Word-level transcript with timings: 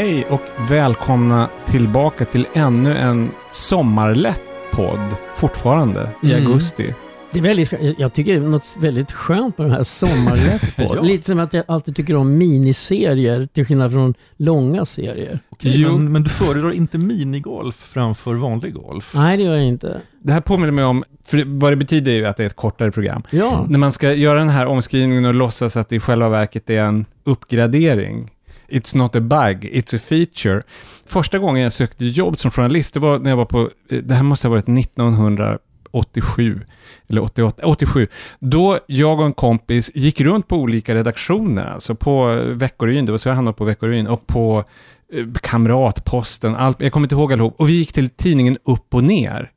Hej 0.00 0.24
och 0.30 0.40
välkomna 0.70 1.48
tillbaka 1.66 2.24
till 2.24 2.46
ännu 2.54 2.96
en 2.96 3.30
sommarlätt 3.52 4.40
podd 4.72 5.16
fortfarande 5.36 6.10
i 6.22 6.32
Mm. 6.32 6.46
augusti. 6.46 6.94
Det 7.32 7.38
är 7.38 7.42
väldigt, 7.42 7.72
jag 7.98 8.12
tycker 8.12 8.32
det 8.32 8.38
är 8.38 8.42
något 8.48 8.76
väldigt 8.80 9.12
skönt 9.12 9.58
med 9.58 9.66
de 9.66 9.72
här 9.72 9.84
sommarlätt 9.84 10.76
på. 10.76 10.82
Ja. 10.96 11.02
Lite 11.02 11.24
som 11.26 11.40
att 11.40 11.52
jag 11.52 11.64
alltid 11.68 11.96
tycker 11.96 12.16
om 12.16 12.38
miniserier 12.38 13.46
till 13.46 13.64
skillnad 13.66 13.92
från 13.92 14.14
långa 14.36 14.84
serier. 14.84 15.40
Okej, 15.50 15.72
Jo. 15.74 15.92
men, 15.92 16.12
men 16.12 16.22
du 16.22 16.28
föredrar 16.30 16.72
inte 16.72 16.98
minigolf 16.98 17.76
framför 17.76 18.34
vanlig 18.34 18.74
golf? 18.74 19.12
Nej, 19.14 19.36
det 19.36 19.42
gör 19.42 19.54
jag 19.56 19.64
inte. 19.66 20.00
Det 20.22 20.32
här 20.32 20.40
påminner 20.40 20.72
mig 20.72 20.84
om, 20.84 21.04
för 21.24 21.36
det- 21.36 21.44
vad 21.46 21.72
det 21.72 21.76
betyder 21.76 22.12
är 22.12 22.16
ju 22.16 22.26
att 22.26 22.36
det 22.36 22.42
är 22.42 22.46
ett 22.46 22.56
kortare 22.56 22.90
program. 22.92 23.22
Ja, 23.30 23.66
När 23.68 23.78
man 23.78 23.92
ska 23.92 24.12
göra 24.12 24.38
den 24.38 24.48
här 24.48 24.66
omskrivningen 24.66 25.24
och 25.24 25.34
låtsas 25.34 25.76
att 25.76 25.88
det 25.88 25.96
i 25.96 26.00
själva 26.00 26.28
verket 26.28 26.70
är 26.70 26.82
en 26.84 27.06
uppgradering. 27.24 28.30
It's 28.70 28.96
not 28.96 29.16
a 29.16 29.20
bug, 29.20 29.64
it's 29.64 29.96
a 29.96 29.98
feature. 30.08 30.62
Första 31.06 31.38
gången 31.38 31.62
jag 31.62 31.72
sökte 31.72 32.04
jobb 32.04 32.38
som 32.38 32.50
journalist, 32.50 32.94
det 32.94 33.00
var 33.00 33.18
när 33.18 33.30
jag 33.30 33.36
var 33.36 33.44
på, 33.44 33.70
eh, 33.90 33.98
det 33.98 34.14
här 34.14 34.22
måste 34.22 34.48
ha 34.48 34.50
varit 34.50 34.68
1987, 34.68 36.60
eller 37.08 37.22
88, 37.22 37.66
87. 37.66 38.08
Då 38.38 38.78
jag 38.86 39.20
och 39.20 39.26
en 39.26 39.32
kompis 39.32 39.90
gick 39.94 40.20
runt 40.20 40.48
på 40.48 40.56
olika 40.56 40.94
redaktioner, 40.94 41.64
alltså 41.64 41.94
på 41.94 42.26
Veckoryn, 42.26 42.58
Veckorevyn, 42.58 43.06
det 43.06 43.12
var 43.12 43.18
så 43.18 43.28
jag 43.28 43.34
hamnade 43.34 43.56
på 43.56 43.64
Veckorevyn, 43.64 44.06
och 44.06 44.26
på 44.26 44.64
eh, 45.12 45.26
Kamratposten, 45.42 46.56
allt, 46.56 46.80
jag 46.80 46.92
kommer 46.92 47.04
inte 47.04 47.14
ihåg 47.14 47.32
allihop. 47.32 47.54
Och 47.58 47.68
vi 47.68 47.72
gick 47.72 47.92
till 47.92 48.08
tidningen 48.08 48.56
Upp 48.64 48.94
och 48.94 49.04
Ner. 49.04 49.50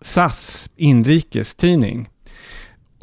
SAS, 0.00 0.68
inrikestidning 0.76 2.08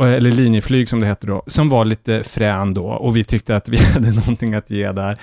eller 0.08 0.32
linjeflyg 0.32 0.90
som 0.90 1.00
det 1.00 1.06
hette 1.06 1.28
då, 1.28 1.44
som 1.48 1.70
var 1.70 1.86
lite 1.86 2.24
frän 2.24 2.74
då 2.74 2.86
och 2.86 3.18
vi 3.18 3.24
tyckte 3.24 3.56
att 3.56 3.70
vi 3.70 3.78
hade 3.94 4.12
någonting 4.12 4.56
att 4.56 4.70
ge 4.70 4.92
där. 4.92 5.18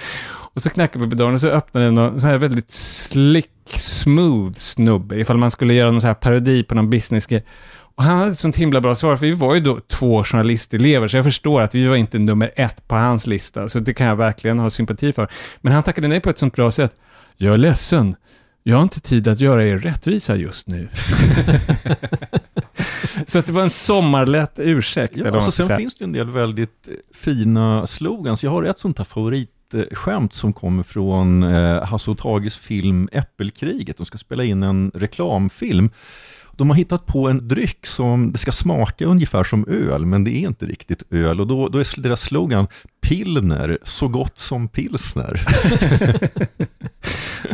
Och 0.56 0.62
så 0.62 0.70
knackade 0.70 1.04
vi 1.04 1.10
på 1.10 1.16
dörren 1.16 1.34
och 1.34 1.40
så 1.40 1.48
öppnade 1.48 1.86
en 1.86 2.20
så 2.20 2.26
här 2.26 2.38
väldigt 2.38 2.70
slick, 2.70 3.50
smooth 3.76 4.52
snubbe, 4.52 5.20
ifall 5.20 5.38
man 5.38 5.50
skulle 5.50 5.74
göra 5.74 5.90
någon 5.90 6.00
så 6.00 6.06
här 6.06 6.14
parodi 6.14 6.62
på 6.62 6.74
någon 6.74 6.90
businessgrej. 6.90 7.44
Och 7.96 8.04
han 8.04 8.18
hade 8.18 8.30
ett 8.30 8.38
sånt 8.38 8.56
himla 8.56 8.80
bra 8.80 8.94
svar, 8.94 9.16
för 9.16 9.26
vi 9.26 9.32
var 9.32 9.54
ju 9.54 9.60
då 9.60 9.80
två 9.80 10.24
journalistelever, 10.24 11.08
så 11.08 11.16
jag 11.16 11.24
förstår 11.24 11.62
att 11.62 11.74
vi 11.74 11.86
var 11.86 11.96
inte 11.96 12.18
nummer 12.18 12.52
ett 12.56 12.88
på 12.88 12.94
hans 12.94 13.26
lista, 13.26 13.68
så 13.68 13.78
det 13.78 13.94
kan 13.94 14.06
jag 14.06 14.16
verkligen 14.16 14.58
ha 14.58 14.70
sympati 14.70 15.12
för. 15.12 15.28
Men 15.60 15.72
han 15.72 15.82
tackade 15.82 16.08
nej 16.08 16.20
på 16.20 16.30
ett 16.30 16.38
sånt 16.38 16.54
bra 16.54 16.70
sätt. 16.70 16.92
Jag 17.36 17.54
är 17.54 17.58
ledsen, 17.58 18.14
jag 18.62 18.76
har 18.76 18.82
inte 18.82 19.00
tid 19.00 19.28
att 19.28 19.40
göra 19.40 19.66
er 19.66 19.78
rättvisa 19.78 20.36
just 20.36 20.66
nu. 20.66 20.88
så 23.26 23.38
att 23.38 23.46
det 23.46 23.52
var 23.52 23.62
en 23.62 23.70
sommarlätt 23.70 24.58
ursäkt. 24.58 25.16
Ja, 25.16 25.30
alltså 25.30 25.50
sen 25.50 25.66
säga. 25.66 25.78
finns 25.78 25.94
det 25.94 26.04
en 26.04 26.12
del 26.12 26.30
väldigt 26.30 26.88
eh, 26.88 26.94
fina 27.14 27.86
slogans. 27.86 28.44
Jag 28.44 28.50
har 28.50 28.62
ett 28.62 28.78
sånt 28.78 28.98
här 28.98 29.04
favoritskämt 29.04 30.32
som 30.32 30.52
kommer 30.52 30.82
från 30.82 31.42
eh, 31.42 31.84
Hasse 31.84 32.10
och 32.10 32.18
Tages 32.18 32.54
film 32.54 33.08
Äppelkriget. 33.12 33.96
De 33.96 34.06
ska 34.06 34.18
spela 34.18 34.44
in 34.44 34.62
en 34.62 34.90
reklamfilm. 34.94 35.90
De 36.56 36.70
har 36.70 36.76
hittat 36.76 37.06
på 37.06 37.28
en 37.28 37.48
dryck 37.48 37.86
som 37.86 38.32
det 38.32 38.38
ska 38.38 38.52
smaka 38.52 39.04
ungefär 39.04 39.44
som 39.44 39.68
öl, 39.68 40.06
men 40.06 40.24
det 40.24 40.30
är 40.30 40.46
inte 40.46 40.66
riktigt 40.66 41.02
öl. 41.10 41.40
Och 41.40 41.46
då, 41.46 41.68
då 41.68 41.78
är 41.78 42.00
deras 42.00 42.20
slogan 42.20 42.66
Pilner, 43.08 43.78
så 43.84 44.08
gott 44.08 44.38
som 44.38 44.68
pilsner. 44.68 45.40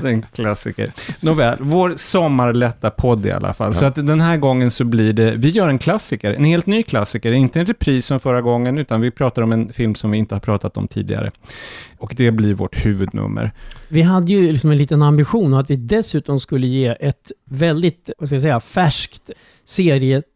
Det 0.02 0.08
är 0.08 0.12
en 0.12 0.22
klassiker. 0.34 0.92
Nåväl, 1.20 1.56
vår 1.60 1.94
sommarlätta 1.96 2.90
podd 2.90 3.26
i 3.26 3.30
alla 3.30 3.52
fall. 3.54 3.74
Så 3.74 3.84
Ja. 3.84 3.88
att 3.88 3.94
den 3.94 4.20
här 4.20 4.36
gången 4.36 4.70
så 4.70 4.84
blir 4.84 5.12
det, 5.12 5.34
vi 5.36 5.48
gör 5.48 5.68
en 5.68 5.78
klassiker, 5.78 6.32
en 6.32 6.44
helt 6.44 6.66
ny 6.66 6.82
klassiker. 6.82 7.32
Inte 7.32 7.60
en 7.60 7.66
repris 7.66 8.06
som 8.06 8.20
förra 8.20 8.40
gången, 8.42 8.78
utan 8.78 9.00
vi 9.00 9.10
pratar 9.10 9.42
om 9.42 9.52
en 9.52 9.72
film 9.72 9.94
som 9.94 10.10
vi 10.10 10.18
inte 10.18 10.34
har 10.34 10.40
pratat 10.40 10.76
om 10.76 10.88
tidigare. 10.88 11.30
Och 11.98 12.14
det 12.16 12.30
blir 12.30 12.54
vårt 12.54 12.84
huvudnummer. 12.86 13.52
vi 13.88 14.02
hade 14.02 14.32
ju 14.32 14.52
liksom 14.52 14.70
en 14.70 14.76
liten 14.78 15.02
ambition 15.02 15.54
att 15.54 15.70
vi 15.70 15.76
dessutom 15.76 16.40
skulle 16.40 16.66
ge 16.66 16.96
ett 17.00 17.32
väldigt, 17.50 18.10
vad 18.18 18.28
ska 18.28 18.36
jag 18.36 18.42
säga, 18.42 18.60
färskt 18.60 19.30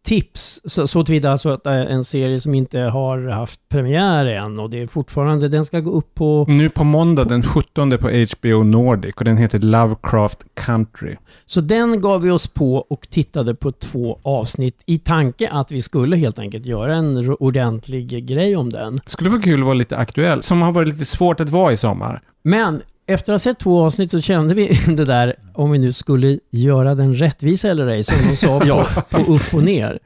serietips. 0.07 0.61
Så, 0.65 0.87
så 0.87 1.05
tillvida 1.05 1.31
alltså 1.31 1.49
att 1.49 1.67
är 1.67 1.87
en 1.87 2.05
serie 2.05 2.41
som 2.41 2.55
inte 2.55 2.79
har 2.79 3.29
haft 3.29 3.69
premiär 3.69 4.27
än 4.27 4.59
och 4.59 4.71
det 4.71 4.83
är 4.83 4.87
fortfarande, 4.87 5.49
den 5.49 5.65
ska 5.65 5.81
gå 5.81 5.91
upp 5.91 6.15
på 6.15 6.45
Nu 6.49 6.71
på 6.71 6.85
måndag 6.85 7.25
den 7.25 7.43
17 7.43 7.91
på 7.91 8.09
HBO 8.09 8.63
Nordic 8.63 9.15
och 9.15 9.25
den 9.25 9.37
heter 9.37 9.59
Lovecraft 9.59 10.39
Country. 10.55 11.17
Så 11.47 11.61
den 11.61 12.01
gav 12.01 12.23
vi 12.23 12.31
oss 12.31 12.47
på 12.47 12.77
och 12.77 13.09
tittade 13.11 13.55
på 13.55 13.73
två 13.73 14.19
avsnitt 14.23 14.83
i 14.87 14.99
tanke 14.99 15.49
att 15.49 15.73
vi 15.73 15.83
skulle 15.83 16.17
helt 16.17 16.39
enkelt 16.39 16.67
göra 16.67 16.95
en 16.95 17.37
ordentlig 17.41 18.27
grej 18.27 18.57
om 18.57 18.71
den. 18.71 19.01
Skulle 19.07 19.31
vara 19.31 19.43
kul 19.43 19.61
att 19.61 19.67
vara 19.67 19.75
lite 19.75 19.97
aktuell, 19.97 20.43
som 20.43 20.63
har 20.63 20.73
varit 20.73 20.89
lite 20.89 21.05
svårt 21.05 21.41
att 21.41 21.51
vara 21.51 21.73
i 21.73 21.77
sommar. 21.77 22.23
Men 22.43 22.83
efter 23.07 23.33
att 23.33 23.35
ha 23.35 23.39
sett 23.39 23.59
två 23.59 23.85
avsnitt 23.85 24.11
så 24.11 24.21
kände 24.21 24.55
vi 24.55 24.79
det 24.97 25.05
där, 25.05 25.35
om 25.55 25.71
vi 25.71 25.79
nu 25.79 25.93
skulle 25.93 26.39
göra 26.51 26.95
den 26.95 27.15
rättvisa 27.15 27.69
eller 27.69 27.87
ej, 27.87 28.05
som 28.05 28.17
de 28.31 28.37
sa 28.37 28.61
på, 28.95 29.01
på 29.25 29.33
upp 29.33 29.55
och 29.55 29.63
ner. 29.63 29.99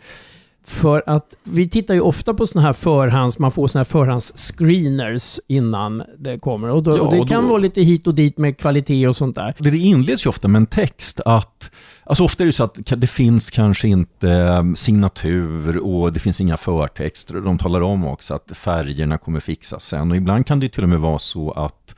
För 0.65 1.03
att 1.07 1.35
vi 1.45 1.69
tittar 1.69 1.95
ju 1.95 2.01
ofta 2.01 2.35
på 2.35 2.47
sådana 2.47 2.67
här 2.67 2.73
förhands, 2.73 3.39
man 3.39 3.53
får 3.53 3.67
sådana 3.67 3.81
här 3.81 3.85
förhands-screeners 4.05 5.41
innan 5.47 6.03
det 6.19 6.39
kommer. 6.39 6.69
Och, 6.71 6.83
då, 6.83 6.97
Ja, 6.97 7.01
och 7.03 7.13
det 7.15 7.27
kan 7.29 7.43
då- 7.43 7.49
vara 7.49 7.59
lite 7.59 7.81
hit 7.83 8.07
och 8.07 8.15
dit 8.15 8.39
med 8.39 8.59
kvalitet 8.59 9.09
och 9.09 9.17
sånt 9.17 9.37
där. 9.37 9.55
Det 9.59 9.79
inleds 9.79 10.27
ju 10.27 10.29
ofta 10.29 10.49
med 10.49 10.61
en 10.61 10.67
text 10.67 11.21
att 11.25 11.71
Alltså 12.05 12.25
ofta 12.25 12.43
är 12.43 12.47
det 12.47 12.53
så 12.53 12.65
att 12.65 12.77
det 12.97 13.07
finns 13.07 13.51
kanske 13.51 13.89
inte 13.89 14.31
eh, 14.31 14.63
signatur 14.75 15.77
och 15.77 16.13
det 16.13 16.21
finns 16.21 16.41
inga 16.41 16.57
förtexter. 16.57 17.35
De 17.35 17.59
talar 17.59 17.81
om 17.81 18.05
också 18.07 18.35
att 18.35 18.57
färgerna 18.57 19.19
kommer 19.19 19.41
fixas 19.41 19.85
sen. 19.85 20.11
Och 20.11 20.17
ibland 20.17 20.47
kan 20.47 20.61
det 20.61 20.65
ju 20.67 20.71
till 20.71 20.83
och 20.83 20.89
med 20.89 21.01
vara 21.01 21.19
så 21.19 21.51
att 21.51 21.95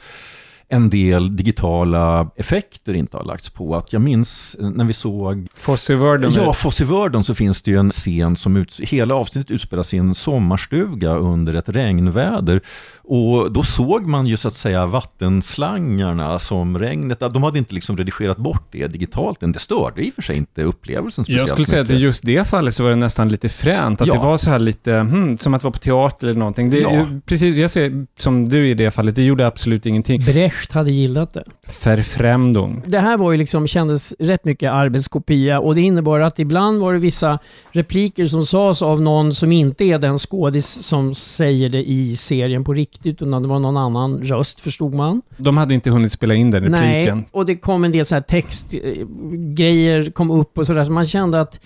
en 0.73 0.91
del 0.91 1.37
digitala 1.37 2.31
effekter 2.37 2.95
inte 2.95 3.17
har 3.17 3.25
lagts 3.25 3.51
på. 3.51 3.77
Att 3.77 3.93
jag 3.93 4.03
minns 4.03 4.57
eh, 4.61 4.71
när 4.71 4.85
vi 4.85 4.93
såg 4.93 5.47
Fosse 5.55 5.97
Verdon. 5.97 6.33
Ja, 6.37 6.53
Fosse 6.53 6.85
Verdon 6.85 7.25
så 7.25 7.35
finns 7.35 7.63
det 7.63 7.71
ju 7.71 7.79
en 7.79 7.91
scen 7.91 8.37
som 8.37 8.57
ut, 8.57 8.81
hela 8.83 9.15
avsnittet 9.15 9.51
utspelar 9.51 9.83
sig 9.83 9.97
i 9.97 10.01
en 10.01 10.15
sommarstuga 10.15 11.11
under 11.15 11.55
ett 11.55 11.69
regnväder. 11.69 12.61
Och 13.05 13.53
då 13.53 13.63
såg 13.63 14.07
man 14.07 14.27
ju 14.27 14.37
så 14.37 14.49
att 14.49 14.55
säga 14.55 14.87
vattenslangarna 14.87 16.39
som 16.39 16.79
regnet, 16.79 17.21
de 17.21 17.43
hade 17.43 17.59
inte 17.59 17.75
liksom 17.75 17.97
redigerat 17.97 18.37
bort 18.37 18.69
det 18.73 18.87
digitalt 18.87 19.43
än. 19.43 19.53
Det 19.53 19.59
störde 19.59 20.03
i 20.07 20.11
och 20.11 20.15
för 20.15 20.23
sig 20.23 20.37
inte 20.37 20.63
upplevelsen 20.63 21.25
speciellt 21.25 21.41
Jag 21.41 21.49
skulle 21.49 21.67
säga 21.67 21.83
att 21.83 21.91
i 21.91 21.93
mycket. 21.93 22.03
just 22.03 22.25
det 22.27 22.49
fallet 22.49 22.75
så 22.75 22.83
var 22.83 22.91
det 22.91 22.97
nästan 22.97 23.29
lite 23.29 23.49
fränt. 23.49 24.01
Att 24.01 24.07
Ja. 24.07 24.15
det 24.15 24.21
var 24.21 24.37
så 24.37 24.51
här 24.51 24.59
lite, 24.59 24.93
hmm, 24.95 25.39
som 25.39 25.55
att 25.55 25.63
vara 25.63 25.73
på 25.73 25.79
teater 25.79 26.27
eller 26.27 26.39
någonting. 26.39 26.71
Det, 26.71 26.79
Ja. 26.79 27.07
Precis, 27.27 27.57
jag 27.57 27.71
ser 27.71 28.07
som 28.19 28.49
du 28.49 28.69
i 28.69 28.75
det 28.75 28.91
fallet, 28.91 29.17
det 29.17 29.23
gjorde 29.23 29.47
absolut 29.47 29.87
ingenting. 29.87 30.21
Brecht 30.25 30.62
hade 30.71 30.91
gillat 30.91 31.33
det. 31.33 31.45
Verfremdung. 31.85 32.83
Det 32.87 32.99
här 32.99 33.17
var 33.17 33.33
ju 33.33 33.39
liksom, 33.39 33.67
kändes 33.67 34.15
rätt 34.19 34.45
mycket 34.45 34.73
arbetskopia 34.73 35.61
och 35.61 35.75
det 35.75 35.81
innebar 35.81 36.21
att 36.21 36.39
ibland 36.39 36.81
var 36.81 36.93
det 36.93 36.99
vissa 36.99 37.39
repliker 37.71 38.27
som 38.27 38.47
sades 38.47 38.83
av 38.83 39.01
någon 39.01 39.35
som 39.35 39.53
inte 39.53 39.85
är 39.85 39.99
den 39.99 40.19
skådis 40.19 40.83
som 40.83 41.15
säger 41.15 41.69
det 41.69 41.91
i 41.91 42.17
serien 42.17 42.65
på 42.65 42.73
riktigt, 42.73 43.23
utan 43.23 43.43
det 43.43 43.49
var 43.49 43.59
någon 43.59 43.77
annan 43.77 44.19
röst, 44.19 44.61
förstod 44.61 44.95
man. 44.95 45.23
De 45.37 45.57
hade 45.57 45.75
inte 45.75 45.91
hunnit 45.91 46.13
spela 46.13 46.35
in 46.35 46.51
den 46.51 46.63
repliken. 46.63 47.19
Nej, 47.19 47.29
och 47.31 47.47
det 47.47 47.57
kom 47.57 47.85
en 47.85 47.93
del 47.93 48.05
så 48.05 48.15
här 48.15 48.23
textgrejer 48.23 50.11
kom 50.11 50.31
upp 50.31 50.59
och 50.59 50.67
sådär, 50.67 50.85
så 50.85 50.93
man 50.93 51.07
kände 51.07 51.41
att 51.41 51.61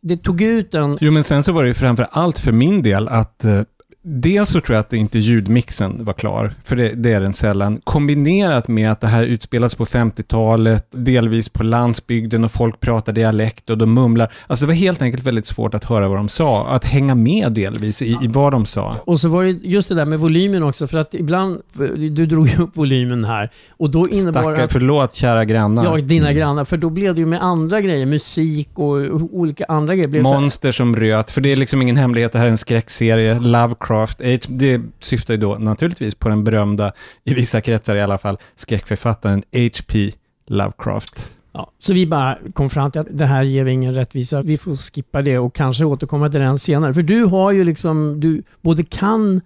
det 0.00 0.16
tog 0.16 0.42
ut 0.42 0.74
en... 0.74 0.98
Jo, 1.00 1.12
men 1.12 1.24
sen 1.24 1.42
så 1.42 1.52
var 1.52 1.62
det 1.62 1.68
ju 1.68 1.74
framför 1.74 2.06
allt 2.10 2.38
för 2.38 2.52
min 2.52 2.82
del 2.82 3.08
att 3.08 3.44
eh, 3.44 3.60
Dels 4.02 4.48
så 4.48 4.60
tror 4.60 4.74
jag 4.74 4.80
att 4.80 4.92
inte 4.92 5.18
ljudmixen 5.18 6.04
var 6.04 6.12
klar, 6.12 6.54
för 6.64 6.76
det, 6.76 6.88
det 6.88 7.12
är 7.12 7.20
den 7.20 7.34
sällan. 7.34 7.80
Kombinerat 7.84 8.68
med 8.68 8.92
att 8.92 9.00
det 9.00 9.06
här 9.06 9.24
utspelas 9.24 9.74
på 9.74 9.86
50-talet, 9.86 10.86
delvis 10.90 11.48
på 11.48 11.62
landsbygden 11.62 12.44
och 12.44 12.52
folk 12.52 12.80
pratar 12.80 13.12
dialekt 13.12 13.70
och 13.70 13.78
de 13.78 13.94
mumlar. 13.94 14.32
Alltså 14.46 14.64
det 14.64 14.68
var 14.68 14.74
helt 14.74 15.02
enkelt 15.02 15.24
väldigt 15.24 15.46
svårt 15.46 15.74
att 15.74 15.84
höra 15.84 16.08
vad 16.08 16.18
de 16.18 16.28
sa, 16.28 16.66
att 16.66 16.84
hänga 16.84 17.14
med 17.14 17.52
delvis 17.52 18.02
i, 18.02 18.06
i 18.22 18.28
vad 18.28 18.52
de 18.52 18.66
sa. 18.66 18.96
Och 19.04 19.20
så 19.20 19.28
var 19.28 19.44
det 19.44 19.50
just 19.50 19.88
det 19.88 19.94
där 19.94 20.04
med 20.04 20.20
volymen 20.20 20.62
också, 20.62 20.86
för 20.86 20.98
att 20.98 21.14
ibland, 21.14 21.60
du 21.96 22.26
drog 22.26 22.48
ju 22.48 22.56
upp 22.56 22.76
volymen 22.76 23.24
här, 23.24 23.50
och 23.70 23.90
då 23.90 24.08
innebar 24.08 24.42
Stackare, 24.42 24.64
att 24.64 24.72
förlåt 24.72 25.14
kära 25.14 25.44
grannar. 25.44 25.84
Ja, 25.84 25.96
dina 25.96 26.32
grannar. 26.32 26.64
För 26.64 26.76
då 26.76 26.90
blev 26.90 27.14
det 27.14 27.20
ju 27.20 27.26
med 27.26 27.42
andra 27.42 27.80
grejer, 27.80 28.06
musik 28.06 28.68
och 28.74 28.96
olika 29.32 29.64
andra 29.68 29.94
grejer. 29.94 30.22
Monster 30.22 30.72
som 30.72 30.96
röt, 30.96 31.30
för 31.30 31.40
det 31.40 31.52
är 31.52 31.56
liksom 31.56 31.82
ingen 31.82 31.96
hemlighet, 31.96 32.32
det 32.32 32.38
här 32.38 32.46
är 32.46 32.50
en 32.50 32.58
skräckserie, 32.58 33.38
Lovecraft. 33.40 33.87
Lovecraft. 33.88 34.20
Eh, 34.20 34.40
det 34.48 34.80
syftar 35.00 35.34
ju 35.34 35.40
då 35.40 35.54
naturligtvis 35.54 36.14
på 36.14 36.28
den 36.28 36.44
berömda, 36.44 36.92
i 37.24 37.34
vissa 37.34 37.60
kretsar 37.60 37.96
i 37.96 38.02
alla 38.02 38.18
fall, 38.18 38.38
skräckförfattaren 38.54 39.42
H.P. 39.52 40.12
Lovecraft. 40.46 41.34
Ja, 41.52 41.70
så 41.78 41.92
vi 41.92 42.06
bara 42.06 42.38
kom 42.54 42.70
fram 42.70 42.90
till 42.90 43.00
att 43.00 43.06
det 43.10 43.26
här 43.26 43.42
ger 43.42 43.66
ingen 43.66 43.94
rättvisa. 43.94 44.42
Vi 44.42 44.56
får 44.56 44.74
skippa 44.74 45.22
det 45.22 45.38
och 45.38 45.54
kanske 45.54 45.84
återkomma 45.84 46.28
till 46.28 46.40
den 46.40 46.58
senare. 46.58 46.94
För 46.94 47.02
du 47.02 47.24
har 47.24 47.52
ju 47.52 47.64
liksom, 47.64 48.20
du 48.20 48.42
både 48.62 48.82
kan 48.82 49.40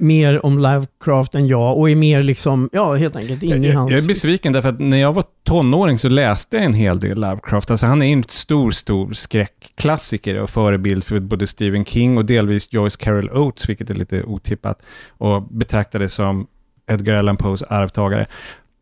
mer 0.00 0.46
om 0.46 0.58
Lovecraft 0.58 1.34
än 1.34 1.48
jag 1.48 1.78
och 1.78 1.90
är 1.90 1.96
mer 1.96 2.22
liksom, 2.22 2.68
ja 2.72 2.94
helt 2.94 3.16
enkelt 3.16 3.42
inne 3.42 3.56
Jag, 3.56 3.64
i 3.64 3.70
hans... 3.70 3.90
jag 3.90 4.02
är 4.02 4.08
besviken 4.08 4.52
därför 4.52 4.68
att 4.68 4.78
när 4.78 4.96
jag 4.96 5.12
var 5.12 5.24
tonåring 5.44 5.98
så 5.98 6.08
läste 6.08 6.56
jag 6.56 6.64
en 6.64 6.74
hel 6.74 7.00
del 7.00 7.20
Lovecraft. 7.20 7.70
Alltså 7.70 7.86
han 7.86 8.02
är 8.02 8.12
en 8.12 8.24
stor, 8.28 8.70
stor 8.70 9.12
skräckklassiker 9.12 10.38
och 10.40 10.50
förebild 10.50 11.04
för 11.04 11.20
både 11.20 11.46
Stephen 11.46 11.84
King 11.84 12.18
och 12.18 12.24
delvis 12.24 12.72
Joyce 12.72 12.96
Carol 12.96 13.30
Oates, 13.30 13.68
vilket 13.68 13.90
är 13.90 13.94
lite 13.94 14.22
otippat, 14.22 14.82
och 15.08 15.42
betraktades 15.42 16.14
som 16.14 16.46
Edgar 16.90 17.14
Allan 17.14 17.36
Poes 17.36 17.62
arvtagare. 17.62 18.26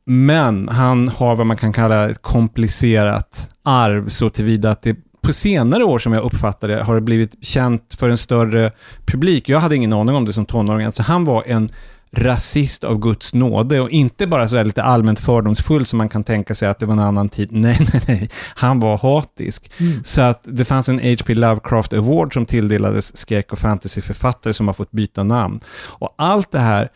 Men 0.05 0.69
han 0.69 1.09
har 1.09 1.37
vad 1.37 1.47
man 1.47 1.57
kan 1.57 1.73
kalla 1.73 2.11
ett 2.11 2.23
komplicerat 2.23 3.51
arv 3.63 4.09
så 4.09 4.31
tillvida 4.31 4.71
att 4.71 4.83
det 4.83 4.97
på 5.29 5.33
senare 5.33 5.85
år 5.85 5.99
som 5.99 6.13
jag 6.13 6.25
uppfattar 6.25 6.69
det 6.69 6.83
har 6.83 6.95
det 6.95 7.01
blivit 7.01 7.45
känt 7.45 7.95
för 7.99 8.09
en 8.09 8.19
större 8.19 8.73
publik. 9.07 9.49
Jag 9.49 9.61
hade 9.61 9.77
ingen 9.77 9.93
aning 9.93 10.15
om 10.15 10.25
det 10.25 10.33
som 10.33 10.47
tonåring. 10.47 10.87
Alltså 10.87 11.03
han 11.03 11.25
var 11.25 11.43
en 11.47 11.69
rasist 12.13 12.85
av 12.85 12.99
Guds 12.99 13.35
nåde 13.35 13.81
och 13.81 13.91
inte 13.91 14.27
bara 14.27 14.49
så 14.49 14.63
lite 14.63 14.83
allmänt 14.83 15.21
fördomsfull 15.21 15.87
som 15.87 15.97
man 15.97 16.09
kan 16.09 16.25
tänka 16.25 16.55
sig 16.55 16.69
att 16.69 16.79
det 16.79 16.87
var 16.87 16.93
en 16.93 16.99
annan 16.99 17.29
tid. 17.29 17.49
Nej, 17.53 17.77
nej, 17.93 18.03
nej. 18.07 18.31
Han 18.55 18.81
var 18.81 18.99
hatisk. 18.99 19.71
Mm. 19.81 20.05
Så 20.05 20.23
att 20.23 20.41
det 20.45 20.65
fanns 20.65 20.89
en 20.89 20.99
H.P. 20.99 21.35
Lovecraft 21.35 21.93
Award 21.93 22.35
som 22.35 22.47
tilldelades 22.47 23.17
skräck 23.17 23.53
och 23.53 23.59
fantasyförfattare 23.59 24.55
som 24.55 24.67
har 24.67 24.75
fått 24.75 24.91
byta 24.91 25.23
namn. 25.23 25.61
Och 25.77 26.15
allt 26.19 26.53
det 26.53 26.61
här 26.61 26.89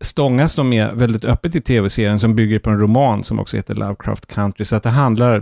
stångas 0.00 0.54
de 0.54 0.68
med 0.68 0.90
väldigt 0.94 1.24
öppet 1.24 1.54
i 1.54 1.60
tv-serien 1.60 2.18
som 2.18 2.34
bygger 2.34 2.58
på 2.58 2.70
en 2.70 2.78
roman 2.78 3.24
som 3.24 3.40
också 3.40 3.56
heter 3.56 3.74
Lovecraft 3.74 4.26
Country. 4.26 4.64
Så 4.64 4.76
att 4.76 4.82
det 4.82 4.90
handlar, 4.90 5.40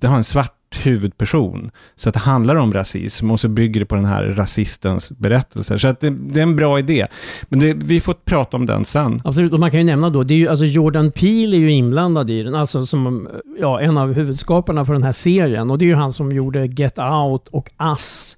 det 0.00 0.06
har 0.06 0.16
en 0.16 0.24
svart 0.24 0.57
huvudperson. 0.76 1.70
Så 1.96 2.08
att 2.08 2.14
det 2.14 2.20
handlar 2.20 2.56
om 2.56 2.72
rasism 2.72 3.30
och 3.30 3.40
så 3.40 3.48
bygger 3.48 3.80
det 3.80 3.86
på 3.86 3.94
den 3.94 4.04
här 4.04 4.24
rasistens 4.24 5.12
berättelser. 5.12 5.78
Så 5.78 5.88
att 5.88 6.00
det, 6.00 6.10
det 6.10 6.40
är 6.40 6.42
en 6.42 6.56
bra 6.56 6.78
idé. 6.78 7.06
Men 7.48 7.60
det, 7.60 7.74
vi 7.74 8.00
får 8.00 8.14
prata 8.14 8.56
om 8.56 8.66
den 8.66 8.84
sen. 8.84 9.20
Absolut, 9.24 9.52
och 9.52 9.60
man 9.60 9.70
kan 9.70 9.80
ju 9.80 9.86
nämna 9.86 10.10
då, 10.10 10.22
det 10.22 10.34
är 10.34 10.38
ju, 10.38 10.48
alltså 10.48 10.64
Jordan 10.64 11.10
Peele 11.10 11.56
är 11.56 11.60
ju 11.60 11.72
inblandad 11.72 12.30
i 12.30 12.42
den, 12.42 12.54
alltså 12.54 12.86
som 12.86 13.28
ja, 13.60 13.80
en 13.80 13.98
av 13.98 14.12
huvudskaparna 14.12 14.84
för 14.84 14.92
den 14.92 15.02
här 15.02 15.12
serien. 15.12 15.70
Och 15.70 15.78
det 15.78 15.84
är 15.84 15.86
ju 15.86 15.94
han 15.94 16.12
som 16.12 16.32
gjorde 16.32 16.66
Get 16.66 16.98
Out 16.98 17.48
och 17.48 17.70
Us. 17.78 18.36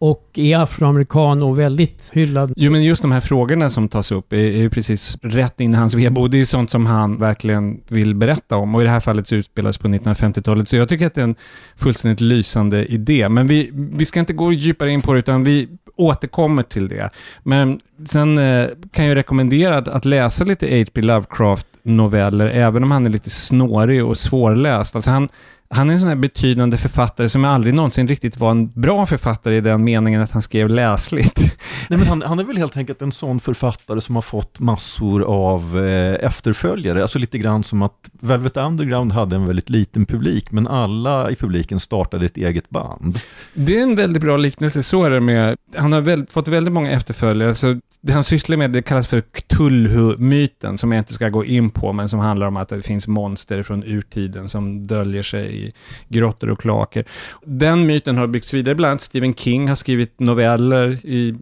Och 0.00 0.30
är 0.34 0.56
afroamerikan 0.58 1.42
och 1.42 1.58
väldigt 1.58 2.10
hyllad. 2.12 2.52
Jo, 2.56 2.72
men 2.72 2.82
just 2.82 3.02
de 3.02 3.12
här 3.12 3.20
frågorna 3.20 3.70
som 3.70 3.88
tas 3.88 4.12
upp 4.12 4.32
är, 4.32 4.36
ju 4.36 4.70
precis 4.70 5.18
rätt 5.22 5.60
in 5.60 5.72
i 5.72 5.76
hans 5.76 5.94
vebo. 5.94 6.28
Det 6.28 6.36
är 6.36 6.38
ju 6.38 6.46
sånt 6.46 6.70
som 6.70 6.86
han 6.86 7.16
verkligen 7.16 7.80
vill 7.88 8.14
berätta 8.14 8.56
om. 8.56 8.74
Och 8.74 8.80
i 8.80 8.84
det 8.84 8.90
här 8.90 9.00
fallet 9.00 9.26
så 9.26 9.34
utspelas 9.34 9.78
på 9.78 9.88
1950-talet. 9.88 10.68
Så 10.68 10.76
jag 10.76 10.88
tycker 10.88 11.06
att 11.06 11.14
det 11.14 11.20
är 11.20 11.24
en 11.24 11.36
fullständigt 11.76 12.20
lysande 12.20 12.86
idé. 12.86 13.28
Men 13.28 13.46
vi, 13.46 13.70
vi 13.72 14.04
ska 14.04 14.20
inte 14.20 14.32
gå 14.32 14.52
djupare 14.52 14.90
in 14.90 15.02
på 15.02 15.12
det, 15.12 15.18
utan 15.18 15.44
vi 15.44 15.68
återkommer 15.96 16.62
till 16.62 16.88
det. 16.88 17.10
Men 17.42 17.80
sen 18.08 18.38
eh, 18.38 18.66
kan 18.92 19.06
jag 19.06 19.16
rekommendera 19.16 19.76
att 19.76 20.04
läsa 20.04 20.44
lite 20.44 20.66
H.P. 20.66 21.00
Lovecraft-noveller, 21.00 22.50
även 22.50 22.82
om 22.82 22.90
han 22.90 23.06
är 23.06 23.10
lite 23.10 23.30
snårig 23.30 24.04
och 24.04 24.16
svårläst. 24.16 24.96
Alltså 24.96 25.10
han, 25.10 25.28
han 25.70 25.90
är 25.90 25.94
en 25.94 26.00
sån 26.00 26.08
här 26.08 26.16
betydande 26.16 26.76
författare 26.76 27.28
som 27.28 27.44
aldrig 27.44 27.74
någonsin 27.74 28.08
riktigt 28.08 28.36
var 28.36 28.50
en 28.50 28.80
bra 28.80 29.06
författare 29.06 29.56
i 29.56 29.60
den 29.60 29.84
meningen 29.84 30.22
att 30.22 30.30
han 30.30 30.42
skrev 30.42 30.68
läsligt. 30.68 31.58
Nej, 31.88 31.98
men 31.98 32.08
han, 32.08 32.22
han 32.22 32.38
är 32.38 32.44
väl 32.44 32.56
helt 32.56 32.76
enkelt 32.76 33.02
en 33.02 33.12
sån 33.12 33.40
författare 33.40 34.00
som 34.00 34.14
har 34.14 34.22
fått 34.22 34.60
massor 34.60 35.22
av 35.22 35.78
eh, 35.78 36.26
efterföljare. 36.26 37.02
Alltså 37.02 37.18
lite 37.18 37.38
grann 37.38 37.64
som 37.64 37.82
att 37.82 38.10
Velvet 38.20 38.56
Underground 38.56 39.12
hade 39.12 39.36
en 39.36 39.46
väldigt 39.46 39.70
liten 39.70 40.06
publik, 40.06 40.52
men 40.52 40.68
alla 40.68 41.30
i 41.30 41.36
publiken 41.36 41.80
startade 41.80 42.26
ett 42.26 42.36
eget 42.36 42.70
band. 42.70 43.20
Det 43.54 43.78
är 43.78 43.82
en 43.82 43.96
väldigt 43.96 44.22
bra 44.22 44.36
liknelse, 44.36 44.82
så 44.82 45.04
är 45.04 45.10
det 45.10 45.20
med, 45.20 45.56
han 45.76 45.92
har 45.92 46.00
väl, 46.00 46.26
fått 46.30 46.48
väldigt 46.48 46.74
många 46.74 46.90
efterföljare, 46.90 47.54
så 47.54 47.80
det 48.00 48.12
han 48.12 48.24
sysslar 48.24 48.56
med 48.56 48.70
det 48.70 48.82
kallas 48.82 49.08
för 49.08 49.20
Cthulhu-myten, 49.20 50.78
som 50.78 50.92
jag 50.92 51.00
inte 51.00 51.12
ska 51.12 51.28
gå 51.28 51.44
in 51.44 51.70
på, 51.70 51.92
men 51.92 52.08
som 52.08 52.20
handlar 52.20 52.46
om 52.46 52.56
att 52.56 52.68
det 52.68 52.82
finns 52.82 53.08
monster 53.08 53.62
från 53.62 53.84
urtiden 53.84 54.48
som 54.48 54.86
döljer 54.86 55.22
sig 55.22 55.57
i 55.58 55.72
grottor 56.08 56.50
och 56.50 56.60
kloaker. 56.60 57.04
Den 57.44 57.86
myten 57.86 58.16
har 58.16 58.26
byggts 58.26 58.54
vidare, 58.54 58.74
bland 58.74 58.90
annat 58.90 59.00
Stephen 59.00 59.34
King 59.34 59.68
har 59.68 59.76
skrivit 59.76 60.20
noveller 60.20 60.98
i, 61.06 61.34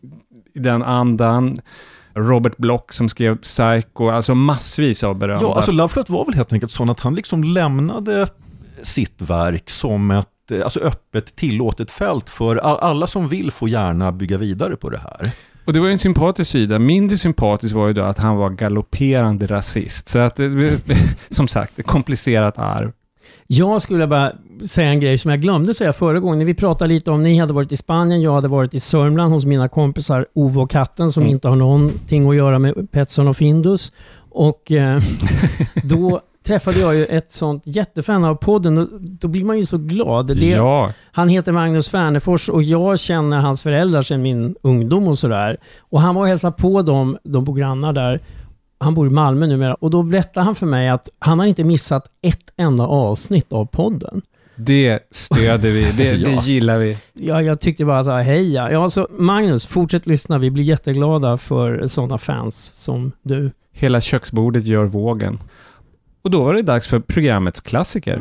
i 0.55 0.59
den 0.59 0.83
andan. 0.83 1.57
Robert 2.15 2.57
Block 2.57 2.93
som 2.93 3.09
skrev 3.09 3.37
Psycho, 3.37 4.09
alltså 4.09 4.35
massvis 4.35 5.05
av 5.05 5.19
berömda. 5.19 5.47
Ja, 5.47 5.55
alltså 5.55 5.73
Lovecraft 5.73 6.11
var 6.11 6.25
väl 6.25 6.35
helt 6.35 6.53
enkelt 6.53 6.73
sån 6.73 6.91
att 6.91 7.01
han 7.01 7.15
liksom 7.15 7.45
lämnade 7.45 8.29
sitt 8.83 9.21
verk 9.21 9.71
som 9.71 10.11
ett 10.11 10.29
alltså 10.65 10.81
öppet 10.81 11.37
tillåtet 11.37 11.91
fält 11.91 12.31
för 12.31 12.57
alla 12.57 13.07
som 13.07 13.29
vill 13.29 13.51
får 13.51 13.69
gärna 13.69 14.13
bygga 14.13 14.37
vidare 14.39 14.77
på 14.77 14.91
det 14.91 14.99
här. 14.99 15.31
Och 15.65 15.73
det 15.73 15.81
var 15.81 15.87
ju 15.87 15.93
en 15.93 15.99
sympatisk 15.99 16.51
sida. 16.51 16.79
Mindre 16.79 17.19
sympatisk 17.19 17.75
var 17.75 17.87
ju 17.87 17.93
då 17.93 18.03
att 18.03 18.19
han 18.19 18.37
var 18.37 18.51
galopperande 18.51 19.47
rasist. 19.47 20.09
Så 20.09 20.19
att, 20.19 20.41
som 21.31 21.49
sagt, 21.49 21.79
ett 21.79 21.87
komplicerat 21.87 22.59
arv. 22.59 22.93
Jag 23.47 23.83
skulle 23.83 24.07
bara 24.07 24.33
säga 24.67 24.89
en 24.89 25.01
grej 25.01 25.19
som 25.19 25.31
jag 25.31 25.41
glömde 25.41 25.75
säga 25.75 25.93
förra 25.93 26.21
gången. 26.21 26.39
När 26.39 26.45
vi 26.45 26.55
pratade 26.55 26.95
lite 26.95 27.11
om, 27.11 27.23
ni 27.23 27.39
hade 27.39 27.53
varit 27.53 27.73
i 27.73 27.77
Spanien, 27.77 28.23
jag 28.23 28.35
hade 28.35 28.49
varit 28.49 28.75
i 28.75 28.81
Sörmland 28.81 29.33
hos 29.33 29.45
mina 29.45 29.69
kompisar 29.69 30.27
Ove 30.35 30.61
och 30.61 30.71
katten 30.71 31.13
som 31.13 31.23
mm. 31.23 31.33
inte 31.33 31.49
har 31.49 31.57
någonting 31.57 32.29
att 32.29 32.37
göra 32.37 32.59
med 32.59 32.91
Petson 32.91 33.29
och 33.29 33.37
Findus. 33.37 33.93
Och 34.31 34.73
eh, 34.73 35.01
då 35.85 36.21
träffade 36.47 36.81
jag 36.81 36.95
ju 36.95 37.05
ett 37.05 37.33
sånt 37.33 37.63
jättefan 37.67 38.25
av 38.25 38.35
podden 38.35 38.79
och 38.79 38.89
då 39.01 39.29
blir 39.29 39.45
man 39.45 39.59
ju 39.59 39.67
så 39.67 39.79
glad. 39.79 40.27
Det, 40.27 40.51
ja. 40.51 40.93
Han 41.13 41.29
heter 41.29 41.53
Magnus 41.53 41.89
Färnefors 41.89 42.49
och 42.49 42.63
jag 42.63 43.01
känner 43.01 43.37
hans 43.37 43.63
föräldrar 43.63 44.03
sedan 44.03 44.23
min 44.23 44.55
ungdom 44.63 45.09
och 45.09 45.19
sådär. 45.19 45.57
Och 45.79 46.01
han 46.01 46.15
var 46.15 46.23
och 46.23 46.29
hälsade 46.29 46.57
på 46.57 46.83
dem, 46.83 47.17
de 47.23 47.45
bor 47.45 47.55
grannar 47.55 47.93
där. 47.93 48.21
Han 48.79 48.95
bor 48.95 49.07
i 49.07 49.11
Malmö 49.11 49.47
numera 49.47 49.75
och 49.75 49.91
då 49.91 50.03
berättade 50.03 50.47
han 50.47 50.55
för 50.55 50.67
mig 50.67 50.89
att 50.89 51.09
han 51.19 51.39
har 51.39 51.47
inte 51.47 51.65
missat 51.65 52.07
ett 52.23 52.53
enda 52.57 52.87
avsnitt 52.87 53.53
av 53.53 53.67
podden. 53.67 54.23
Det 54.57 55.09
stöder 55.11 55.71
vi, 55.71 55.93
det, 55.97 56.05
ja. 56.15 56.29
det 56.29 56.47
gillar 56.47 56.79
vi. 56.79 56.99
Ja, 57.13 57.43
jag 57.43 57.61
tyckte 57.61 57.85
bara 57.85 58.05
så 58.05 58.11
här, 58.11 58.23
heja. 58.23 58.73
Ja, 58.73 58.91
så 58.91 59.09
Magnus, 59.11 59.67
fortsätt 59.67 60.07
lyssna. 60.07 60.39
Vi 60.39 60.51
blir 60.51 60.65
jätteglada 60.65 61.37
för 61.39 61.87
sådana 61.87 62.19
fans 62.19 62.71
som 62.75 63.13
du. 63.23 63.51
Hela 63.73 64.01
köksbordet 64.01 64.65
gör 64.65 64.85
vågen. 64.85 65.39
Och 66.23 66.31
då 66.31 66.43
var 66.43 66.55
det 66.55 66.63
dags 66.63 66.87
för 66.87 67.01
programmets 67.01 67.61
klassiker. 67.61 68.21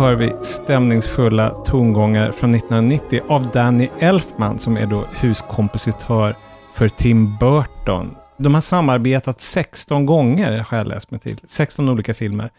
Hör 0.00 0.14
vi 0.14 0.32
stämningsfulla 0.42 1.50
tongångar 1.50 2.32
från 2.32 2.54
1990 2.54 3.20
av 3.28 3.50
Danny 3.50 3.88
Elfman 3.98 4.58
som 4.58 4.76
är 4.76 4.86
då 4.86 5.04
huskompositör 5.20 6.36
för 6.74 6.88
Tim 6.88 7.36
Burton. 7.36 8.16
De 8.36 8.54
har 8.54 8.60
samarbetat 8.60 9.40
16 9.40 10.06
gånger, 10.06 10.64
har 10.68 10.78
jag 10.78 10.86
läst 10.86 11.10
mig 11.10 11.20
till. 11.20 11.38
16 11.44 11.88
olika 11.88 12.14
filmer. 12.14 12.50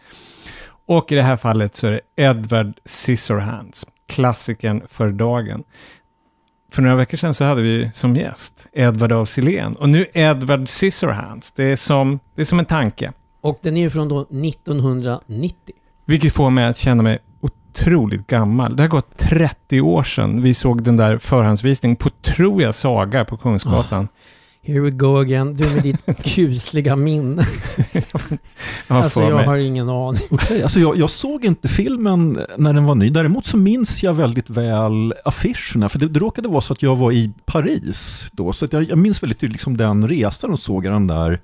Och 0.86 1.12
i 1.12 1.14
det 1.14 1.22
här 1.22 1.36
fallet 1.36 1.74
så 1.74 1.86
är 1.86 1.90
det 1.90 2.00
Edward 2.16 2.72
Scissorhands, 2.84 3.86
klassikern 4.06 4.82
för 4.88 5.10
dagen. 5.10 5.64
För 6.72 6.82
några 6.82 6.96
veckor 6.96 7.16
sedan 7.16 7.34
så 7.34 7.44
hade 7.44 7.62
vi 7.62 7.90
som 7.92 8.16
gäst 8.16 8.66
Edward 8.72 9.12
af 9.12 9.28
Sillén. 9.28 9.76
Och 9.76 9.88
nu 9.88 10.06
Edward 10.12 10.68
Scissorhands. 10.68 11.52
Det 11.52 11.64
är 11.64 11.76
som, 11.76 12.20
det 12.34 12.40
är 12.40 12.46
som 12.46 12.58
en 12.58 12.64
tanke. 12.64 13.12
Och 13.40 13.58
den 13.62 13.76
är 13.76 13.80
ju 13.80 13.90
från 13.90 14.08
då 14.08 14.20
1990. 14.20 15.74
Vilket 16.04 16.32
får 16.32 16.50
mig 16.50 16.64
att 16.64 16.76
känna 16.76 17.02
mig 17.02 17.18
otroligt 17.72 18.26
gammal. 18.26 18.76
Det 18.76 18.82
har 18.82 18.88
gått 18.88 19.18
30 19.18 19.80
år 19.80 20.02
sedan 20.02 20.42
vi 20.42 20.54
såg 20.54 20.82
den 20.82 20.96
där 20.96 21.18
förhandsvisningen 21.18 21.96
på, 21.96 22.10
tror 22.10 22.62
jag, 22.62 22.74
Saga 22.74 23.24
på 23.24 23.36
Kungsgatan. 23.36 24.04
Oh, 24.04 24.08
here 24.62 24.80
we 24.80 24.90
go 24.90 25.20
again. 25.20 25.54
Du 25.54 25.74
med 25.74 25.82
ditt 25.82 26.24
kusliga 26.24 26.96
minne. 26.96 27.44
alltså 28.86 29.20
jag 29.20 29.34
mig. 29.34 29.44
har 29.44 29.56
ingen 29.56 29.88
aning. 29.88 30.22
Okay, 30.30 30.62
alltså 30.62 30.80
jag, 30.80 30.96
jag, 30.96 31.10
såg 31.10 31.44
inte 31.44 31.68
filmen 31.68 32.46
när 32.56 32.74
den 32.74 32.84
var 32.84 32.94
ny. 32.94 33.10
Däremot 33.10 33.46
så 33.46 33.56
minns 33.56 34.02
jag 34.02 34.14
väldigt 34.14 34.50
väl 34.50 35.14
affischerna. 35.24 35.88
För 35.88 35.98
det, 35.98 36.08
det 36.08 36.20
råkade 36.20 36.48
vara 36.48 36.60
så 36.60 36.72
att 36.72 36.82
jag 36.82 36.96
var 36.96 37.12
i 37.12 37.32
Paris 37.44 38.24
då. 38.32 38.52
Så 38.52 38.68
jag, 38.70 38.82
jag 38.82 38.98
minns 38.98 39.22
väldigt 39.22 39.38
tydligt 39.38 39.54
liksom 39.54 39.76
den 39.76 40.08
resan 40.08 40.50
och 40.50 40.60
såg 40.60 40.84
den 40.84 41.06
där 41.06 41.40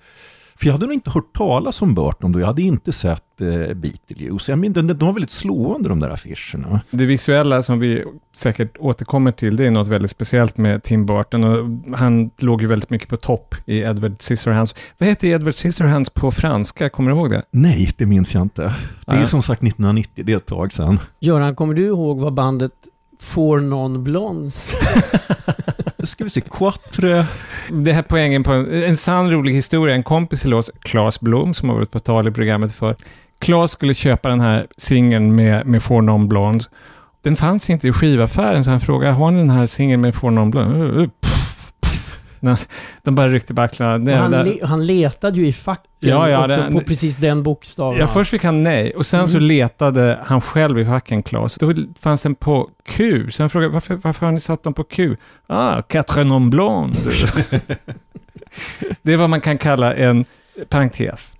för 0.58 0.66
jag 0.66 0.72
hade 0.72 0.86
nog 0.86 0.94
inte 0.94 1.10
hört 1.10 1.36
talas 1.36 1.82
om 1.82 1.94
Burton 1.94 2.32
då, 2.32 2.40
jag 2.40 2.46
hade 2.46 2.62
inte 2.62 2.92
sett 2.92 3.40
eh, 3.40 3.74
Beetlejuice. 3.74 4.48
Jag 4.48 4.58
minns, 4.58 4.74
de 4.74 4.98
var 4.98 5.12
väldigt 5.12 5.30
slående 5.30 5.88
de 5.88 6.00
där 6.00 6.10
affischerna. 6.10 6.80
Det 6.90 7.04
visuella 7.04 7.62
som 7.62 7.78
vi 7.78 8.04
säkert 8.34 8.76
återkommer 8.78 9.32
till, 9.32 9.56
det 9.56 9.66
är 9.66 9.70
något 9.70 9.88
väldigt 9.88 10.10
speciellt 10.10 10.56
med 10.56 10.82
Tim 10.82 11.06
Burton. 11.06 11.44
Och 11.44 11.96
han 11.98 12.30
låg 12.38 12.62
ju 12.62 12.68
väldigt 12.68 12.90
mycket 12.90 13.08
på 13.08 13.16
topp 13.16 13.54
i 13.66 13.78
Edward 13.78 14.16
Scissorhands. 14.18 14.74
Vad 14.98 15.08
heter 15.08 15.28
Edward 15.28 15.54
Scissorhands 15.54 16.10
på 16.10 16.30
franska? 16.30 16.90
Kommer 16.90 17.10
du 17.10 17.16
ihåg 17.16 17.30
det? 17.30 17.42
Nej, 17.50 17.90
det 17.96 18.06
minns 18.06 18.34
jag 18.34 18.42
inte. 18.42 18.74
Det 19.06 19.12
är 19.12 19.26
som 19.26 19.42
sagt 19.42 19.62
1990, 19.62 20.24
det 20.26 20.32
är 20.32 20.36
ett 20.36 20.46
tag 20.46 20.72
sedan. 20.72 21.00
Göran, 21.20 21.54
kommer 21.54 21.74
du 21.74 21.86
ihåg 21.86 22.18
vad 22.18 22.34
bandet 22.34 22.72
Four 23.20 23.60
Non 23.60 24.04
Blondes 24.04 24.76
ska 26.06 26.24
vi 26.24 26.30
se, 26.30 26.40
Quatre. 26.40 27.26
Det 27.70 27.92
här 27.92 28.02
poängen 28.02 28.42
på 28.42 28.52
en, 28.52 28.82
en 28.82 28.96
sann 28.96 29.30
rolig 29.30 29.52
historia. 29.52 29.94
En 29.94 30.02
kompis 30.02 30.42
till 30.42 30.54
oss, 30.54 30.70
Claes 30.80 31.20
Blom, 31.20 31.54
som 31.54 31.68
har 31.68 31.76
varit 31.76 31.90
på 31.90 31.98
tal 31.98 32.28
i 32.28 32.30
programmet 32.30 32.72
för, 32.72 32.96
Claes 33.38 33.70
skulle 33.70 33.94
köpa 33.94 34.28
den 34.28 34.40
här 34.40 34.66
singeln 34.76 35.34
med, 35.34 35.66
med 35.66 35.82
Four 35.82 36.02
Non 36.02 36.28
Blondes. 36.28 36.68
Den 37.22 37.36
fanns 37.36 37.70
inte 37.70 37.88
i 37.88 37.92
skivaffären, 37.92 38.64
så 38.64 38.70
han 38.70 38.80
frågade, 38.80 39.12
har 39.12 39.30
ni 39.30 39.38
den 39.38 39.50
här 39.50 39.66
singeln 39.66 40.00
med 40.00 40.14
Four 40.14 40.30
Non 40.30 40.50
Blondes? 40.50 40.74
Uh, 40.74 40.98
uh, 40.98 41.08
pff. 41.20 41.37
De 43.02 43.14
bara 43.14 43.28
ryckte 43.28 43.54
på 43.54 43.62
axlarna. 43.62 44.16
Han, 44.16 44.30
le, 44.30 44.58
han, 44.62 44.86
letade 44.86 45.36
ju 45.36 45.46
i 45.46 45.52
facken 45.52 45.88
ja, 45.98 46.28
ja, 46.28 46.44
också 46.44 46.56
det, 46.60 46.72
på 46.72 46.80
precis 46.80 47.16
den 47.16 47.42
bokstaven. 47.42 48.00
Ja, 48.00 48.06
först 48.06 48.30
fick 48.30 48.44
han 48.44 48.62
nej 48.62 48.90
och 48.90 49.06
sen 49.06 49.20
mm. 49.20 49.28
så 49.28 49.38
letade 49.38 50.18
han 50.24 50.40
själv 50.40 50.78
i 50.78 50.84
facken, 50.84 51.22
Claes. 51.22 51.54
Då 51.54 51.72
fanns 52.00 52.22
den 52.22 52.34
på 52.34 52.70
Q. 52.84 53.26
Så 53.30 53.42
han 53.42 53.50
frågade, 53.50 53.72
varför, 53.72 53.94
varför 53.94 54.26
har 54.26 54.32
ni 54.32 54.40
satt 54.40 54.62
dem 54.62 54.74
på 54.74 54.84
Q? 54.84 55.16
Ah, 55.46 55.82
Quatre 55.82 56.24
Non 56.24 56.50
Blondes. 56.50 57.22
det 59.02 59.12
är 59.12 59.16
vad 59.16 59.30
man 59.30 59.40
kan 59.40 59.58
kalla 59.58 59.94
en 59.94 60.24
parentes. 60.68 61.36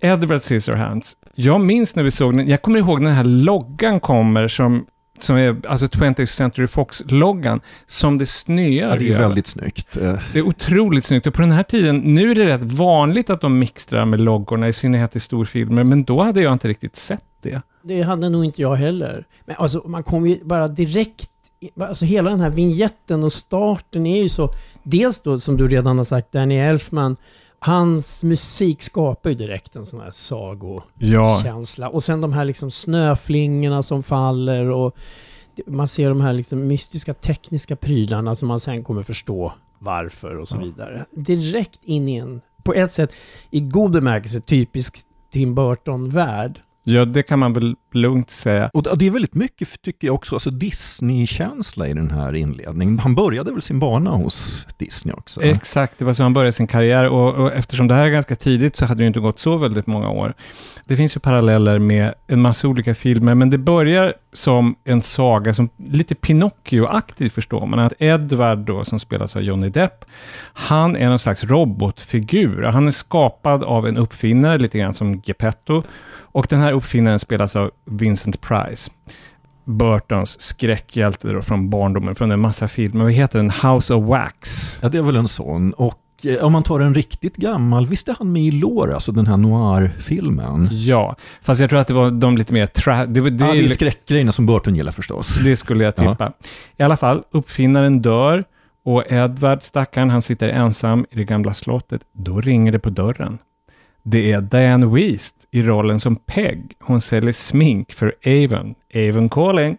Edward 0.00 0.40
Scissorhands. 0.40 1.16
Jag 1.34 1.60
minns 1.60 1.96
när 1.96 2.02
vi 2.02 2.10
såg 2.10 2.36
den, 2.36 2.48
jag 2.48 2.62
kommer 2.62 2.78
ihåg 2.78 3.00
när 3.00 3.08
den 3.08 3.16
här 3.16 3.24
loggan 3.24 4.00
kommer 4.00 4.48
som 4.48 4.86
som 5.22 5.36
är 5.36 5.56
alltså 5.68 5.86
20th 5.86 6.24
Century 6.24 6.66
Fox-loggan, 6.66 7.60
som 7.86 8.18
det 8.18 8.26
snöar. 8.26 8.88
Ja, 8.88 8.96
det 8.96 9.12
är 9.12 9.18
väldigt 9.18 9.46
snyggt. 9.46 9.92
Det 10.32 10.38
är 10.38 10.42
otroligt 10.42 11.04
snyggt. 11.04 11.26
Och 11.26 11.34
på 11.34 11.42
den 11.42 11.52
här 11.52 11.62
tiden, 11.62 11.98
nu 11.98 12.30
är 12.30 12.34
det 12.34 12.46
rätt 12.46 12.64
vanligt 12.64 13.30
att 13.30 13.40
de 13.40 13.58
mixtrar 13.58 14.04
med 14.04 14.20
loggorna, 14.20 14.68
i 14.68 14.72
synnerhet 14.72 15.16
i 15.16 15.20
storfilmer, 15.20 15.84
men 15.84 16.04
då 16.04 16.22
hade 16.22 16.40
jag 16.40 16.52
inte 16.52 16.68
riktigt 16.68 16.96
sett 16.96 17.24
det. 17.42 17.62
Det 17.82 18.02
hade 18.02 18.28
nog 18.28 18.44
inte 18.44 18.62
jag 18.62 18.74
heller. 18.74 19.24
Men 19.46 19.56
alltså, 19.58 19.82
man 19.86 20.02
kommer 20.02 20.28
ju 20.28 20.44
bara 20.44 20.68
direkt 20.68 21.30
Alltså 21.80 22.04
hela 22.04 22.30
den 22.30 22.40
här 22.40 22.50
vignetten 22.50 23.24
och 23.24 23.32
starten 23.32 24.06
är 24.06 24.22
ju 24.22 24.28
så... 24.28 24.50
Dels 24.82 25.22
då, 25.22 25.40
som 25.40 25.56
du 25.56 25.68
redan 25.68 25.98
har 25.98 26.04
sagt, 26.04 26.32
Danny 26.32 26.56
Elfman 26.56 27.16
hans 27.58 28.22
musik 28.22 28.82
skapar 28.82 29.30
ju 29.30 29.36
direkt 29.36 29.76
en 29.76 29.86
sån 29.86 30.00
här 30.00 30.10
sagokänsla. 30.10 31.86
Ja. 31.86 31.90
Och 31.90 32.04
sen 32.04 32.20
de 32.20 32.32
här 32.32 32.44
liksom 32.44 32.70
snöflingorna 32.70 33.82
som 33.82 34.02
faller 34.02 34.70
och 34.70 34.96
man 35.66 35.88
ser 35.88 36.08
de 36.08 36.20
här 36.20 36.32
liksom 36.32 36.66
mystiska 36.66 37.14
tekniska 37.14 37.76
prylarna 37.76 38.36
som 38.36 38.48
man 38.48 38.60
sen 38.60 38.84
kommer 38.84 39.02
förstå 39.02 39.52
varför 39.78 40.36
och 40.36 40.48
så 40.48 40.56
ja. 40.56 40.60
vidare. 40.60 41.04
Direkt 41.10 41.80
in 41.82 42.08
i 42.08 42.16
en, 42.16 42.40
på 42.62 42.74
ett 42.74 42.92
sätt, 42.92 43.12
i 43.50 43.60
god 43.60 43.90
bemärkelse, 43.90 44.40
typisk 44.40 44.98
Tim 45.32 45.54
Burton-värld. 45.54 46.62
Ja, 46.90 47.04
det 47.04 47.22
kan 47.22 47.38
man 47.38 47.52
väl 47.52 47.76
lugnt 47.92 48.30
säga. 48.30 48.70
Och 48.72 48.98
det 48.98 49.06
är 49.06 49.10
väldigt 49.10 49.34
mycket, 49.34 49.82
tycker 49.82 50.06
jag 50.06 50.14
också, 50.14 50.34
alltså 50.34 50.50
Disney-känsla 50.50 51.88
i 51.88 51.92
den 51.92 52.10
här 52.10 52.34
inledningen. 52.34 52.98
Han 52.98 53.14
började 53.14 53.52
väl 53.52 53.62
sin 53.62 53.78
bana 53.78 54.10
hos 54.10 54.66
Disney 54.78 55.14
också? 55.14 55.42
Exakt, 55.42 55.98
det 55.98 56.04
var 56.04 56.12
så 56.12 56.22
han 56.22 56.32
började 56.32 56.52
sin 56.52 56.66
karriär 56.66 57.08
och, 57.08 57.34
och 57.34 57.52
eftersom 57.52 57.88
det 57.88 57.94
här 57.94 58.06
är 58.06 58.10
ganska 58.10 58.36
tidigt 58.36 58.76
så 58.76 58.86
hade 58.86 59.02
det 59.02 59.06
inte 59.06 59.20
gått 59.20 59.38
så 59.38 59.56
väldigt 59.56 59.86
många 59.86 60.10
år. 60.10 60.34
Det 60.84 60.96
finns 60.96 61.16
ju 61.16 61.20
paralleller 61.20 61.78
med 61.78 62.14
en 62.26 62.40
massa 62.40 62.68
olika 62.68 62.94
filmer, 62.94 63.34
men 63.34 63.50
det 63.50 63.58
börjar 63.58 64.14
som 64.32 64.76
en 64.84 65.02
saga 65.02 65.54
som 65.54 65.68
lite 65.76 66.14
Pinocchio-aktigt 66.14 67.32
förstår 67.32 67.66
man. 67.66 67.78
Att 67.78 67.92
Edward 67.98 68.58
då, 68.58 68.84
som 68.84 68.98
spelas 68.98 69.36
av 69.36 69.42
Johnny 69.42 69.68
Depp, 69.68 70.04
han 70.52 70.96
är 70.96 71.08
någon 71.08 71.18
slags 71.18 71.44
robotfigur. 71.44 72.62
Han 72.62 72.86
är 72.86 72.90
skapad 72.90 73.64
av 73.64 73.86
en 73.86 73.96
uppfinnare, 73.96 74.58
lite 74.58 74.78
grann 74.78 74.94
som 74.94 75.22
Geppetto. 75.24 75.82
Och 76.30 76.46
den 76.50 76.60
här 76.60 76.72
uppfinnaren 76.78 77.18
spelas 77.18 77.56
av 77.56 77.70
Vincent 77.84 78.40
Price. 78.40 78.90
Burtons 79.64 80.40
skräckhjälte 80.40 81.32
då 81.32 81.42
från 81.42 81.70
barndomen, 81.70 82.14
från 82.14 82.30
en 82.30 82.40
massa 82.40 82.68
filmer. 82.68 83.04
Vad 83.04 83.12
heter 83.12 83.38
den? 83.38 83.50
House 83.50 83.94
of 83.94 84.04
Wax. 84.04 84.78
Ja, 84.82 84.88
det 84.88 84.98
är 84.98 85.02
väl 85.02 85.16
en 85.16 85.28
sån. 85.28 85.72
Och 85.72 86.00
eh, 86.24 86.44
om 86.44 86.52
man 86.52 86.62
tar 86.62 86.80
en 86.80 86.94
riktigt 86.94 87.36
gammal, 87.36 87.86
visst 87.86 88.08
är 88.08 88.16
han 88.18 88.32
med 88.32 88.42
i 88.42 88.50
Lore, 88.50 88.94
alltså 88.94 89.12
den 89.12 89.26
här 89.26 89.36
noir-filmen? 89.36 90.68
Ja, 90.70 91.16
fast 91.42 91.60
jag 91.60 91.70
tror 91.70 91.80
att 91.80 91.86
det 91.86 91.94
var 91.94 92.10
de 92.10 92.36
lite 92.36 92.52
mer... 92.52 92.66
Tra- 92.66 93.06
det, 93.06 93.30
det, 93.30 93.46
ja, 93.46 93.52
det 93.52 93.64
är 93.64 93.68
skräckgrejerna 93.68 94.32
som 94.32 94.46
Burton 94.46 94.76
gillar 94.76 94.92
förstås. 94.92 95.38
Det 95.44 95.56
skulle 95.56 95.84
jag 95.84 95.96
tippa. 95.96 96.16
Ja. 96.18 96.32
I 96.76 96.82
alla 96.82 96.96
fall, 96.96 97.22
uppfinnaren 97.30 98.02
dör 98.02 98.44
och 98.84 99.12
Edward, 99.12 99.62
stackaren, 99.62 100.10
han 100.10 100.22
sitter 100.22 100.48
ensam 100.48 101.06
i 101.10 101.16
det 101.16 101.24
gamla 101.24 101.54
slottet. 101.54 102.00
Då 102.12 102.40
ringer 102.40 102.72
det 102.72 102.78
på 102.78 102.90
dörren. 102.90 103.38
Det 104.10 104.32
är 104.32 104.40
Diane 104.40 104.86
Weist 104.86 105.34
i 105.50 105.62
rollen 105.62 106.00
som 106.00 106.16
Peg. 106.16 106.76
Hon 106.80 107.00
säljer 107.00 107.32
smink 107.32 107.92
för 107.92 108.14
Avon. 108.26 108.74
Avon 108.94 109.28
Calling. 109.28 109.76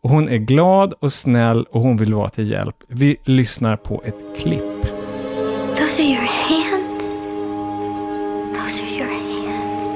Och 0.00 0.10
hon 0.10 0.28
är 0.28 0.36
glad 0.36 0.92
och 0.92 1.12
snäll 1.12 1.64
och 1.64 1.82
hon 1.82 1.96
vill 1.96 2.14
vara 2.14 2.28
till 2.28 2.50
hjälp. 2.50 2.76
Vi 2.88 3.16
lyssnar 3.24 3.76
på 3.76 4.02
ett 4.04 4.14
klipp. 4.38 4.82
Those 5.76 6.02
are 6.02 6.08
your 6.08 6.20
hands. 6.20 7.10
Those 8.58 8.82
are 8.82 8.90
your 8.90 9.08
hands. 9.08 9.90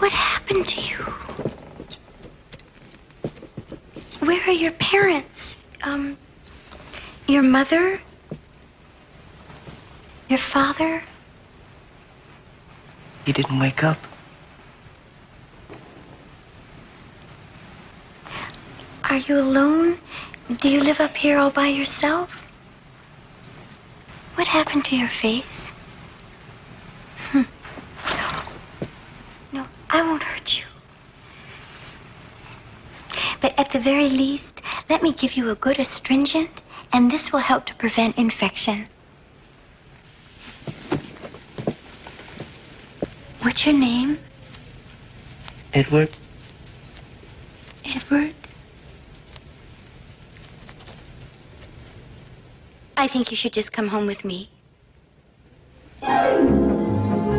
What 0.00 0.12
happened 0.12 0.68
to 0.68 0.80
you? 0.80 1.04
Where 4.20 4.40
are 4.46 4.62
your 4.62 4.74
parents? 4.92 5.56
Um, 5.86 6.16
your 7.26 7.42
mother? 7.42 8.13
Your 10.28 10.38
father? 10.38 11.02
He 13.26 13.32
didn't 13.32 13.58
wake 13.58 13.84
up. 13.84 13.98
Are 19.10 19.16
you 19.18 19.38
alone? 19.38 19.98
Do 20.56 20.68
you 20.68 20.80
live 20.80 21.00
up 21.00 21.16
here 21.16 21.38
all 21.38 21.50
by 21.50 21.68
yourself? 21.68 22.48
What 24.34 24.48
happened 24.48 24.84
to 24.86 24.96
your 24.96 25.08
face? 25.08 25.70
Hmm. 27.30 27.42
No, 29.52 29.66
I 29.90 30.02
won't 30.02 30.22
hurt 30.22 30.58
you. 30.58 30.64
But 33.40 33.58
at 33.58 33.70
the 33.72 33.78
very 33.78 34.08
least, 34.08 34.62
let 34.88 35.02
me 35.02 35.12
give 35.12 35.34
you 35.34 35.50
a 35.50 35.54
good 35.54 35.78
astringent, 35.78 36.62
and 36.92 37.10
this 37.10 37.30
will 37.30 37.40
help 37.40 37.66
to 37.66 37.74
prevent 37.74 38.16
infection. 38.18 38.88
What's 43.54 43.66
your 43.66 43.78
name? 43.78 44.16
Edward. 45.72 46.08
Edward? 47.84 48.34
I 52.96 53.08
think 53.08 53.30
you 53.30 53.36
should 53.36 53.56
just 53.56 53.72
come 53.72 53.88
home 53.88 54.06
with 54.06 54.26
me. 54.26 54.46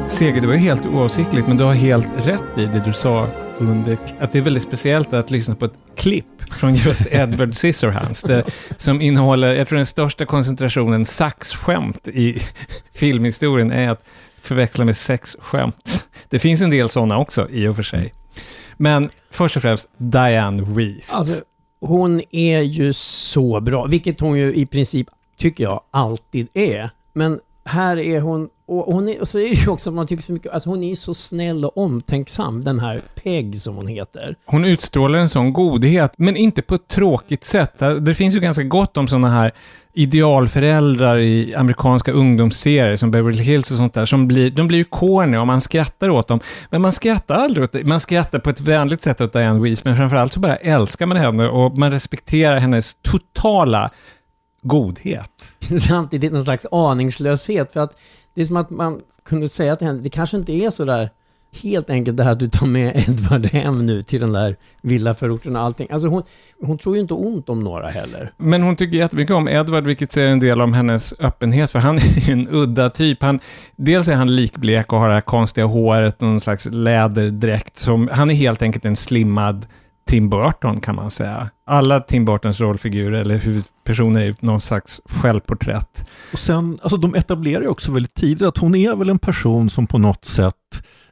Seger, 0.08 0.42
det 0.42 0.48
var 0.48 0.56
helt 0.56 0.86
oavsiktligt, 0.86 1.48
men 1.48 1.58
du 1.58 1.64
har 1.64 1.74
helt 1.74 2.08
rätt 2.18 2.58
i 2.58 2.66
det 2.66 2.82
du 2.86 2.94
sa 2.94 3.30
under... 3.58 3.98
Att 4.20 4.32
det 4.32 4.38
är 4.38 4.44
väldigt 4.44 4.64
speciellt 4.64 5.14
att 5.14 5.32
lyssna 5.32 5.56
på 5.56 5.66
ett 5.66 5.78
klipp 5.96 6.54
från 6.54 6.76
just 6.76 7.08
Edward 7.12 7.56
Scissorhands, 7.56 8.22
det, 8.24 8.44
som 8.78 9.02
innehåller, 9.02 9.56
jag 9.56 9.68
tror 9.68 9.78
den 9.78 9.86
största 9.86 10.26
koncentrationen 10.26 11.06
saxskämt 11.06 12.08
i 12.08 12.42
filmhistorien 12.94 13.72
är 13.72 13.90
att 13.90 14.04
förväxla 14.42 14.86
med 14.86 14.98
sexskämt. 14.98 16.05
Det 16.30 16.40
finns 16.40 16.62
en 16.62 16.70
del 16.70 16.90
sådana 16.90 17.18
också, 17.18 17.50
i 17.50 17.68
och 17.68 17.76
för 17.76 17.84
sig. 17.84 18.14
Men 18.78 19.10
först 19.32 19.56
och 19.56 19.62
främst 19.62 19.90
Diane 19.98 20.64
Weist. 20.64 21.16
Alltså, 21.16 21.44
hon 21.80 22.22
är 22.32 22.62
ju 22.62 22.94
så 22.94 23.60
bra, 23.60 23.86
vilket 23.86 24.20
hon 24.20 24.38
ju 24.38 24.56
i 24.56 24.66
princip, 24.66 25.08
tycker 25.38 25.64
jag, 25.64 25.82
alltid 25.92 26.48
är. 26.54 26.90
Men 27.14 27.40
här 27.66 27.98
är 27.98 28.22
hon, 28.22 28.50
och, 28.68 28.94
hon 28.94 29.10
är, 29.10 29.22
och 29.22 29.28
så 29.28 29.40
är 29.40 29.50
det 29.50 29.56
ju 29.56 29.70
också, 29.70 29.92
man 29.92 30.08
tycker 30.08 30.24
så 30.24 30.34
mycket, 30.34 30.52
alltså 30.52 30.70
hon 30.70 30.84
är 30.84 30.96
så 30.96 31.14
snäll 31.14 31.66
och 31.66 31.78
omtänksam, 31.78 32.64
den 32.64 32.80
här 32.80 33.02
Peg 33.24 33.62
som 33.62 33.76
hon 33.76 33.88
heter. 33.88 34.36
Hon 34.46 34.66
utstrålar 34.66 35.20
en 35.20 35.30
sån 35.30 35.54
godhet, 35.54 36.14
men 36.18 36.36
inte 36.36 36.62
på 36.62 36.76
ett 36.76 36.88
tråkigt 36.88 37.44
sätt. 37.44 37.80
Det 38.02 38.16
finns 38.16 38.36
ju 38.36 38.40
ganska 38.40 38.64
gott 38.64 38.98
om 38.98 39.08
sådana 39.08 39.30
här 39.30 39.52
idealföräldrar 39.94 41.20
i 41.20 41.56
amerikanska 41.56 42.12
ungdomsserier 42.12 42.98
som 42.98 43.12
Beverly 43.12 43.44
Hills 43.44 43.72
och 43.72 43.78
sånt 43.78 43.94
där, 43.94 44.06
som 44.06 44.28
blir, 44.28 44.52
de 44.52 44.68
blir 44.68 44.78
ju 44.78 44.84
corny 44.84 45.38
och 45.38 45.48
man 45.48 45.62
skrattar 45.62 46.10
åt 46.10 46.28
dem. 46.28 46.40
Men 46.70 46.82
man 46.82 46.92
skrattar 46.92 47.36
aldrig 47.36 47.64
åt 47.64 47.72
det. 47.72 47.84
Man 47.86 48.00
skrattar 48.00 48.40
på 48.40 48.50
ett 48.50 48.62
vänligt 48.62 49.02
sätt 49.02 49.22
åt 49.22 49.34
Diane 49.34 49.60
Weiss, 49.60 49.84
men 49.84 49.98
framförallt 49.98 50.34
så 50.34 50.40
bara 50.40 50.56
älskar 50.56 51.06
man 51.06 51.18
henne 51.18 51.48
och 51.48 51.78
man 51.78 51.92
respekterar 51.92 52.60
hennes 52.60 52.96
totala 52.96 53.90
godhet. 54.68 55.56
Samtidigt 55.88 56.34
någon 56.34 56.44
slags 56.44 56.66
aningslöshet, 56.72 57.74
för 57.74 57.80
att 57.80 57.98
det 58.34 58.42
är 58.42 58.46
som 58.46 58.58
att 58.58 58.70
man 58.70 59.02
kunde 59.24 59.50
säga 59.50 59.76
till 59.76 59.88
henne, 59.88 60.02
det 60.02 60.10
kanske 60.10 60.38
inte 60.38 60.54
är 60.54 60.70
så 60.70 60.86
där 60.86 61.10
helt 61.64 61.90
enkelt 61.90 62.18
det 62.18 62.24
här 62.24 62.32
att 62.32 62.40
du 62.40 62.50
tar 62.50 62.68
med 62.68 62.96
Edvard 63.10 63.46
hem 63.46 63.86
nu 63.86 64.04
till 64.04 64.22
den 64.22 64.34
där 64.34 64.56
villaförorten 64.82 65.56
och 65.56 65.62
allting. 65.62 65.88
Alltså 65.92 66.08
hon, 66.08 66.24
hon 66.62 66.78
tror 66.78 66.96
ju 66.96 67.02
inte 67.02 67.14
ont 67.14 67.50
om 67.50 67.64
några 67.64 67.88
heller. 67.88 68.32
Men 68.38 68.62
hon 68.64 68.76
tycker 68.76 68.98
jättemycket 68.98 69.36
om 69.36 69.48
Edvard, 69.48 69.84
vilket 69.84 70.12
säger 70.12 70.28
en 70.28 70.40
del 70.40 70.62
om 70.62 70.74
hennes 70.74 71.14
öppenhet, 71.20 71.72
för 71.72 71.80
han 71.80 71.96
är 71.98 72.28
ju 72.28 72.34
en 72.34 72.48
udda 72.50 72.90
typ. 72.90 73.22
Han, 73.22 73.40
dels 73.76 74.08
är 74.08 74.16
han 74.16 74.36
likblek 74.36 74.94
och 74.94 75.00
har 75.00 75.08
det 75.08 75.14
här 75.14 75.22
konstiga 75.22 75.66
håret, 75.66 76.22
någon 76.22 76.42
slags 76.42 76.68
läderdräkt. 76.72 77.78
Som, 77.78 78.10
han 78.12 78.32
är 78.32 78.36
helt 78.36 78.62
enkelt 78.62 78.86
en 78.86 78.96
slimmad 78.96 79.66
Tim 80.10 80.30
Burton 80.30 80.82
kan 80.82 80.96
man 80.96 81.12
säga. 81.12 81.50
Alla 81.66 82.00
Tim 82.00 82.26
Burtons 82.26 82.60
rollfigurer 82.60 83.20
eller 83.20 83.38
huvudpersoner 83.38 84.22
är 84.22 84.26
ju 84.26 84.34
någon 84.40 84.62
slags 84.62 85.02
självporträtt. 85.06 86.10
Och 86.34 86.40
sen, 86.40 86.80
alltså 86.82 86.98
de 86.98 87.16
etablerar 87.16 87.62
ju 87.62 87.68
också 87.68 87.92
väldigt 87.92 88.16
tidigt 88.16 88.48
att 88.48 88.58
hon 88.58 88.76
är 88.76 88.96
väl 88.96 89.10
en 89.10 89.20
person 89.20 89.70
som 89.70 89.88
på 89.88 89.98
något 89.98 90.26
sätt 90.26 90.54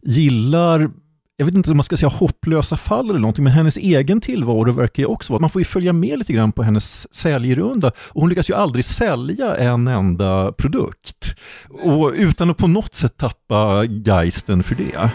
gillar 0.02 0.90
jag 1.38 1.46
vet 1.46 1.56
inte 1.56 1.72
om 1.72 1.78
man 1.78 1.84
ska 1.84 1.98
säga 1.98 2.10
hopplösa 2.10 2.78
fall 2.78 3.10
eller 3.10 3.20
någonting, 3.20 3.44
men 3.44 3.54
hennes 3.54 3.78
egen 3.78 4.22
tillvaro 4.22 4.72
verkar 4.72 5.04
ju 5.04 5.08
också 5.08 5.34
vara 5.34 5.38
att 5.38 5.42
man 5.42 5.50
får 5.50 5.62
ju 5.62 5.66
följa 5.66 5.94
med 5.94 6.20
lite 6.20 6.34
grann 6.34 6.52
på 6.52 6.64
hennes 6.64 7.14
säljrunda. 7.16 7.88
Och 7.88 8.22
hon 8.22 8.30
lyckas 8.30 8.50
ju 8.50 8.54
aldrig 8.54 8.86
sälja 8.86 9.56
en 9.56 9.88
enda 9.88 10.52
produkt. 10.52 11.36
Och 11.84 12.12
utan 12.16 12.50
att 12.50 12.58
på 12.58 12.68
något 12.68 12.94
sätt 12.94 13.18
tappa 13.18 13.84
geisten 13.86 14.64
för 14.64 14.76
det. 14.76 15.12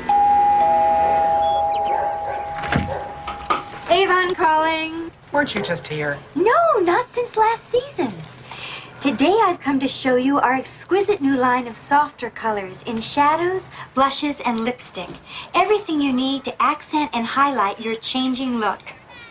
Calling. 4.39 5.11
Weren't 5.33 5.53
you 5.57 5.63
just 5.63 5.89
here? 5.89 6.17
No, 6.37 6.79
not 6.81 7.11
since 7.11 7.37
last 7.37 7.69
season. 7.71 8.13
Today 9.01 9.37
I've 9.43 9.59
come 9.59 9.81
to 9.81 9.89
show 9.89 10.15
you 10.15 10.39
our 10.39 10.55
exquisite 10.55 11.21
new 11.21 11.37
line 11.37 11.67
of 11.67 11.77
softer 11.77 12.31
colors 12.31 12.85
in 12.85 13.01
shadows, 13.01 13.69
blushes, 13.95 14.41
and 14.45 14.61
lipstick. 14.61 15.11
Everything 15.55 16.01
you 16.01 16.13
need 16.13 16.45
to 16.45 16.63
accent 16.63 17.11
and 17.13 17.27
highlight 17.27 17.81
your 17.81 17.97
changing 17.97 18.61
look. 18.61 18.81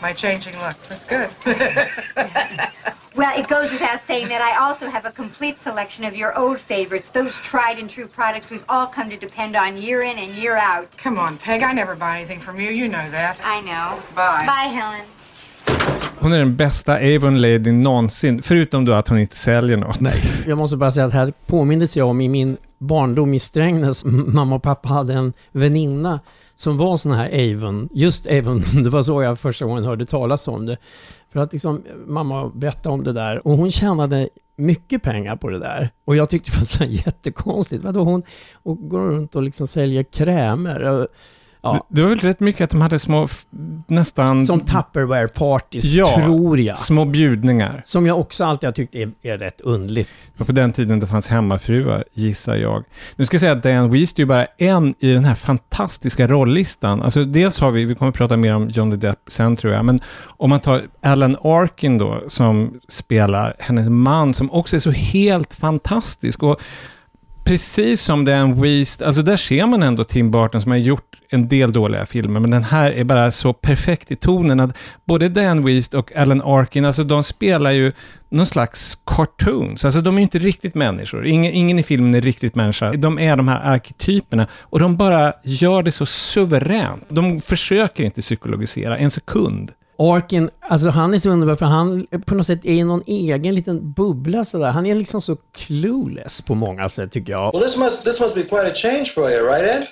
My 0.02 0.14
changing 0.14 0.54
look. 0.60 0.76
That's 0.88 1.06
good. 1.06 1.30
Well, 3.18 3.34
it 3.40 3.48
goes 3.48 3.72
without 3.72 4.04
saying 4.04 4.28
that 4.28 4.42
I 4.42 4.64
also 4.64 4.88
have 4.90 5.06
a 5.06 5.12
complete 5.12 5.60
selection 5.60 6.06
of 6.06 6.16
your 6.16 6.38
old 6.38 6.60
favorites, 6.60 7.10
those 7.10 7.34
tried 7.40 7.80
and 7.80 7.90
true 7.90 8.08
products 8.08 8.52
we've 8.52 8.64
all 8.70 8.86
come 8.86 9.10
to 9.10 9.18
depend 9.18 9.56
on 9.56 9.76
year 9.76 10.04
in 10.04 10.20
and 10.20 10.36
year 10.36 10.56
out. 10.56 10.96
Come 11.04 11.18
on, 11.18 11.38
Peg. 11.38 11.64
I 11.64 11.74
never 11.74 11.96
buy 11.96 12.18
anything 12.18 12.40
from 12.40 12.60
you. 12.60 12.70
You 12.70 12.88
know 12.88 13.10
that. 13.12 13.42
I 13.44 13.62
know. 13.62 14.00
Bye. 14.16 14.46
Bye, 14.46 14.70
Helen. 14.70 15.06
Hon 16.20 16.34
är 16.34 16.40
den 16.40 16.56
bästa 16.56 16.94
Avon 16.94 17.42
Lady 17.42 17.72
någonsin, 17.72 18.42
förutom 18.42 18.86
då 18.86 18.94
att 18.94 19.08
hon 19.08 19.20
inte 19.20 19.36
säljer 19.36 19.78
något. 19.78 20.00
Nej. 20.00 20.44
Jag 20.48 20.58
måste 20.58 20.78
bara 20.78 20.92
säga 20.92 21.06
att 21.06 21.14
här 21.14 21.34
påmindes 21.46 21.98
jag 21.98 22.08
om 22.08 22.22
i 22.22 22.30
min 22.30 22.58
barndom 22.78 23.34
i 23.34 23.40
Strängnäs. 23.40 24.06
Mamma 24.06 24.56
och 24.56 24.64
pappa 24.64 24.90
hade 24.90 25.14
en 25.14 25.34
väninna 25.52 26.20
som 26.58 26.78
var 26.78 26.98
sån 26.98 27.12
här 27.12 27.54
Avon, 27.54 27.90
just 27.92 28.28
Avon, 28.28 28.62
det 28.84 28.90
var 28.90 29.04
så 29.04 29.22
jag 29.22 29.40
första 29.40 29.66
gången 29.66 29.84
hörde 29.84 30.06
talas 30.06 30.48
om 30.48 30.66
det. 30.66 30.78
För 31.32 31.40
att 31.40 31.52
liksom, 31.52 31.84
mamma 32.08 32.50
berättade 32.50 32.94
om 32.94 33.04
det 33.04 33.14
där 33.14 33.48
och 33.48 33.58
hon 33.58 33.72
tjänade 33.72 34.30
mycket 34.56 35.04
pengar 35.04 35.36
på 35.36 35.50
det 35.50 35.60
där. 35.60 35.90
Och 36.06 36.16
jag 36.16 36.30
tyckte 36.30 36.52
det 36.52 36.58
var 36.58 36.66
så 36.66 36.84
jättekonstigt. 37.06 37.84
Vadå 37.84 38.04
hon 38.04 38.24
och 38.54 38.90
går 38.90 39.00
runt 39.00 39.36
och 39.36 39.44
liksom 39.44 39.68
säljer 39.68 40.04
krämer? 40.04 40.84
Och, 40.84 41.08
Ja, 41.62 41.74
Det, 41.90 41.96
det 41.96 42.02
var 42.02 42.10
väl 42.10 42.20
rätt 42.20 42.40
mycket 42.40 42.62
att 42.64 42.70
de 42.70 42.82
hade 42.82 43.00
små, 43.00 43.28
nästan 43.88 44.46
som 44.46 44.60
Tupperware 44.60 45.28
parties, 45.28 45.86
Ja. 45.86 46.16
tror 46.16 46.60
jag. 46.60 46.78
små 46.78 47.06
bjudningar. 47.06 47.82
Som 47.86 48.06
jag 48.06 48.20
också 48.20 48.44
alltid 48.46 48.68
har 48.68 48.72
tyckt 48.74 48.96
är, 48.96 49.12
är 49.22 49.38
rätt. 49.38 49.58
Det 49.58 50.06
var 50.38 50.46
på 50.46 50.52
den 50.52 50.74
tiden 50.74 51.00
det 51.00 51.08
fanns 51.08 51.28
hemmafruar, 51.28 52.04
gissar 52.14 52.56
jag. 52.56 52.84
Nu 53.16 53.26
ska 53.26 53.36
jag 53.36 53.42
säga 53.42 53.52
att 53.52 53.64
Diane 53.64 53.88
Wiest 53.88 54.18
är 54.20 54.22
ju 54.22 54.26
bara 54.26 54.46
en 54.58 54.94
i 55.00 55.14
den 55.14 55.26
här 55.26 55.36
fantastiska 55.36 56.28
rolllistan. 56.28 57.02
Alltså 57.02 57.26
dels 57.26 57.60
har 57.60 57.72
vi, 57.72 57.86
vi 57.86 57.96
kommer 57.96 58.10
att 58.10 58.16
prata 58.16 58.38
mer 58.38 58.56
om 58.56 58.70
Johnny 58.70 58.96
Depp 58.96 59.20
sen 59.28 59.56
tror 59.56 59.74
jag, 59.74 59.86
men 59.86 60.00
om 60.26 60.50
man 60.50 60.60
tar 60.60 60.82
Alan 61.02 61.36
Arkin 61.44 61.98
då, 61.98 62.24
som 62.28 62.80
spelar 62.88 63.56
hennes 63.60 63.90
man, 63.90 64.34
som 64.34 64.52
också 64.52 64.76
är 64.76 64.80
så 64.80 64.92
helt 64.92 65.54
fantastisk. 65.54 66.44
Och 66.44 66.62
precis 67.48 68.02
som 68.02 68.26
Diane 68.26 68.62
Weast, 68.62 69.02
alltså 69.02 69.22
där 69.22 69.38
ser 69.38 69.66
man 69.66 69.84
ändå 69.84 70.04
Tim 70.04 70.32
Burton 70.32 70.62
som 70.62 70.72
har 70.72 70.78
gjort 70.78 71.18
en 71.30 71.48
del 71.48 71.72
dåliga 71.72 72.06
filmer, 72.06 72.40
men 72.40 72.52
den 72.52 72.64
här 72.64 72.92
är 72.92 73.04
bara 73.04 73.32
så 73.32 73.54
perfekt 73.54 74.12
i 74.12 74.16
tonen 74.16 74.60
att 74.60 74.78
både 75.06 75.30
Dan 75.30 75.66
Weast 75.66 75.94
och 75.94 76.16
Alan 76.16 76.42
Arkin, 76.42 76.86
alltså 76.86 77.04
de 77.04 77.24
spelar 77.24 77.72
ju 77.72 77.92
någon 78.30 78.46
slags 78.46 78.98
cartoons. 79.06 79.86
Alltså 79.86 80.02
de 80.02 80.16
är 80.16 80.20
ju 80.20 80.24
inte 80.24 80.40
riktigt 80.40 80.76
människor. 80.76 81.26
Ingen, 81.26 81.54
ingen 81.54 81.80
i 81.80 81.84
filmen 81.84 82.16
är 82.16 82.22
riktigt 82.22 82.56
människa. 82.56 82.92
De 82.92 83.20
är 83.20 83.36
de 83.36 83.48
här 83.48 83.60
arketyperna 83.74 84.48
och 84.62 84.80
de 84.80 84.98
bara 84.98 85.34
gör 85.44 85.84
det 85.84 85.92
så 85.92 86.06
suveränt. 86.06 87.06
De 87.10 87.42
försöker 87.42 88.04
inte 88.04 88.22
psykologisera 88.22 88.98
en 88.98 89.12
sekund. 89.12 89.72
Arkin, 90.00 90.50
alltså 90.60 90.90
han 90.90 91.14
är 91.14 91.18
så 91.18 91.30
underbar 91.30 91.56
för 91.56 91.66
han 91.66 92.08
på 92.26 92.36
något 92.36 92.48
sätt 92.48 92.66
är 92.66 92.72
i 92.72 92.84
någon 92.84 93.04
egen 93.08 93.56
liten 93.56 93.92
bubbla 93.92 94.46
sådär. 94.46 94.72
Han 94.72 94.86
är 94.86 94.96
liksom 94.96 95.22
så 95.22 95.36
clueless 95.36 96.42
på 96.42 96.56
många 96.56 96.90
sätt 96.90 97.12
tycker 97.12 97.34
jag. 97.34 97.54
Well, 97.54 97.64
this 97.64 97.78
must 97.78 98.06
this 98.06 98.20
must 98.20 98.36
be 98.36 98.44
quite 98.44 98.68
a 98.68 98.74
change 98.76 99.06
for 99.06 99.32
you, 99.32 99.46
right, 99.46 99.76
Ed? 99.76 99.88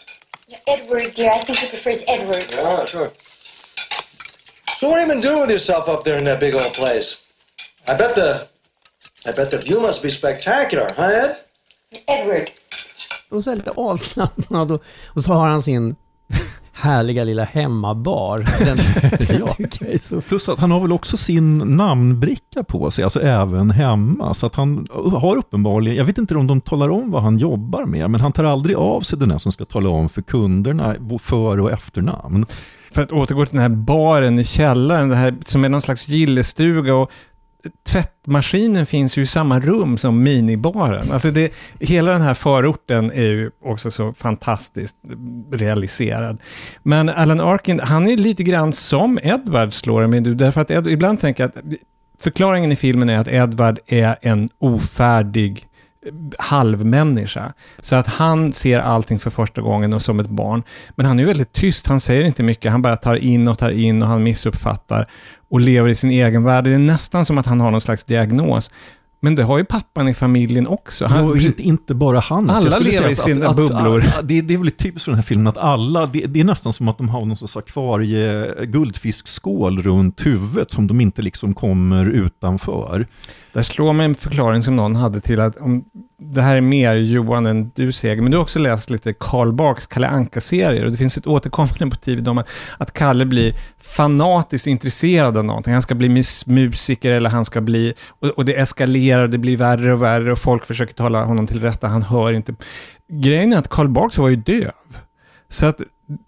Edward, 0.67 1.15
dear, 1.15 1.31
I 1.31 1.39
think 1.45 1.57
he 1.57 1.67
prefers 1.67 2.03
Edward. 2.07 2.43
Yeah, 2.51 2.85
sure. 2.85 3.09
So, 4.77 4.89
what 4.89 4.99
have 4.99 5.07
you 5.07 5.13
been 5.13 5.21
doing 5.21 5.41
with 5.41 5.49
yourself 5.49 5.87
up 5.87 6.03
there 6.03 6.17
in 6.17 6.25
that 6.25 6.39
big 6.39 6.55
old 6.55 6.73
place? 6.73 7.17
I 7.87 7.93
bet 7.93 8.15
the, 8.15 8.47
I 9.29 9.31
bet 9.35 9.51
the 9.51 9.57
view 9.57 9.81
must 9.81 10.03
be 10.03 10.09
spectacular, 10.11 10.87
huh, 10.97 11.23
Ed? 11.23 11.35
Edward. 12.07 12.51
Och 13.29 13.43
så 13.43 13.51
är 13.51 13.55
lite 13.55 13.71
avslappnad 13.71 14.71
och, 14.71 14.83
och 15.05 15.23
så 15.23 15.33
har 15.33 15.47
han 15.47 15.63
sin 15.63 15.95
härliga 16.75 17.23
lilla 17.23 17.43
hemmabar. 17.43 18.37
Den, 18.65 18.77
den 19.01 19.17
tycker 19.17 19.39
jag 19.39 19.93
är 19.93 19.97
så 19.97 20.21
Plus 20.21 20.49
att 20.49 20.59
han 20.59 20.71
har 20.71 20.79
väl 20.79 20.91
också 20.91 21.17
sin 21.17 21.55
namnbricka 21.55 22.63
på 22.63 22.91
sig, 22.91 23.03
alltså 23.03 23.21
även 23.21 23.71
hemma. 23.71 24.33
Så 24.33 24.45
att 24.45 24.55
han 24.55 24.87
har 25.13 25.35
uppenbarligen, 25.35 25.97
jag 25.97 26.05
vet 26.05 26.17
inte 26.17 26.35
om 26.35 26.47
de 26.47 26.61
talar 26.61 26.89
om 26.89 27.11
vad 27.11 27.23
han 27.23 27.37
jobbar 27.37 27.85
med, 27.85 28.09
men 28.09 28.21
han 28.21 28.31
tar 28.31 28.43
aldrig 28.43 28.75
av 28.75 29.01
sig 29.01 29.19
den 29.19 29.31
här 29.31 29.37
som 29.37 29.51
ska 29.51 29.65
tala 29.65 29.89
om 29.89 30.09
för 30.09 30.21
kunderna 30.21 30.95
för 31.19 31.59
och 31.59 31.71
efternamn. 31.71 32.45
För 32.91 33.01
att 33.01 33.11
återgå 33.11 33.45
till 33.45 33.53
den 33.55 33.71
här 33.71 33.77
baren 33.77 34.39
i 34.39 34.43
källaren, 34.43 35.09
det 35.09 35.15
här 35.15 35.35
som 35.45 35.63
är 35.65 35.69
någon 35.69 35.81
slags 35.81 36.07
gillestuga 36.07 36.95
och 36.95 37.11
tvättmaskinen 37.87 38.85
finns 38.85 39.17
ju 39.17 39.21
i 39.21 39.25
samma 39.25 39.59
rum 39.59 39.97
som 39.97 40.23
minibaren. 40.23 41.11
Alltså 41.11 41.31
det, 41.31 41.53
hela 41.79 42.11
den 42.11 42.21
här 42.21 42.33
förorten 42.33 43.11
är 43.11 43.21
ju 43.21 43.51
också 43.63 43.91
så 43.91 44.13
fantastiskt 44.13 44.95
realiserad. 45.51 46.37
Men 46.83 47.09
Alan 47.09 47.41
Arkin, 47.41 47.79
han 47.79 48.07
är 48.07 48.17
lite 48.17 48.43
grann 48.43 48.73
som 48.73 49.19
Edward 49.23 49.73
slår 49.73 50.01
det 50.01 50.07
mig 50.07 50.21
nu, 50.21 50.35
därför 50.35 50.61
att 50.61 50.71
Ed, 50.71 50.87
ibland 50.87 51.19
tänker 51.19 51.43
jag 51.43 51.49
att 51.49 51.75
förklaringen 52.19 52.71
i 52.71 52.75
filmen 52.75 53.09
är 53.09 53.17
att 53.17 53.27
Edward 53.27 53.79
är 53.87 54.15
en 54.21 54.49
ofärdig 54.57 55.67
eh, 56.05 56.11
halvmänniska. 56.39 57.53
Så 57.79 57.95
att 57.95 58.07
han 58.07 58.53
ser 58.53 58.79
allting 58.79 59.19
för 59.19 59.29
första 59.29 59.61
gången 59.61 59.93
och 59.93 60.01
som 60.01 60.19
ett 60.19 60.29
barn. 60.29 60.63
Men 60.95 61.05
han 61.05 61.19
är 61.19 61.25
väldigt 61.25 61.53
tyst, 61.53 61.87
han 61.87 61.99
säger 61.99 62.25
inte 62.25 62.43
mycket, 62.43 62.71
han 62.71 62.81
bara 62.81 62.95
tar 62.95 63.15
in 63.15 63.47
och 63.47 63.57
tar 63.57 63.69
in 63.69 64.01
och 64.01 64.07
han 64.07 64.23
missuppfattar 64.23 65.07
och 65.55 65.61
lever 65.61 65.89
i 65.89 65.95
sin 65.95 66.11
egen 66.11 66.43
värld. 66.43 66.63
Det 66.63 66.73
är 66.73 66.77
nästan 66.77 67.25
som 67.25 67.37
att 67.37 67.45
han 67.45 67.61
har 67.61 67.71
någon 67.71 67.81
slags 67.81 68.03
diagnos. 68.03 68.71
Men 69.25 69.35
det 69.35 69.43
har 69.43 69.57
ju 69.57 69.65
pappan 69.65 70.07
i 70.07 70.13
familjen 70.13 70.67
också. 70.67 71.05
Han, 71.05 71.27
Jo, 71.27 71.37
inte, 71.37 71.61
inte 71.61 71.95
bara 71.95 72.19
han. 72.19 72.49
Alla 72.49 72.79
lever 72.79 73.09
i 73.09 73.15
sina 73.15 73.49
att, 73.49 73.55
bubblor. 73.55 73.99
Att, 73.99 74.19
att, 74.19 74.27
det, 74.27 74.41
det 74.41 74.53
är 74.53 74.57
väl 74.57 74.71
typiskt 74.71 75.05
för 75.05 75.11
den 75.11 75.15
här 75.15 75.23
filmen 75.23 75.47
att 75.47 75.57
alla, 75.57 76.05
det, 76.05 76.25
det 76.25 76.39
är 76.39 76.43
nästan 76.43 76.73
som 76.73 76.87
att 76.87 76.97
de 76.97 77.09
har 77.09 77.25
någon 77.25 77.37
sorts 77.37 77.57
akvarie 77.57 78.53
guldfiskskål 78.65 79.81
runt 79.81 80.25
huvudet 80.25 80.71
som 80.71 80.87
de 80.87 81.01
inte 81.01 81.21
liksom 81.21 81.53
kommer 81.53 82.05
utanför. 82.05 83.07
Där 83.53 83.61
slår 83.61 83.93
mig 83.93 84.05
en 84.05 84.15
förklaring 84.15 84.63
som 84.63 84.75
någon 84.75 84.95
hade 84.95 85.21
till 85.21 85.39
att 85.39 85.57
om 85.57 85.83
det 86.17 86.41
här 86.41 86.57
är 86.57 86.61
mer 86.61 86.95
Johan 86.95 87.45
än 87.45 87.71
du 87.75 87.91
Seger, 87.91 88.21
men 88.21 88.31
du 88.31 88.37
har 88.37 88.41
också 88.41 88.59
läst 88.59 88.89
lite 88.89 89.13
Karl 89.13 89.51
Barks 89.51 89.87
Kalle 89.87 90.07
Anka-serier 90.07 90.85
och 90.85 90.91
det 90.91 90.97
finns 90.97 91.17
ett 91.17 91.27
återkommande 91.27 91.85
motiv 91.95 92.29
om 92.29 92.37
att, 92.37 92.49
att 92.77 92.93
Kalle 92.93 93.25
blir 93.25 93.53
fanatiskt 93.81 94.67
intresserad 94.67 95.37
av 95.37 95.45
någonting. 95.45 95.73
Han 95.73 95.81
ska 95.81 95.95
bli 95.95 96.09
mus- 96.09 96.49
musiker 96.49 97.11
eller 97.11 97.29
han 97.29 97.45
ska 97.45 97.61
bli, 97.61 97.93
och, 98.07 98.27
och 98.27 98.45
det 98.45 98.59
eskalerar, 98.59 99.14
det 99.17 99.37
blir 99.37 99.57
värre 99.57 99.93
och 99.93 100.01
värre 100.01 100.31
och 100.31 100.39
folk 100.39 100.65
försöker 100.65 100.93
tala 100.93 101.25
honom 101.25 101.47
till 101.47 101.61
rätta, 101.61 101.87
han 101.87 102.03
hör 102.03 102.33
inte. 102.33 102.55
Grejen 103.07 103.53
är 103.53 103.57
att 103.57 103.67
Karl 103.67 103.87
Barks 103.87 104.17
var 104.17 104.29
ju 104.29 104.35
döv. 104.35 104.71
Så 105.49 105.65
att 105.65 105.81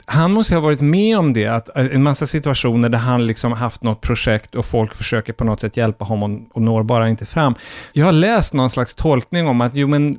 han 0.06 0.32
måste 0.32 0.56
ha 0.56 0.62
varit 0.62 0.82
med 0.82 1.18
om 1.18 1.34
det, 1.34 1.48
att 1.48 1.78
äh, 1.78 1.86
en 1.86 2.04
massa 2.04 2.28
situationer 2.28 2.90
där 2.90 3.00
han 3.00 3.28
liksom 3.28 3.52
haft 3.52 3.84
något 3.84 4.02
projekt 4.02 4.56
och 4.56 4.66
folk 4.66 4.96
försöker 4.96 5.34
på 5.34 5.44
något 5.44 5.60
sätt 5.60 5.78
hjälpa 5.78 6.06
honom 6.06 6.50
och 6.54 6.62
når 6.62 6.84
bara 6.84 7.10
inte 7.10 7.26
fram. 7.26 7.56
Jag 7.94 8.06
har 8.06 8.12
läst 8.12 8.54
någon 8.54 8.70
slags 8.70 8.96
tolkning 8.96 9.48
om 9.48 9.62
att, 9.62 9.76
jo 9.76 9.88
men, 9.88 10.18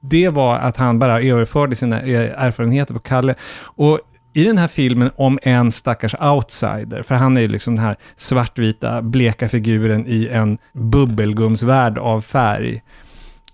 det 0.00 0.28
var 0.28 0.56
att 0.56 0.76
han 0.76 0.98
bara 0.98 1.22
överförde 1.22 1.76
sina 1.76 2.00
eh, 2.00 2.44
erfarenheter 2.44 2.94
på 2.94 3.00
Kalle. 3.00 3.34
Och 3.60 4.00
i 4.32 4.44
den 4.44 4.58
här 4.58 4.68
filmen 4.68 5.10
om 5.16 5.38
en 5.42 5.72
stackars 5.72 6.14
outsider, 6.20 7.02
för 7.02 7.14
han 7.14 7.36
är 7.36 7.40
ju 7.40 7.48
liksom 7.48 7.76
den 7.76 7.84
här 7.84 7.96
svartvita, 8.16 9.02
bleka 9.02 9.48
figuren 9.48 10.04
i 10.06 10.28
en 10.32 10.58
bubbelgumsvärld 10.72 11.98
av 11.98 12.20
färg. 12.20 12.82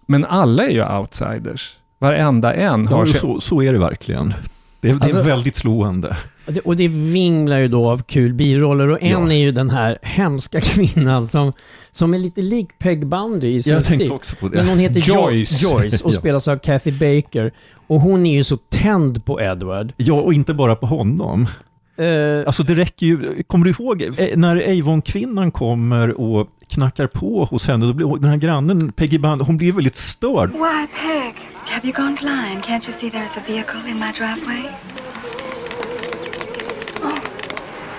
Men 0.07 0.25
alla 0.25 0.65
är 0.65 0.71
ju 0.71 0.85
outsiders. 0.99 1.77
Varenda 1.99 2.55
en 2.55 2.87
har 2.87 3.07
Ja, 3.07 3.13
så, 3.13 3.41
så 3.41 3.63
är 3.63 3.73
det 3.73 3.79
verkligen. 3.79 4.35
Det, 4.81 4.89
det 4.93 5.05
Alltså- 5.05 5.19
är 5.19 5.23
väldigt 5.23 5.57
slående. 5.57 6.17
Och 6.47 6.53
det, 6.53 6.61
och 6.61 6.77
det 6.77 6.89
vinglar 6.89 7.59
ju 7.59 7.69
då 7.69 7.91
av 7.91 8.03
kul 8.03 8.35
biroller 8.35 8.89
och 8.89 9.03
en 9.03 9.11
Ja. 9.11 9.33
är 9.33 9.37
ju 9.39 9.51
den 9.51 9.71
här 9.71 9.99
hemska 10.03 10.61
kvinnan 10.65 11.29
som, 11.29 11.53
som 11.91 12.15
är 12.15 12.19
lite 12.19 12.43
lik 12.43 12.79
Peg 12.79 13.07
Bundy 13.07 13.49
i 13.55 13.63
sin 13.63 13.73
Jag 13.73 13.85
tänkte 13.85 14.05
stil. 14.05 14.13
också 14.15 14.37
på 14.37 14.49
det. 14.49 14.57
Men 14.57 14.69
hon 14.69 14.79
heter 14.79 15.01
Joyce. 15.01 15.63
Joyce, 15.63 15.63
Joyce 15.83 16.05
och 16.05 16.11
Ja. 16.15 16.19
spelas 16.19 16.49
av 16.49 16.57
Kathy 16.59 16.91
Baker. 16.93 17.53
Och 17.87 18.01
hon 18.01 18.27
är 18.27 18.35
ju 18.35 18.45
så 18.45 18.57
tänd 18.57 19.25
på 19.25 19.41
Edward. 19.41 19.93
Ja, 19.97 20.15
och 20.15 20.35
inte 20.35 20.55
bara 20.55 20.77
på 20.77 20.87
honom. 20.87 21.47
Eh, 21.99 22.47
Alltså 22.47 22.63
det 22.63 22.75
räcker 22.75 23.07
ju, 23.07 23.43
kommer 23.47 23.65
du 23.65 23.71
ihåg 23.71 24.03
eh, 24.03 24.37
när 24.37 24.79
Avon-kvinnan 24.81 25.51
kommer 25.51 26.21
och 26.21 26.49
knackar 26.69 27.07
på 27.07 27.45
hos 27.45 27.67
henne, 27.67 27.87
då 27.87 27.93
blir 27.93 28.17
den 28.21 28.31
här 28.31 28.37
grannen 28.37 28.93
Peggy 28.93 29.19
Band, 29.19 29.43
hon 29.43 29.57
blir 29.57 29.73
väldigt 29.73 29.97
störd. 29.97 30.51
Why, 30.51 30.87
Peg? 31.03 31.35
Have 31.67 31.81
you 31.89 31.93
gone 31.97 32.17
blind? 32.21 32.65
Can't 32.65 32.85
you 32.89 32.93
see 32.93 33.09
there's 33.11 33.39
a 33.39 33.43
vehicle 33.47 33.91
in 33.91 33.99
my 33.99 34.13
driveway? 34.19 34.63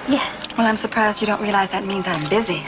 Yes. 0.10 0.22
Well, 0.58 0.68
I'm 0.68 0.78
surprised 0.78 1.22
you 1.24 1.36
don't 1.38 1.42
realize 1.42 1.68
that 1.72 1.86
means 1.86 2.08
I'm 2.08 2.30
busy. 2.30 2.60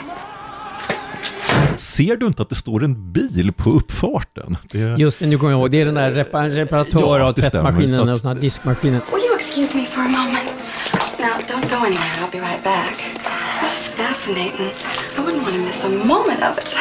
Ser 1.76 2.16
du 2.16 2.26
inte 2.26 2.42
att 2.42 2.48
det 2.48 2.54
står 2.54 2.84
en 2.84 3.12
bil 3.12 3.52
på 3.56 3.70
uppfarten? 3.70 4.56
Det, 4.72 4.78
Just 4.98 5.18
det, 5.18 5.26
nu 5.26 5.38
kommer 5.38 5.52
jag 5.52 5.60
ihåg. 5.60 5.70
Det 5.70 5.80
är 5.80 5.84
den 5.84 5.94
där 5.94 6.10
repa 6.10 6.48
reparatör 6.48 7.18
Ja, 7.18 7.24
av 7.28 7.32
tvättmaskinen 7.32 8.00
att- 8.00 8.08
och 8.08 8.20
såna 8.20 8.34
här 8.34 8.40
diskmaskinen. 8.40 9.00
Will 9.12 9.24
you 9.24 9.36
excuse 9.36 9.76
me 9.76 9.84
for 9.86 10.00
a 10.00 10.08
moment? 10.08 10.50
Now, 11.18 11.26
don't 11.56 11.70
go 11.70 11.76
anywhere. 11.76 12.10
I'll 12.22 12.30
be 12.32 12.38
right 12.38 12.64
back. 12.64 12.96
This 13.62 13.72
is 13.84 13.92
fascinating. 13.92 14.66
I 15.16 15.20
wouldn't 15.20 15.42
want 15.42 15.54
to 15.54 15.58
miss 15.60 15.84
a 15.84 15.88
moment 16.06 16.40
of 16.52 16.58
it. 16.58 16.74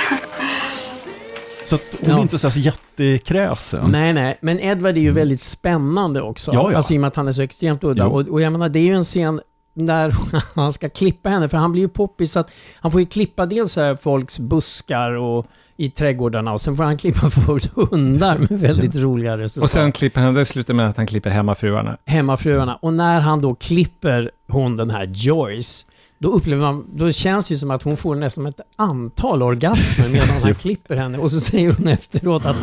så 1.65 1.75
att 1.75 1.81
hon 2.01 2.09
Ja. 2.09 2.17
är 2.17 2.21
inte 2.21 2.39
så, 2.39 2.47
här 2.47 2.51
så 2.51 2.59
jättekräsen. 2.59 3.91
Nej, 3.91 4.13
nej, 4.13 4.37
men 4.41 4.59
Edward 4.59 4.97
är 4.97 5.01
ju 5.01 5.11
väldigt 5.11 5.41
spännande 5.41 6.21
också. 6.21 6.51
Ja, 6.53 6.71
ja. 6.71 6.77
Alltså 6.77 6.93
i 6.93 6.97
och 6.97 7.01
med 7.01 7.07
att 7.07 7.15
han 7.15 7.27
är 7.27 7.31
så 7.31 7.41
extremt 7.41 7.83
udda. 7.83 8.05
Och, 8.05 8.27
och 8.27 8.41
jag 8.41 8.51
menar, 8.51 8.69
det 8.69 8.79
är 8.79 8.83
ju 8.83 8.93
en 8.95 9.03
scen 9.03 9.39
när 9.73 10.13
han 10.55 10.73
ska 10.73 10.89
klippa 10.89 11.29
henne, 11.29 11.49
för 11.49 11.57
han 11.57 11.71
blir 11.71 11.81
ju 11.81 11.89
poppis 11.89 12.31
så 12.31 12.39
att 12.39 12.51
han 12.75 12.91
får 12.91 13.01
ju 13.01 13.07
klippa 13.07 13.45
dels 13.45 13.71
så 13.73 13.81
här 13.81 13.95
folks 13.95 14.39
buskar 14.39 15.11
och 15.11 15.45
i 15.77 15.89
trädgårdarna 15.89 16.53
och 16.53 16.61
sen 16.61 16.77
får 16.77 16.83
han 16.83 16.97
klippa 16.97 17.29
folks 17.45 17.69
hundar 17.75 18.37
med 18.37 18.59
väldigt 18.59 18.95
roliga 18.95 19.37
resultat. 19.37 19.63
Och 19.63 19.69
sen 19.69 19.91
klipper 19.91 20.21
han, 20.21 20.33
det 20.33 20.45
slutar 20.45 20.73
med 20.73 20.89
att 20.89 20.97
han 20.97 21.07
klipper 21.07 21.29
hemmafruarna. 21.29 21.97
hemmafruarna. 22.05 22.75
Och 22.75 22.93
när 22.93 23.19
han 23.19 23.41
då 23.41 23.55
klipper 23.55 24.31
hon 24.47 24.75
den 24.75 24.89
här 24.89 25.05
Joyce, 25.13 25.85
då 26.17 26.29
upplever 26.29 26.61
man, 26.61 26.85
då 26.93 27.11
känns 27.11 27.47
det 27.47 27.53
ju 27.53 27.57
som 27.57 27.71
att 27.71 27.83
hon 27.83 27.97
får 27.97 28.15
nästan 28.15 28.45
ett 28.45 28.59
antal 28.75 29.43
orgasmer 29.43 30.09
medan 30.13 30.29
han 30.43 30.55
klipper 30.55 30.95
henne. 30.95 31.17
Och 31.17 31.31
så 31.31 31.39
säger 31.39 31.73
hon 31.73 31.87
efteråt 31.87 32.45
att 32.45 32.55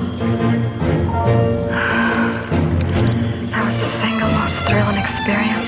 That 3.53 3.65
was 3.65 3.77
the 3.77 4.07
single 4.07 4.41
most 4.43 4.67
thrilling 4.67 5.03
experience 5.03 5.66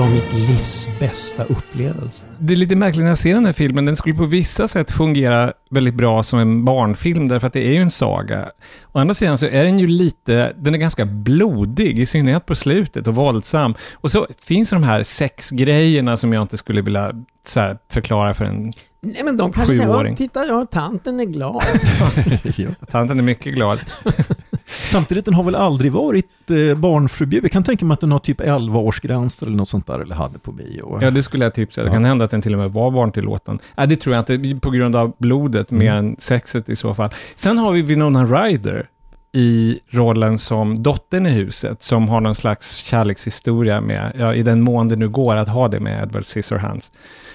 var 0.00 0.08
mitt 0.08 0.32
livs 0.32 0.88
bästa 0.98 1.44
upplevelse. 1.44 2.26
Det 2.38 2.54
är 2.54 2.56
lite 2.56 2.76
märkligt 2.76 3.02
när 3.02 3.10
jag 3.10 3.18
ser 3.18 3.34
den 3.34 3.46
här 3.46 3.52
filmen. 3.52 3.84
Den 3.84 3.96
skulle 3.96 4.14
på 4.14 4.24
vissa 4.24 4.68
sätt 4.68 4.90
fungera 4.90 5.52
väldigt 5.70 5.94
bra 5.94 6.22
som 6.22 6.38
en 6.38 6.64
barnfilm, 6.64 7.28
därför 7.28 7.46
att 7.46 7.52
det 7.52 7.66
är 7.68 7.72
ju 7.72 7.82
en 7.82 7.90
saga. 7.90 8.50
Å 8.92 8.98
andra 8.98 9.14
sidan 9.14 9.38
så 9.38 9.46
är 9.46 9.64
den 9.64 9.78
ju 9.78 9.86
lite, 9.86 10.52
den 10.56 10.74
är 10.74 10.78
ganska 10.78 11.04
blodig, 11.04 11.98
i 11.98 12.06
synnerhet 12.06 12.46
på 12.46 12.54
slutet, 12.54 13.06
och 13.06 13.14
våldsam. 13.14 13.74
Och 13.92 14.10
så 14.10 14.26
finns 14.46 14.70
de 14.70 14.82
här 14.82 15.02
sexgrejerna 15.02 16.16
som 16.16 16.32
jag 16.32 16.42
inte 16.42 16.56
skulle 16.56 16.82
vilja 16.82 17.12
så 17.46 17.60
här, 17.60 17.78
förklara 17.88 18.34
för 18.34 18.44
en... 18.44 18.72
Nej 19.00 19.22
men 19.24 19.36
de 19.36 19.52
kanske 19.52 19.72
tänker, 19.72 19.86
Sjuåring. 19.86 20.16
titta, 20.16 20.46
ja, 20.46 20.66
tanten 20.70 21.20
är 21.20 21.24
glad. 21.24 21.62
Tanten 22.90 23.18
är 23.18 23.22
mycket 23.22 23.54
glad. 23.54 23.78
Samtidigt, 24.82 25.24
den 25.24 25.34
har 25.34 25.42
väl 25.44 25.54
aldrig 25.54 25.92
varit 25.92 26.26
eh, 26.50 26.74
barnförbjuden? 26.78 27.44
Jag 27.44 27.52
kan 27.52 27.64
tänka 27.64 27.84
mig 27.84 27.94
att 27.94 28.00
den 28.00 28.12
har 28.12 28.18
typ 28.18 28.40
11-årsgränser 28.40 29.46
eller 29.46 29.56
något 29.56 29.68
sånt 29.68 29.86
där, 29.86 30.00
eller 30.00 30.14
hade 30.14 30.38
på 30.38 30.52
bio. 30.52 30.98
Ja, 31.02 31.10
det 31.10 31.22
skulle 31.22 31.44
jag 31.44 31.54
tipsa. 31.54 31.80
Det 31.80 31.86
Ja. 31.86 31.92
kan 31.92 32.04
hända 32.04 32.24
att 32.24 32.30
den 32.30 32.42
till 32.42 32.52
och 32.52 32.58
med 32.58 32.72
var 32.72 32.90
barntillåten. 32.90 33.58
Nej, 33.76 33.86
det 33.88 33.96
tror 33.96 34.16
jag 34.16 34.30
inte, 34.30 34.60
på 34.60 34.70
grund 34.70 34.96
av 34.96 35.12
blodet, 35.18 35.70
mer 35.70 35.92
Mm. 35.92 36.04
än 36.06 36.16
sexet 36.18 36.68
i 36.68 36.76
så 36.76 36.94
fall. 36.94 37.10
Sen 37.34 37.58
har 37.58 37.72
vi 37.72 37.82
Winona 37.82 38.24
Ryder 38.24 38.86
i 39.32 39.80
rollen 39.90 40.38
som 40.38 40.82
dottern 40.82 41.26
i 41.26 41.30
huset, 41.30 41.82
som 41.82 42.08
har 42.08 42.20
någon 42.20 42.34
slags 42.34 42.76
kärlekshistoria 42.76 43.80
med, 43.80 44.12
ja, 44.18 44.34
i 44.34 44.42
den 44.42 44.60
mån 44.60 44.88
det 44.88 44.96
nu 44.96 45.08
går 45.08 45.36
att 45.36 45.48
ha 45.48 45.68
det 45.68 45.80
med 45.80 46.02
Edward 46.02 46.24
Scissorhands. 46.24 46.92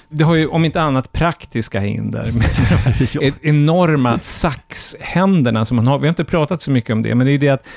Det 0.10 0.24
har 0.24 0.36
ju, 0.36 0.48
om 0.48 0.66
inte 0.66 0.82
annat, 0.82 1.12
praktiska 1.12 1.80
hinder. 1.80 2.32
Med 2.32 3.34
de 3.42 3.50
enorma 3.50 4.20
saxhänderna 4.22 5.66
som 5.66 5.76
man 5.76 5.88
har. 5.88 6.00
Vi 6.00 6.08
har 6.08 6.10
inte 6.10 6.24
pratat 6.24 6.62
så 6.62 6.72
mycket 6.72 6.94
om 6.94 7.02
det, 7.02 7.16
men 7.16 7.26
det 7.26 7.32
är 7.32 7.34
ju 7.34 7.38
det 7.38 7.50
att 7.50 7.68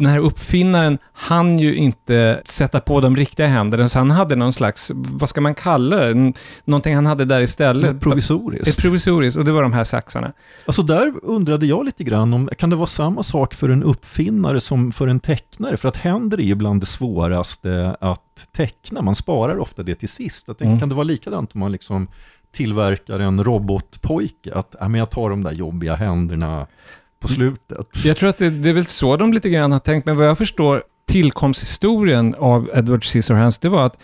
den 0.00 0.10
här 0.10 0.18
uppfinnaren 0.18 0.98
han 1.12 1.58
ju 1.58 1.74
inte 1.74 2.42
sätta 2.44 2.80
på 2.80 3.00
de 3.00 3.16
riktiga 3.16 3.46
händerna, 3.46 3.88
så 3.88 3.98
han 3.98 4.10
hade 4.10 4.36
någon 4.36 4.52
slags, 4.52 4.90
vad 4.94 5.28
ska 5.28 5.40
man 5.40 5.54
kalla 5.54 5.96
det, 5.96 6.32
någonting 6.64 6.94
han 6.94 7.06
hade 7.06 7.24
där 7.24 7.40
istället. 7.40 8.00
Provisoriskt. 8.00 8.68
Ett 8.68 8.76
provisoriskt, 8.76 9.38
och 9.38 9.44
det 9.44 9.52
var 9.52 9.62
de 9.62 9.72
här 9.72 9.84
saxarna. 9.84 10.32
Alltså 10.66 10.82
där 10.82 11.12
undrade 11.22 11.66
jag 11.66 11.84
lite 11.84 12.04
grann 12.04 12.34
om, 12.34 12.48
kan 12.58 12.70
det 12.70 12.76
vara 12.76 12.86
samma 12.86 13.22
sak 13.22 13.54
för 13.54 13.68
en 13.68 13.82
uppfinnare 13.82 14.60
som 14.60 14.92
för 14.92 15.08
en 15.08 15.20
tecknare? 15.20 15.76
För 15.76 15.88
att 15.88 15.96
händer 15.96 16.40
är 16.40 16.44
ju 16.44 16.54
bland 16.54 16.80
det 16.80 16.86
svåraste 16.86 17.96
att 18.00 18.46
teckna, 18.56 19.02
man 19.02 19.14
sparar 19.14 19.58
ofta 19.58 19.82
det 19.82 19.94
till 19.94 20.08
sist. 20.08 20.44
Jag 20.48 20.58
tänker, 20.58 20.70
Mm. 20.70 20.80
Kan 20.80 20.88
det 20.88 20.94
vara 20.94 21.04
likadant 21.04 21.54
om 21.54 21.60
man 21.60 21.72
liksom 21.72 22.08
tillverkar 22.52 23.18
en 23.18 23.44
robotpojke, 23.44 24.54
att 24.54 24.74
ja, 24.80 24.88
men 24.88 24.98
jag 24.98 25.10
tar 25.10 25.30
de 25.30 25.42
där 25.42 25.52
jobbiga 25.52 25.94
händerna 25.94 26.66
på 27.20 27.28
slutet. 27.28 27.86
Jag 28.04 28.16
tror 28.16 28.28
att 28.28 28.38
det, 28.38 28.50
det 28.50 28.68
är 28.68 28.74
väl 28.74 28.86
så 28.86 29.16
de 29.16 29.32
lite 29.32 29.48
grann 29.48 29.72
har 29.72 29.78
tänkt, 29.78 30.06
men 30.06 30.16
vad 30.16 30.26
jag 30.26 30.38
förstår, 30.38 30.82
tillkomsthistorien 31.08 32.34
av 32.38 32.70
Edward 32.74 33.04
Scissorhands, 33.04 33.58
det 33.58 33.68
var 33.68 33.86
att 33.86 33.98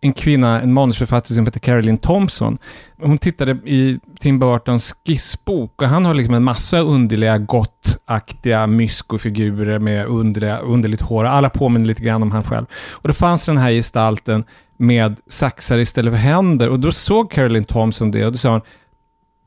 en 0.00 0.12
kvinna, 0.12 0.60
en 0.60 0.72
manusförfattare 0.72 1.34
som 1.34 1.46
heter 1.46 1.60
Caroline 1.60 1.98
Thompson, 1.98 2.58
hon 3.02 3.18
tittade 3.18 3.50
i 3.50 4.00
Tim 4.20 4.38
Burtons 4.38 4.94
skissbok 5.06 5.82
och 5.82 5.88
han 5.88 6.06
har 6.06 6.14
liksom 6.14 6.34
en 6.34 6.44
massa 6.44 6.78
underliga, 6.78 7.38
gottaktiga 7.38 8.66
myskofigurer 8.66 9.78
med 9.78 10.06
underliga, 10.06 10.58
underligt 10.58 11.00
hår. 11.00 11.24
Alla 11.24 11.50
påminner 11.50 11.86
lite 11.86 12.02
grann 12.02 12.22
om 12.22 12.30
han 12.30 12.44
själv. 12.44 12.66
Och 12.90 13.08
då 13.08 13.14
fanns 13.14 13.46
den 13.46 13.58
här 13.58 13.70
gestalten 13.70 14.44
med 14.76 15.16
saxar 15.26 15.78
istället 15.78 16.12
för 16.12 16.18
händer 16.18 16.68
och 16.68 16.80
då 16.80 16.92
såg 16.92 17.30
Caroline 17.30 17.64
Thompson 17.64 18.10
det 18.10 18.26
och 18.26 18.32
då 18.32 18.38
sa 18.38 18.52
hon, 18.52 18.60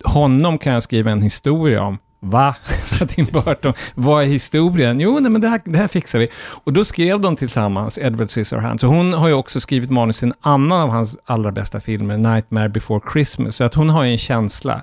honom 0.03 0.57
kan 0.57 0.73
jag 0.73 0.84
skriva 0.84 1.12
en 1.12 1.21
historia 1.21 1.84
om. 1.84 1.97
Va? 2.23 2.55
sa 2.86 3.05
Tim 3.05 3.25
Burton. 3.25 3.73
Vad 3.95 4.23
är 4.23 4.27
historien? 4.27 4.99
Jo, 4.99 5.19
nej, 5.21 5.31
men 5.31 5.41
det 5.41 5.47
här, 5.47 5.62
det 5.65 5.77
här 5.77 5.88
fixar 5.88 6.19
vi. 6.19 6.27
Och 6.63 6.73
då 6.73 6.84
skrev 6.86 7.19
de 7.21 7.36
tillsammans, 7.36 7.97
Edward 8.01 8.29
Scissorhands. 8.29 8.81
Så 8.81 8.88
hon 8.88 9.13
har 9.13 9.27
ju 9.27 9.34
också 9.34 9.60
skrivit 9.60 9.89
manus 9.91 10.19
till 10.19 10.27
en 10.27 10.34
annan 10.41 10.81
av 10.81 10.89
hans 10.89 11.17
allra 11.25 11.51
bästa 11.51 11.79
filmer, 11.79 12.17
Nightmare 12.17 12.69
before 12.69 13.01
Christmas. 13.13 13.55
Så 13.55 13.63
att 13.63 13.73
hon 13.73 13.89
har 13.89 14.03
ju 14.03 14.12
en 14.12 14.17
känsla 14.17 14.81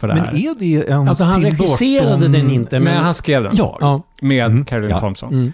för 0.00 0.08
det 0.08 0.14
Men 0.14 0.24
här. 0.24 0.34
är 0.50 0.54
det 0.58 0.88
en 0.90 1.08
Alltså 1.08 1.24
han 1.24 1.42
Tim 1.42 1.50
regisserade 1.50 2.16
Burton- 2.28 2.32
den 2.32 2.50
inte, 2.50 2.80
Men 2.80 2.94
men... 2.94 3.04
han 3.04 3.14
skrev 3.14 3.42
den 3.42 3.52
Ja, 3.56 3.78
Ja. 3.80 4.02
med 4.20 4.46
Mm, 4.46 4.64
Caroline 4.64 4.90
ja. 4.90 5.00
Thompson. 5.00 5.32
Mm. 5.32 5.52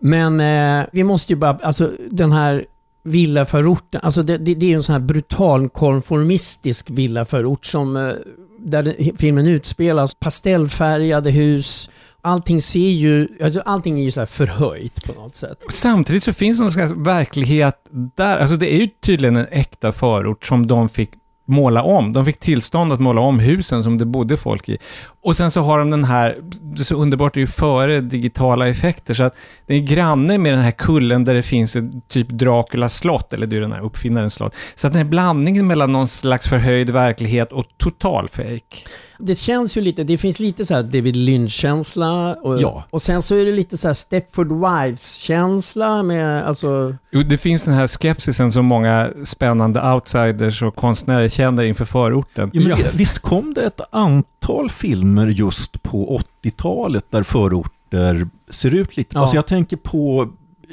Men 0.00 0.40
eh, 0.80 0.86
vi 0.92 1.04
måste 1.04 1.32
ju 1.32 1.36
bara, 1.36 1.58
alltså 1.62 1.90
den 2.10 2.32
här 2.32 2.64
villaförorten, 3.02 4.00
alltså 4.04 4.22
det, 4.22 4.38
det, 4.38 4.54
det 4.54 4.66
är 4.66 4.70
ju 4.70 4.76
en 4.76 4.82
sån 4.82 4.92
här 4.92 5.00
brutal 5.00 5.68
konformistisk 5.68 6.90
villaförort 6.90 7.64
som, 7.66 7.96
eh, 7.96 8.12
där 8.58 9.16
filmen 9.16 9.46
utspelas, 9.46 10.14
pastellfärgade 10.14 11.30
hus, 11.30 11.90
allting 12.20 12.60
ser 12.60 12.90
ju, 12.90 13.28
alltså 13.42 13.60
allting 13.60 14.00
är 14.00 14.04
ju 14.04 14.10
så 14.10 14.20
här 14.20 14.26
förhöjt 14.26 15.04
på 15.04 15.12
något 15.12 15.34
sätt. 15.34 15.58
Samtidigt 15.70 16.22
så 16.22 16.32
finns 16.32 16.58
det 16.58 16.64
någon 16.64 16.72
slags 16.72 16.92
verklighet 16.92 17.76
där. 18.16 18.38
Alltså 18.38 18.56
det 18.56 18.74
är 18.74 18.78
ju 18.78 18.88
tydligen 19.02 19.36
en 19.36 19.46
äkta 19.50 19.92
förort 19.92 20.46
som 20.46 20.66
de 20.66 20.88
fick 20.88 21.10
måla 21.44 21.82
om. 21.82 22.12
De 22.12 22.24
fick 22.24 22.40
tillstånd 22.40 22.92
att 22.92 23.00
måla 23.00 23.20
om 23.20 23.38
husen 23.38 23.82
som 23.82 23.98
det 23.98 24.04
bodde 24.04 24.36
folk 24.36 24.68
i. 24.68 24.78
Och 25.22 25.36
sen 25.36 25.50
så 25.50 25.60
har 25.60 25.78
de 25.78 25.90
den 25.90 26.04
här, 26.04 26.38
det 26.60 26.80
är 26.80 26.84
så 26.84 26.94
underbart, 26.94 27.34
det 27.34 27.38
är 27.38 27.42
ju 27.42 27.46
före 27.46 28.00
digitala 28.00 28.68
effekter, 28.68 29.14
så 29.14 29.22
att 29.22 29.36
det 29.66 29.74
är 29.74 29.80
granne 29.80 30.38
med 30.38 30.52
den 30.52 30.62
här 30.62 30.70
kullen 30.70 31.24
där 31.24 31.34
det 31.34 31.42
finns 31.42 31.76
ett 31.76 32.08
typ 32.08 32.28
Draculas 32.28 32.96
slott, 32.96 33.32
eller 33.32 33.46
det 33.46 33.56
är 33.56 33.60
den 33.60 33.72
här 33.72 33.84
uppfinnarens 33.84 34.34
slott. 34.34 34.54
Så 34.74 34.86
att 34.86 34.92
den 34.92 35.02
här 35.02 35.10
blandningen 35.10 35.66
mellan 35.66 35.92
någon 35.92 36.08
slags 36.08 36.46
förhöjd 36.46 36.90
verklighet 36.90 37.52
och 37.52 37.64
total 37.76 38.28
fake. 38.28 38.76
Det 39.24 39.34
känns 39.34 39.76
ju 39.76 39.80
lite, 39.80 40.04
det 40.04 40.18
finns 40.18 40.38
lite 40.40 40.66
så 40.66 40.74
här 40.74 40.82
David 40.82 41.16
Lynch-känsla 41.16 42.34
och, 42.34 42.60
Ja. 42.62 42.84
och 42.90 43.02
sen 43.02 43.22
så 43.22 43.34
är 43.34 43.44
det 43.46 43.52
lite 43.52 43.76
så 43.76 43.88
här 43.88 43.94
Stepford 43.94 44.52
Wives-känsla 44.52 46.02
med, 46.02 46.44
alltså, 46.44 46.96
Jo, 47.10 47.22
det 47.22 47.38
finns 47.38 47.64
den 47.64 47.74
här 47.74 47.86
skepsisen 47.86 48.52
som 48.52 48.66
många 48.66 49.08
spännande 49.24 49.92
outsiders 49.92 50.62
och 50.62 50.76
konstnärer 50.76 51.28
känner 51.28 51.64
inför 51.64 51.84
förorten. 51.84 52.50
Ja, 52.52 52.60
men 52.60 52.70
Ja. 52.70 52.76
Visst 52.94 53.18
kom 53.18 53.54
det 53.54 53.62
ett 53.62 53.80
antal 53.90 54.70
filmer 54.70 55.26
just 55.26 55.82
på 55.82 56.20
80-talet 56.42 57.04
där 57.10 57.22
förorter 57.22 58.26
ser 58.50 58.74
ut 58.74 58.96
lite... 58.96 59.10
Ja. 59.16 59.20
Alltså 59.20 59.36
jag 59.36 59.46
tänker 59.46 59.76
på 59.76 60.28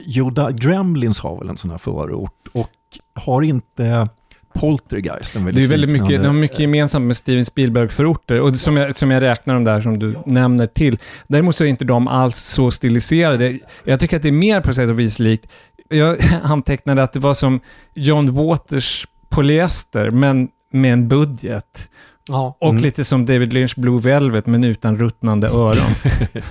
Yoda 0.06 0.52
Gremlins 0.52 1.20
har 1.20 1.38
väl 1.40 1.50
en 1.50 1.58
sån 1.58 1.72
här 1.72 1.78
förort 1.78 2.48
och 2.54 2.70
har 3.14 3.42
inte 3.42 4.08
Poltergeist 4.54 5.36
en 5.36 5.46
Det 5.46 5.64
är 5.64 5.68
väldigt 5.68 5.90
mycket, 5.90 6.22
de 6.22 6.28
har 6.28 6.34
mycket 6.34 6.60
gemensamt 6.60 7.06
med 7.06 7.18
Steven 7.18 7.46
Spielberg-förorter 7.46 8.42
och 8.42 8.56
som 8.56 8.78
jag, 8.78 8.98
som 8.98 9.12
jag 9.12 9.22
räknar 9.22 9.54
de 9.54 9.64
där 9.64 9.82
som 9.82 10.00
du 10.00 10.20
nämner 10.26 10.68
till. 10.68 10.98
Däremot 11.28 11.56
så 11.56 11.64
är 11.64 11.68
inte 11.68 11.86
de 11.86 12.08
alls 12.08 12.38
så 12.38 12.72
stiliserade. 12.72 13.60
Jag 13.84 14.00
tycker 14.00 14.16
att 14.16 14.22
det 14.24 14.28
är 14.30 14.32
mer 14.32 14.62
på 14.62 14.74
sätt 14.74 14.90
och 14.90 15.00
vis 15.00 15.20
likt. 15.20 15.48
Jag 15.90 16.18
antecknade 16.44 17.04
att 17.04 17.14
det 17.14 17.20
var 17.20 17.34
som 17.34 17.60
John 17.96 18.34
Waters 18.36 19.08
polyester, 19.30 20.12
men 20.12 20.50
med 20.72 20.94
en 20.94 21.08
budget. 21.08 21.90
ja. 22.28 22.58
Och 22.60 22.70
Mm. 22.70 22.84
lite 22.84 23.06
som 23.06 23.26
David 23.26 23.54
Lynch 23.54 23.74
Blue 23.78 24.00
Velvet, 24.00 24.46
men 24.46 24.64
utan 24.64 24.98
ruttnande 24.98 25.48
öron. 25.48 25.92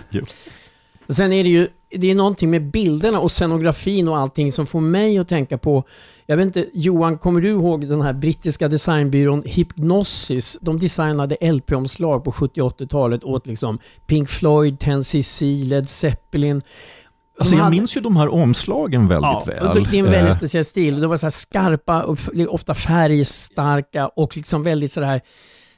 Sen 1.08 1.32
är 1.32 1.44
det 1.44 1.50
ju 1.50 1.68
det 1.90 2.10
är 2.10 2.14
någonting 2.14 2.50
med 2.50 2.62
bilderna 2.70 3.20
och 3.20 3.32
scenografin 3.32 4.08
och 4.08 4.18
allting 4.18 4.52
som 4.52 4.66
får 4.66 4.80
mig 4.80 5.18
att 5.18 5.28
tänka 5.28 5.58
på 5.58 5.84
jag 6.30 6.36
vet 6.36 6.46
inte, 6.46 6.66
Johan, 6.74 7.18
kommer 7.18 7.40
du 7.40 7.48
ihåg 7.50 7.88
den 7.88 8.00
här 8.00 8.12
brittiska 8.12 8.68
designbyrån 8.68 9.42
Hypnosis? 9.46 10.58
De 10.60 10.78
designade 10.78 11.36
LP-omslag 11.52 12.24
på 12.24 12.32
70 12.32 12.60
80-talet 12.60 13.24
åt 13.24 13.46
liksom 13.46 13.78
Pink 14.06 14.28
Floyd, 14.28 14.76
10cc, 14.78 15.64
Led 15.64 15.88
Zeppelin. 15.88 16.62
Alltså 17.40 17.54
jag 17.54 17.62
hade- 17.64 17.76
minns 17.76 17.96
ju 17.96 18.00
de 18.00 18.16
här 18.16 18.28
omslagen 18.28 19.08
väldigt 19.08 19.22
Ja, 19.30 19.42
väl. 19.46 19.84
det 19.90 19.96
är 19.96 19.98
en 19.98 20.04
väldigt 20.04 20.34
Eh, 20.34 20.38
speciell 20.38 20.64
stil. 20.64 21.00
De 21.00 21.06
var 21.06 21.16
så 21.16 21.26
här 21.26 21.30
skarpa, 21.30 22.02
och 22.02 22.18
ofta 22.48 22.74
färgstarka 22.74 24.08
och 24.08 24.36
liksom 24.36 24.62
väldigt 24.62 24.92
sådär 24.92 25.20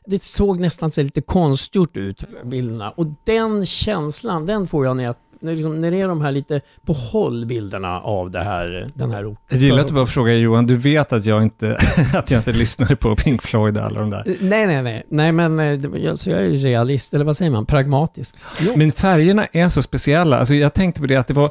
det 0.06 0.22
såg 0.22 0.60
nästan 0.60 0.90
så 0.90 1.00
här 1.00 1.04
lite 1.04 1.20
konstgjort 1.20 1.96
ut, 1.96 2.24
bilderna. 2.44 2.90
Och 2.90 3.06
den 3.24 3.66
känslan, 3.66 4.46
den 4.46 4.66
får 4.66 4.86
jag 4.86 4.96
när 4.96 5.04
jag 5.04 5.14
när, 5.40 5.54
liksom, 5.54 5.80
när 5.80 5.90
det 5.90 6.00
är 6.00 6.08
de 6.08 6.20
här 6.20 6.32
lite 6.32 6.60
på 6.86 6.92
håll 6.92 7.46
bilderna 7.46 8.00
av 8.00 8.30
det 8.30 8.40
här, 8.42 8.86
den 8.94 9.10
här 9.10 9.24
orten. 9.32 9.42
Jag 9.48 9.58
gillar 9.60 9.78
att 9.80 9.88
du 9.88 9.94
bara 9.94 10.06
frågar 10.06 10.34
Johan, 10.34 10.66
du 10.66 10.76
vet 10.76 11.12
att 11.12 11.26
jag 11.26 11.42
inte, 11.42 11.78
att 12.14 12.30
jag 12.30 12.38
inte 12.40 12.52
lyssnade 12.52 12.96
på 12.96 13.16
Pink 13.16 13.42
Floyd 13.42 13.76
och 13.78 13.84
alla 13.84 14.00
de 14.00 14.10
där. 14.10 14.36
Nej, 14.40 14.66
nej, 14.66 14.82
nej. 14.82 15.02
Nej, 15.08 15.32
men 15.32 15.58
eh, 15.60 15.78
det- 15.78 15.98
jag, 15.98 16.26
är 16.26 16.40
ju 16.42 16.56
realist, 16.56 17.14
eller 17.14 17.24
vad 17.24 17.36
säger 17.36 17.50
man? 17.50 17.66
Pragmatisk. 17.66 18.34
Jo. 18.60 18.72
Men 18.76 18.92
färgerna 18.92 19.46
är 19.52 19.68
så 19.68 19.82
speciella. 19.82 20.38
Alltså 20.38 20.54
jag 20.54 20.74
tänkte 20.74 21.00
på 21.00 21.06
det 21.06 21.16
att 21.16 21.26
det 21.26 21.34
var... 21.34 21.50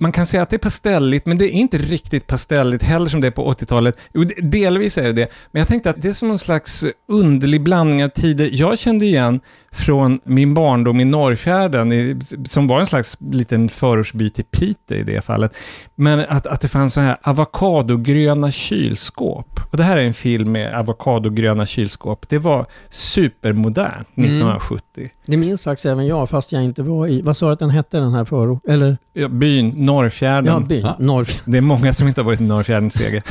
Man 0.00 0.12
kan 0.12 0.26
säga 0.26 0.42
att 0.42 0.50
det 0.50 0.56
är 0.56 0.58
pastelligt, 0.58 1.26
men 1.26 1.38
det 1.38 1.44
är 1.44 1.50
inte 1.50 1.78
riktigt 1.78 2.26
pastelligt 2.26 2.84
heller 2.84 3.06
som 3.06 3.20
det 3.20 3.26
är 3.26 3.30
på 3.30 3.52
80-talet. 3.52 3.98
Jo, 4.14 4.24
det- 4.24 4.40
delvis 4.42 4.98
är 4.98 5.02
det 5.02 5.12
det. 5.12 5.28
Men 5.52 5.60
jag 5.60 5.68
tänkte 5.68 5.90
att 5.90 6.02
det 6.02 6.08
är 6.08 6.12
som 6.12 6.28
någon 6.28 6.38
slags 6.38 6.84
underlig 7.08 7.62
blandning 7.62 8.04
av 8.04 8.08
tider. 8.08 8.48
Jag 8.52 8.78
kände 8.78 9.04
igen 9.04 9.40
från 9.74 10.20
min 10.24 10.54
barndom 10.54 11.00
i 11.00 11.04
Norrfjärden, 11.04 12.20
som 12.44 12.66
var 12.66 12.80
en 12.80 12.86
slags 12.86 13.16
liten 13.20 13.68
förortsby 13.68 14.30
till 14.30 14.44
Piteå 14.44 14.98
i 14.98 15.02
det 15.02 15.24
fallet. 15.24 15.56
Men 15.94 16.20
att, 16.20 16.46
att 16.46 16.60
det 16.60 16.68
fanns 16.68 16.94
så 16.94 17.00
här 17.00 17.16
avokadogröna 17.22 18.50
kylskåp. 18.50 19.60
Och 19.70 19.76
det 19.76 19.82
här 19.82 19.96
är 19.96 20.02
en 20.02 20.14
film 20.14 20.52
med 20.52 20.74
avokadogröna 20.74 21.66
kylskåp. 21.66 22.28
Det 22.28 22.38
var 22.38 22.66
supermodernt 22.88 24.08
1970. 24.08 25.10
Det 25.26 25.36
minns 25.36 25.62
faktiskt 25.62 25.86
även 25.86 26.06
jag, 26.06 26.30
fast 26.30 26.52
jag 26.52 26.64
inte 26.64 26.82
var 26.82 27.06
i... 27.06 27.22
Vad 27.22 27.36
sa 27.36 27.46
du 27.46 27.52
att 27.52 27.58
den 27.58 27.70
hette, 27.70 27.96
den 27.96 28.14
här 28.14 28.24
förort? 28.24 28.66
Eller? 28.68 28.96
Ja, 29.12 29.28
byn 29.28 29.68
Norrfjärden. 29.76 30.54
Ja, 30.54 30.60
byn. 30.60 30.80
Ja. 30.80 30.96
Norr. 30.98 31.26
Det 31.44 31.56
är 31.56 31.62
många 31.62 31.92
som 31.92 32.08
inte 32.08 32.20
har 32.20 32.26
varit 32.26 32.40
i 32.40 32.44
Norrfjärden, 32.44 32.90
Seger. 32.90 33.22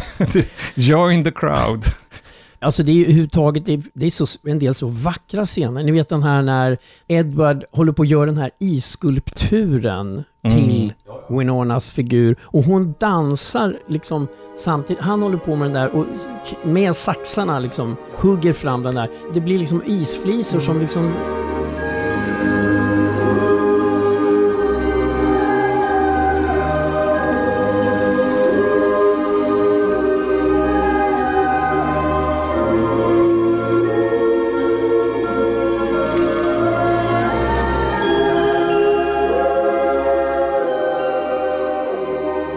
Join 0.75 1.23
the 1.23 1.31
crowd. 1.31 1.85
Alltså 2.63 2.83
det 2.83 2.91
är 2.91 2.95
ju 2.95 3.03
överhuvudtaget, 3.03 3.65
det 3.65 3.73
är, 3.73 3.83
det 3.93 4.05
är 4.05 4.11
så, 4.11 4.25
en 4.43 4.59
del 4.59 4.75
så 4.75 4.87
vackra 4.87 5.45
scener. 5.45 5.83
Ni 5.83 5.91
vet 5.91 6.09
den 6.09 6.23
här 6.23 6.41
när 6.41 6.77
Edward 7.07 7.63
håller 7.71 7.91
på 7.91 8.01
att 8.01 8.07
göra 8.07 8.25
den 8.25 8.37
här 8.37 8.51
isskulpturen 8.59 10.23
till 10.43 10.93
Winonas 11.29 11.91
figur 11.91 12.35
och 12.41 12.63
hon 12.63 12.95
dansar 12.99 13.79
liksom 13.87 14.27
samtidigt. 14.57 15.03
Han 15.03 15.21
håller 15.21 15.37
på 15.37 15.55
med 15.55 15.67
den 15.67 15.73
där 15.73 15.95
och 15.95 16.05
med 16.63 16.95
saxarna 16.95 17.59
liksom 17.59 17.95
hugger 18.17 18.53
fram 18.53 18.83
den 18.83 18.95
där. 18.95 19.09
Det 19.33 19.41
blir 19.41 19.59
liksom 19.59 19.83
isflisor 19.85 20.59
som 20.59 20.79
liksom 20.79 21.13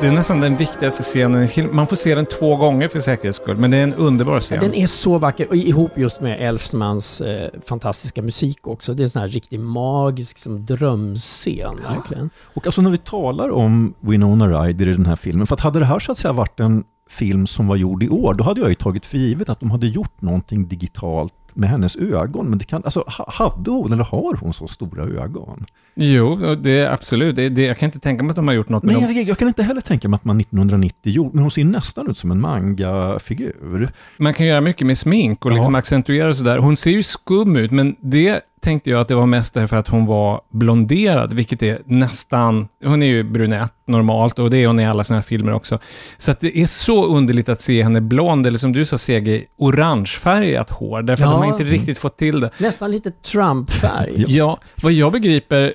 Det 0.06 0.10
är 0.10 0.14
nästan 0.14 0.40
den 0.40 0.56
viktigaste 0.56 1.02
scenen 1.02 1.42
i 1.42 1.48
filmen. 1.48 1.76
Man 1.76 1.86
får 1.86 1.96
se 1.96 2.14
den 2.14 2.26
två 2.26 2.56
gånger 2.56 2.88
för 2.88 3.00
säkerhets 3.00 3.38
skull, 3.38 3.56
men 3.56 3.70
det 3.70 3.76
är 3.76 3.82
en 3.82 3.94
underbar 3.94 4.40
scen. 4.40 4.60
Den 4.60 4.74
är 4.74 4.86
så 4.86 5.18
vacker, 5.18 5.48
och 5.48 5.56
ihop 5.56 5.98
just 5.98 6.20
med 6.20 6.48
Elfsmans 6.48 7.20
eh, 7.20 7.50
fantastiska 7.64 8.22
musik 8.22 8.66
också. 8.66 8.94
Det 8.94 9.02
är 9.02 9.04
en 9.04 9.10
sån 9.10 9.22
här 9.22 9.28
riktigt 9.28 9.60
magisk 9.60 10.38
som 10.38 10.66
drömscen, 10.66 11.76
verkligen. 11.88 12.30
Och 12.54 12.66
alltså 12.66 12.82
när 12.82 12.90
vi 12.90 12.98
talar 12.98 13.50
om 13.50 13.94
Winona 14.00 14.48
Ryder 14.48 14.88
i 14.88 14.92
den 14.92 15.06
här 15.06 15.16
filmen, 15.16 15.46
för 15.46 15.54
att 15.54 15.60
hade 15.60 15.78
det 15.78 15.84
här 15.84 15.98
så 15.98 16.12
att 16.12 16.18
säga 16.18 16.32
varit 16.32 16.60
en 16.60 16.84
film 17.10 17.46
som 17.46 17.66
var 17.66 17.76
gjord 17.76 18.02
i 18.02 18.08
år, 18.08 18.34
då 18.34 18.44
hade 18.44 18.60
jag 18.60 18.68
ju 18.68 18.74
tagit 18.74 19.06
för 19.06 19.18
givet 19.18 19.48
att 19.48 19.60
de 19.60 19.70
hade 19.70 19.86
gjort 19.86 20.22
någonting 20.22 20.68
digitalt 20.68 21.34
med 21.54 21.68
hennes 21.70 21.96
ögon. 21.96 22.46
Men 22.46 22.58
det 22.58 22.64
kan, 22.64 22.84
alltså, 22.84 23.04
ha- 23.06 23.30
hade 23.32 23.70
hon 23.70 23.92
eller 23.92 24.04
har 24.04 24.36
hon 24.40 24.52
så 24.52 24.68
stora 24.68 25.02
ögon? 25.24 25.66
Jo, 25.94 26.54
det 26.54 26.78
är 26.78 26.90
absolut. 26.92 27.36
Det, 27.36 27.48
det, 27.48 27.62
jag 27.64 27.78
kan 27.78 27.86
inte 27.86 27.98
tänka 28.00 28.24
mig 28.24 28.30
att 28.30 28.36
de 28.36 28.48
har 28.48 28.54
gjort 28.54 28.68
något 28.68 28.82
med 28.82 28.94
Nej, 28.94 29.02
dem. 29.04 29.14
jag, 29.16 29.28
jag 29.28 29.38
kan 29.38 29.48
inte 29.48 29.62
heller 29.62 29.80
tänka 29.80 30.08
mig 30.08 30.16
att 30.16 30.24
man 30.24 30.40
1990 30.40 31.12
gjorde, 31.12 31.30
men 31.32 31.42
hon 31.42 31.50
ser 31.50 31.64
nästan 31.64 32.10
ut 32.10 32.18
som 32.18 32.30
en 32.30 32.40
manga-figur. 32.40 33.92
Man 34.18 34.34
kan 34.34 34.46
göra 34.46 34.60
mycket 34.60 34.86
med 34.86 34.98
smink 34.98 35.44
och 35.44 35.52
liksom 35.52 35.72
Ja. 35.74 35.78
accentuera 35.78 36.28
och 36.28 36.36
sådär. 36.36 36.58
Hon 36.58 36.76
ser 36.76 36.90
ju 36.90 37.02
skum 37.02 37.56
ut, 37.56 37.70
men 37.70 37.96
det 38.00 38.40
tänkte 38.66 38.90
jag 38.90 39.00
att 39.00 39.08
det 39.08 39.14
var 39.14 39.26
mest 39.26 39.54
därför 39.54 39.76
att 39.76 39.88
hon 39.88 40.06
var 40.06 40.40
blonderad, 40.52 41.32
vilket 41.34 41.62
är 41.62 41.78
nästan... 41.84 42.68
Hon 42.84 43.02
är 43.02 43.06
ju 43.06 43.22
brunett 43.22 43.72
normalt 43.86 44.38
och 44.38 44.50
det 44.50 44.58
är 44.62 44.66
hon 44.66 44.80
i 44.80 44.86
alla 44.86 45.04
sina 45.04 45.22
filmer 45.22 45.52
också. 45.52 45.78
Så 46.16 46.30
att 46.30 46.40
det 46.40 46.58
är 46.58 46.66
så 46.66 47.06
underligt 47.06 47.48
att 47.48 47.60
se 47.60 47.82
henne 47.82 48.00
blond, 48.00 48.46
eller 48.46 48.58
som 48.58 48.72
du 48.72 48.84
sa 48.84 48.98
Sege, 48.98 49.44
orangefärgat 49.56 50.70
hår, 50.70 51.02
därför 51.02 51.24
att 51.24 51.30
Ja. 51.30 51.34
de 51.36 51.42
har 51.42 51.52
inte 51.52 51.64
riktigt 51.64 51.98
fått 51.98 52.16
till 52.16 52.40
det. 52.40 52.50
Nästan 52.58 52.90
lite 52.90 53.10
Trump-färg. 53.10 54.24
Ja, 54.28 54.58
vad 54.82 54.92
jag 54.92 55.12
begriper, 55.12 55.74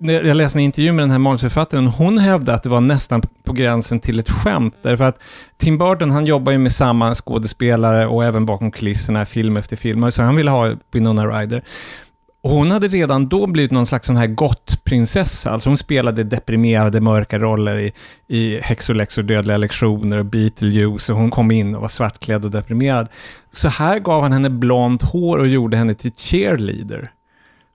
när 0.00 0.22
jag 0.24 0.36
läste 0.36 0.58
en 0.58 0.62
intervju 0.62 0.92
med 0.92 1.02
den 1.02 1.10
här 1.10 1.18
manusförfattaren, 1.18 1.86
hon 1.86 2.18
hävdade 2.18 2.56
att 2.56 2.62
det 2.62 2.68
var 2.68 2.80
nästan 2.80 3.22
på 3.44 3.52
gränsen 3.52 4.00
till 4.00 4.18
ett 4.18 4.30
skämt, 4.30 4.74
därför 4.82 5.04
att 5.04 5.18
Tim 5.56 5.78
Burton, 5.78 6.10
han 6.10 6.26
jobbar 6.26 6.52
ju 6.52 6.58
med 6.58 6.72
samma 6.72 7.14
skådespelare 7.14 8.06
och 8.06 8.24
även 8.24 8.46
bakom 8.46 8.70
kulisserna, 8.70 9.26
film 9.26 9.56
efter 9.56 9.76
film, 9.76 10.12
så 10.12 10.22
han 10.22 10.36
ville 10.36 10.50
ha 10.50 10.72
Winona 10.92 11.26
Ryder. 11.26 11.62
Och 12.46 12.52
hon 12.52 12.70
hade 12.70 12.88
redan 12.88 13.28
då 13.28 13.46
blivit 13.46 13.70
någon 13.70 13.86
slags 13.86 14.06
sån 14.06 14.16
här 14.16 14.26
gottprinsessa, 14.26 15.50
alltså 15.50 15.68
hon 15.68 15.76
spelade 15.76 16.24
deprimerade, 16.24 17.00
mörka 17.00 17.38
roller 17.38 17.78
i, 17.78 17.92
i 18.26 18.60
Hexolex 18.60 19.14
Dödliga 19.14 19.56
lektioner 19.56 20.18
och 20.18 20.24
Beetlejuice, 20.24 21.10
och 21.10 21.16
hon 21.16 21.30
kom 21.30 21.50
in 21.50 21.74
och 21.74 21.80
var 21.80 21.88
svartklädd 21.88 22.44
och 22.44 22.50
deprimerad. 22.50 23.08
Så 23.50 23.68
här 23.68 23.98
gav 23.98 24.22
han 24.22 24.32
henne 24.32 24.50
blont 24.50 25.02
hår 25.02 25.38
och 25.38 25.46
gjorde 25.46 25.76
henne 25.76 25.94
till 25.94 26.12
cheerleader. 26.16 27.10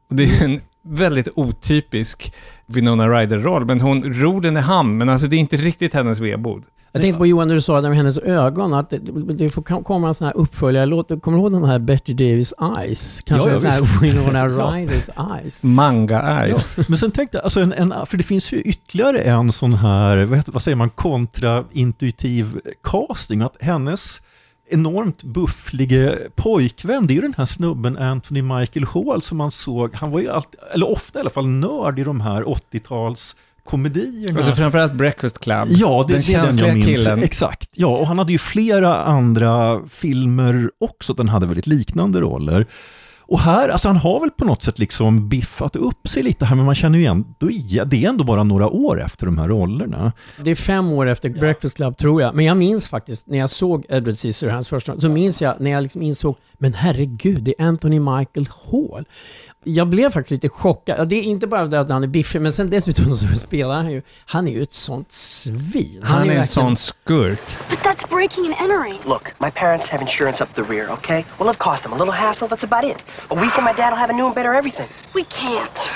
Och 0.09 0.15
det 0.15 0.23
är 0.23 0.43
en 0.43 0.61
väldigt 0.83 1.27
otypisk 1.35 2.33
Winona 2.65 3.07
Ryder-roll, 3.07 3.65
men 3.65 3.81
hon 3.81 4.13
ror 4.13 4.41
den 4.41 4.57
i 4.57 4.61
hamn, 4.61 4.97
men 4.97 5.09
alltså 5.09 5.27
det 5.27 5.35
är 5.35 5.39
inte 5.39 5.57
riktigt 5.57 5.93
hennes 5.93 6.19
vedbod. 6.19 6.63
Jag 6.93 7.01
tänkte 7.01 7.17
på 7.17 7.25
Johan 7.25 7.47
när 7.47 7.55
du 7.55 7.61
sa 7.61 7.81
det 7.81 7.87
med 7.89 7.97
hennes 7.97 8.17
ögon, 8.17 8.73
att 8.73 8.89
det, 8.89 8.97
det 9.33 9.49
får 9.49 9.61
kom- 9.61 9.83
komma 9.83 10.07
en 10.07 10.13
sån 10.13 10.27
här 10.27 10.37
uppföljare. 10.37 11.19
Kommer 11.19 11.37
du 11.37 11.41
ihåg 11.43 11.51
den 11.51 11.63
här 11.63 11.79
Betty 11.79 12.13
Davis 12.13 12.53
Eyes? 12.77 13.21
Kanske 13.25 13.49
Ja, 13.49 13.59
ja, 13.63 13.71
en 13.71 13.79
sån 13.79 13.87
här. 13.87 14.01
Winona 14.01 14.39
Ja. 14.57 14.73
Ryders 14.75 15.09
Eyes. 15.37 15.63
Manga 15.63 16.43
Eyes. 16.43 16.77
Men 16.89 16.97
sen 16.97 17.11
tänkte 17.11 17.37
jag, 17.37 17.43
alltså 17.43 17.59
en, 17.59 17.73
en, 17.73 17.93
för 18.05 18.17
det 18.17 18.23
finns 18.23 18.51
ju 18.53 18.61
ytterligare 18.61 19.21
en 19.21 19.51
sån 19.51 19.73
här, 19.73 20.17
vad, 20.25 20.37
heter, 20.37 20.51
vad 20.51 20.61
säger 20.61 20.75
man, 20.75 20.89
kontraintuitiv 20.89 22.59
casting. 22.83 23.41
Att 23.41 23.55
hennes 23.59 24.21
enormt 24.69 25.23
bufflige 25.23 26.17
pojkvän, 26.35 27.07
det 27.07 27.13
är 27.13 27.15
ju 27.15 27.21
den 27.21 27.33
här 27.37 27.45
snubben 27.45 27.97
Anthony 27.97 28.41
Michael 28.41 28.85
Hall 28.85 29.21
som 29.21 29.37
man 29.37 29.51
såg, 29.51 29.95
han 29.95 30.11
var 30.11 30.19
ju 30.19 30.29
alltid, 30.29 30.59
eller 30.73 30.91
ofta 30.91 31.19
i 31.19 31.21
alla 31.21 31.29
fall, 31.29 31.47
nörd 31.47 31.99
i 31.99 32.03
de 32.03 32.21
här 32.21 32.43
80-tals 32.43 33.35
komedierna. 33.63 34.35
Alltså 34.37 34.55
framförallt 34.55 34.93
Breakfast 34.93 35.39
Club. 35.39 35.67
Ja, 35.71 36.05
det, 36.07 36.13
Den 36.13 36.21
det 36.21 36.33
är 36.33 36.43
den 36.43 36.57
jag 36.57 36.73
minns. 36.73 36.85
killen. 36.85 37.23
Exakt. 37.23 37.69
Ja, 37.75 37.87
och 37.87 38.07
han 38.07 38.17
hade 38.17 38.31
ju 38.31 38.37
flera 38.37 39.03
andra 39.03 39.81
filmer 39.89 40.69
också, 40.79 41.13
den 41.13 41.29
hade 41.29 41.45
väldigt 41.45 41.67
liknande 41.67 42.19
roller. 42.19 42.65
Och 43.31 43.39
här, 43.39 43.69
alltså 43.69 43.87
han 43.87 43.97
har 43.97 44.19
väl 44.19 44.31
på 44.31 44.45
något 44.45 44.63
sätt 44.63 44.79
liksom 44.79 45.29
biffat 45.29 45.75
upp 45.75 46.07
sig 46.07 46.23
lite 46.23 46.45
här, 46.45 46.55
men 46.55 46.65
man 46.65 46.75
känner 46.75 46.97
ju 46.97 47.03
igen, 47.03 47.25
då 47.39 47.51
är 47.51 47.85
det 47.85 48.05
är 48.05 48.09
ändå 48.09 48.23
bara 48.23 48.43
några 48.43 48.69
år 48.69 49.01
efter 49.01 49.25
de 49.25 49.37
här 49.37 49.47
rollerna. 49.47 50.11
Det 50.43 50.51
är 50.51 50.55
fem 50.55 50.91
år 50.91 51.07
efter 51.07 51.29
Breakfast 51.29 51.75
Club, 51.75 51.97
tror 51.97 52.21
jag. 52.21 52.35
Men 52.35 52.45
jag 52.45 52.57
minns 52.57 52.87
faktiskt, 52.89 53.27
när 53.27 53.37
jag 53.37 53.49
såg 53.49 53.85
Edward 53.89 54.15
Scissorhands 54.15 54.69
första 54.69 54.97
så 54.99 55.09
minns 55.09 55.41
jag 55.41 55.55
när 55.59 55.71
jag 55.71 55.83
liksom 55.83 56.01
insåg, 56.01 56.35
men 56.57 56.73
herregud, 56.73 57.43
det 57.43 57.53
är 57.59 57.65
Anthony 57.65 57.99
Michael 57.99 58.47
Hall. 58.71 59.05
Jag 59.63 59.87
blev 59.87 60.09
faktiskt 60.11 60.31
lite 60.31 60.49
chockad. 60.49 61.07
Det 61.07 61.15
är 61.15 61.23
inte 61.23 61.47
bara 61.47 61.65
det 61.65 61.79
att 61.79 61.89
han 61.89 62.03
är 62.03 62.07
biffig, 62.07 62.41
men 62.41 62.51
sen 62.53 62.69
dessutom 62.69 63.17
så 63.17 63.27
spelar 63.35 63.75
han 63.75 63.91
ju, 63.91 64.01
han 64.25 64.47
är 64.47 64.51
ju 64.51 64.63
ett 64.63 64.73
sånt 64.73 65.11
svin. 65.11 66.01
Han 66.03 66.17
är 66.17 66.21
en 66.21 66.27
verkligen- 66.27 66.45
sån 66.47 66.77
skurk. 66.77 67.41
But 67.69 67.79
that's 67.79 68.09
breaking 68.09 68.45
and 68.45 68.55
entering. 68.71 68.99
Look, 69.05 69.27
my 69.39 69.51
parents 69.51 69.89
have 69.89 70.01
insurance 70.03 70.43
up 70.43 70.53
the 70.53 70.61
rear, 70.61 70.91
okay? 70.93 71.23
Well, 71.37 71.49
it'll 71.49 71.55
cost 71.71 71.83
them 71.83 71.93
a 71.93 71.97
little 71.97 72.13
hassle, 72.13 72.47
that's 72.47 72.63
about 72.71 72.91
it. 72.91 73.05
A 73.29 73.35
week 73.35 73.57
and 73.57 73.65
my 73.65 73.73
dad 73.77 73.89
will 73.91 73.99
have 73.99 74.09
a 74.13 74.15
new 74.17 74.25
and 74.25 74.35
better 74.35 74.53
everything. 74.53 74.87
We 75.13 75.23
can't. 75.23 75.89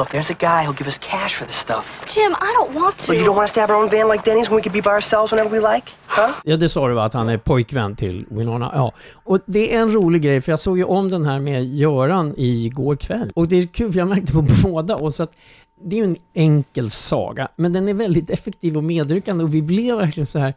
Look, 0.00 0.12
there's 0.12 0.30
a 0.30 0.34
guy 0.34 0.64
who'll 0.64 0.78
give 0.78 0.88
us 0.88 0.98
cash 0.98 1.34
for 1.34 1.44
this 1.44 1.56
stuff. 1.56 2.04
Jim, 2.08 2.34
I 2.40 2.54
don't 2.56 2.74
want 2.74 2.96
to. 2.98 3.04
So 3.04 3.12
you 3.12 3.24
don't 3.24 3.36
want 3.36 3.44
us 3.44 3.52
to 3.52 3.60
have 3.60 3.70
our 3.70 3.82
own 3.82 3.90
van 3.90 4.08
like 4.08 4.24
Denny's 4.24 4.48
when 4.50 4.56
we 4.56 4.62
could 4.62 4.72
be 4.72 4.80
by 4.80 4.90
ourselves 4.90 5.32
whenever 5.32 5.50
we 5.50 5.74
like? 5.74 5.92
Huh? 6.06 6.32
Ja, 6.44 6.56
det 6.56 6.68
sa 6.68 6.88
du 6.88 6.94
va, 6.94 7.04
att 7.04 7.14
han 7.14 7.28
är 7.28 7.38
pojkvän 7.38 7.96
till 7.96 8.26
Winona. 8.30 8.70
Ja. 8.74 8.92
Och 9.12 9.38
det 9.46 9.74
är 9.74 9.80
en 9.80 9.92
rolig 9.92 10.22
grej, 10.22 10.40
för 10.40 10.52
jag 10.52 10.60
såg 10.60 10.78
ju 10.78 10.84
om 10.84 11.10
den 11.10 11.24
här 11.24 11.38
med 11.38 11.64
Göran 11.64 12.34
igår 12.36 12.96
kväll. 12.96 13.30
Och 13.34 13.48
det 13.48 13.56
är 13.56 13.66
kul, 13.66 13.92
för 13.92 13.98
jag 13.98 14.08
märkte 14.08 14.32
på 14.32 14.42
båda 14.62 14.96
oss 14.96 15.20
att 15.20 15.32
det 15.82 15.96
är 15.96 15.98
ju 15.98 16.04
en 16.04 16.16
enkel 16.34 16.90
saga, 16.90 17.48
men 17.56 17.72
den 17.72 17.88
är 17.88 17.94
väldigt 17.94 18.30
effektiv 18.30 18.76
och 18.76 18.84
medryckande 18.84 19.44
och 19.44 19.54
vi 19.54 19.62
blev 19.62 19.96
verkligen 19.96 20.26
så 20.26 20.38
här, 20.38 20.54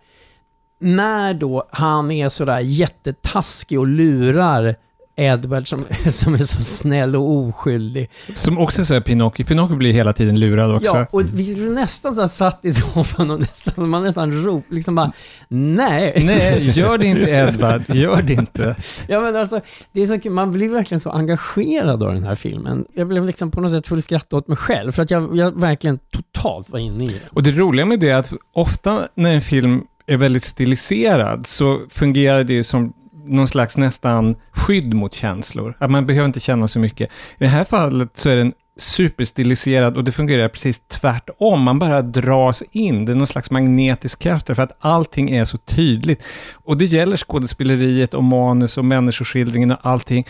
när 0.79 1.33
då 1.33 1.63
han 1.71 2.11
är 2.11 2.29
sådär 2.29 2.59
jättetaskig 2.59 3.79
och 3.79 3.87
lurar 3.87 4.75
Edward 5.15 5.67
som, 5.67 5.85
som 6.11 6.33
är 6.33 6.43
så 6.43 6.61
snäll 6.61 7.15
och 7.15 7.31
oskyldig. 7.31 8.09
Som 8.35 8.57
också 8.57 8.85
så 8.85 8.93
är 8.93 9.01
Pinocchio. 9.01 9.45
Pinocchio 9.45 9.75
blir 9.75 9.93
hela 9.93 10.13
tiden 10.13 10.39
lurad 10.39 10.75
också. 10.75 10.97
Ja, 10.97 11.07
och 11.11 11.23
vi 11.33 11.69
nästan 11.69 12.15
så 12.15 12.21
här 12.21 12.27
satt 12.27 12.65
i 12.65 12.73
soffan 12.73 13.31
och 13.31 13.39
nästan, 13.39 13.89
man 13.89 14.03
nästan 14.03 14.43
rop, 14.43 14.65
liksom 14.69 14.95
bara 14.95 15.11
nej. 15.47 16.23
Nej, 16.25 16.69
gör 16.69 16.97
det 16.97 17.05
inte 17.05 17.29
Edward. 17.29 17.95
Gör 17.95 18.21
det 18.21 18.33
inte. 18.33 18.75
Ja 19.07 19.21
men 19.21 19.35
alltså, 19.35 19.61
det 19.91 20.01
är 20.01 20.05
så, 20.05 20.19
kul. 20.19 20.31
man 20.31 20.51
blir 20.51 20.69
verkligen 20.69 21.01
så 21.01 21.09
engagerad 21.09 22.03
av 22.03 22.13
den 22.13 22.23
här 22.23 22.35
filmen. 22.35 22.85
Jag 22.93 23.07
blev 23.07 23.25
liksom 23.25 23.51
på 23.51 23.61
något 23.61 23.71
sätt 23.71 23.87
full 23.87 24.01
skratt 24.01 24.33
åt 24.33 24.47
mig 24.47 24.57
själv, 24.57 24.91
för 24.91 25.03
att 25.03 25.11
jag, 25.11 25.35
jag 25.35 25.59
verkligen 25.59 25.99
totalt 26.11 26.69
var 26.69 26.79
inne 26.79 27.05
i 27.05 27.07
det. 27.07 27.29
Och 27.29 27.43
det 27.43 27.51
roliga 27.51 27.85
med 27.85 27.99
det 27.99 28.09
är 28.09 28.17
att 28.17 28.33
ofta 28.53 29.07
när 29.15 29.33
en 29.33 29.41
film 29.41 29.81
är 30.07 30.17
väldigt 30.17 30.43
stiliserad 30.43 31.47
så 31.47 31.81
fungerar 31.89 32.43
det 32.43 32.53
ju 32.53 32.63
som 32.63 32.93
någon 33.25 33.47
slags 33.47 33.77
nästan 33.77 34.35
skydd 34.51 34.93
mot 34.93 35.13
känslor. 35.13 35.77
Att 35.79 35.91
man 35.91 36.05
behöver 36.05 36.25
inte 36.25 36.39
känna 36.39 36.67
så 36.67 36.79
mycket. 36.79 37.09
I 37.09 37.43
det 37.43 37.47
här 37.47 37.63
fallet 37.63 38.17
så 38.17 38.29
är 38.29 38.35
den 38.35 38.53
superstiliserad 38.77 39.97
och 39.97 40.03
det 40.03 40.11
fungerar 40.11 40.47
precis 40.49 40.79
tvärtom. 40.79 41.61
Man 41.61 41.79
bara 41.79 42.01
dras 42.01 42.63
in. 42.71 43.05
Det 43.05 43.11
är 43.11 43.15
någon 43.15 43.27
slags 43.27 43.51
magnetisk 43.51 44.19
kraft 44.19 44.47
för 44.47 44.59
att 44.59 44.77
allting 44.79 45.29
är 45.29 45.45
så 45.45 45.57
tydligt. 45.57 46.23
Och 46.53 46.77
det 46.77 46.85
gäller 46.85 47.17
skådespeleriet 47.17 48.13
och 48.13 48.23
manus 48.23 48.77
och 48.77 48.85
människoskildringen 48.85 49.71
och 49.71 49.77
allting. 49.81 50.27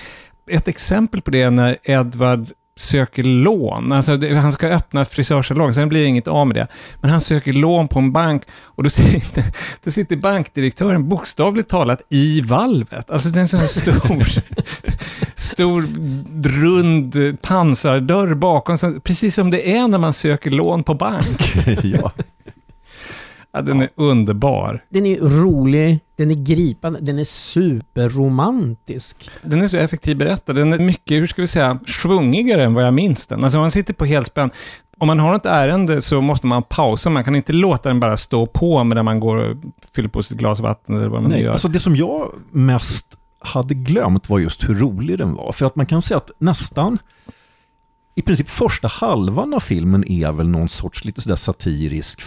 Ett 0.49 0.67
exempel 0.67 1.21
på 1.21 1.32
det 1.32 1.41
är 1.41 1.51
när 1.51 1.77
Edward 1.84 2.51
söker 2.75 3.23
lån. 3.23 3.91
Alltså, 3.91 4.17
det, 4.17 4.36
han 4.36 4.51
ska 4.51 4.67
öppna 4.67 5.05
frisörsalong, 5.05 5.73
sen 5.73 5.89
blir 5.89 6.01
det 6.01 6.07
inget 6.07 6.27
av 6.27 6.47
med 6.47 6.55
det. 6.55 6.67
Men 7.01 7.09
han 7.09 7.21
söker 7.21 7.53
lån 7.53 7.88
på 7.88 7.99
en 7.99 8.12
bank 8.12 8.43
och 8.62 8.83
då 8.83 8.89
sitter, 8.89 9.43
då 9.83 9.91
sitter 9.91 10.15
bankdirektören 10.15 11.09
bokstavligt 11.09 11.69
talat 11.69 12.01
i 12.09 12.41
valvet. 12.41 13.09
Alltså 13.09 13.29
det 13.29 13.39
är 13.39 13.41
en 13.41 13.47
sån 13.47 13.62
stor, 13.62 14.27
stor 15.36 15.88
rund 16.62 17.41
pansardörr 17.41 18.33
bakom, 18.33 18.77
precis 19.03 19.36
som 19.36 19.49
det 19.49 19.75
är 19.75 19.88
när 19.88 19.97
man 19.97 20.13
söker 20.13 20.51
lån 20.51 20.83
på 20.83 20.93
bank. 20.93 21.55
ja. 21.83 22.12
Ja, 23.54 23.62
den 23.62 23.82
är 23.82 23.89
underbar. 23.96 24.86
Den 24.89 25.06
är 25.06 25.20
rolig, 25.20 26.00
den 26.16 26.32
är 26.32 26.36
gripande, 26.36 27.00
den 27.00 27.20
är 27.20 27.24
superromantisk. 27.24 29.30
Den 29.42 29.62
är 29.62 29.68
så 29.68 29.78
effektivt 29.78 30.18
berättad. 30.18 30.54
Den 30.54 30.74
är 30.74 30.80
mycket, 30.80 31.18
hur 31.18 31.28
ska 31.28 31.42
vi 31.42 31.48
säga, 31.48 31.80
svungigare 31.88 32.63
än 32.63 32.74
vad 32.74 32.86
jag 32.86 32.94
minns 32.94 33.28
den. 33.28 33.44
Alltså 33.44 33.60
man 33.60 33.72
sitter 33.72 33.94
på 33.94 34.06
helspänn, 34.06 34.52
om 34.98 35.08
man 35.08 35.20
har 35.20 35.32
något 35.32 35.46
ärende 35.46 36.02
så 36.02 36.22
måste 36.22 36.48
man 36.48 36.63
pausa. 36.63 37.10
Man 37.10 37.24
kan 37.24 37.36
inte 37.36 37.54
låta 37.54 37.89
den 37.89 38.00
bara 38.00 38.18
stå 38.18 38.46
på 38.46 38.84
medan 38.84 39.06
man 39.06 39.20
går 39.20 39.38
och 39.38 39.58
fyller 39.96 40.10
på 40.10 40.24
sitt 40.24 40.38
glas 40.38 40.60
vatten 40.60 40.96
eller 40.96 41.08
vad 41.08 41.22
man 41.22 41.32
Nej, 41.32 41.42
gör. 41.42 41.52
alltså 41.52 41.68
det 41.68 41.80
som 41.80 41.96
jag 41.96 42.32
mest 42.52 43.18
hade 43.39 43.74
glömt 43.74 44.30
var 44.30 44.39
just 44.39 44.70
hur 44.70 44.76
rolig 44.76 45.18
den 45.18 45.34
var. 45.34 45.52
För 45.52 45.66
att 45.66 45.76
man 45.76 45.86
kan 45.86 46.02
säga 46.02 46.18
att 46.18 46.32
nästan 46.38 46.98
i 48.16 48.22
princip 48.22 48.50
första 48.50 48.88
halvan 48.88 49.54
av 49.54 49.60
filmen 49.60 50.12
är 50.12 50.32
väl 50.32 50.50
någon 50.50 50.70
sorts 50.70 51.06
lite 51.06 51.22
sådär 51.22 51.36
satirisk 51.36 52.22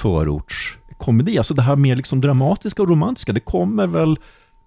förortskomedi. 0.96 1.38
Alltså 1.38 1.54
det 1.54 1.62
här 1.62 1.76
mer 1.76 1.96
liksom 1.96 2.20
dramatiska 2.20 2.82
och 2.82 2.88
romantiska, 2.88 3.32
det 3.32 3.40
kommer 3.40 3.86
väl 3.86 4.18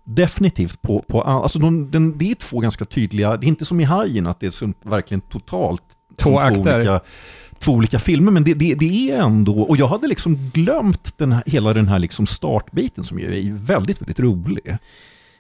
definitivt 0.05 0.81
på, 0.81 1.03
på 1.07 1.21
alltså 1.21 1.59
de, 1.59 1.91
den, 1.91 2.17
det 2.17 2.31
är 2.31 2.35
två 2.35 2.59
ganska 2.59 2.85
tydliga, 2.85 3.37
det 3.37 3.45
är 3.45 3.47
inte 3.47 3.65
som 3.65 3.79
i 3.79 3.83
Hajen 3.83 4.27
att 4.27 4.39
det 4.39 4.47
är 4.47 4.51
så 4.51 4.73
verkligen 4.83 5.21
totalt 5.21 5.83
Två 6.17 6.29
som 6.29 6.35
akter. 6.35 6.77
olika, 6.77 7.01
två 7.59 7.71
olika 7.71 7.99
filmer, 7.99 8.31
men 8.31 8.43
det, 8.43 8.53
det, 8.53 8.75
det 8.75 9.11
är 9.11 9.21
ändå, 9.21 9.61
och 9.61 9.77
jag 9.77 9.87
hade 9.87 10.07
liksom 10.07 10.49
glömt 10.53 11.17
den 11.17 11.31
här, 11.31 11.43
hela 11.45 11.73
den 11.73 11.87
här 11.87 11.99
liksom 11.99 12.25
startbiten 12.25 13.03
som 13.03 13.19
är 13.19 13.53
väldigt, 13.53 14.01
väldigt 14.01 14.19
rolig. 14.19 14.77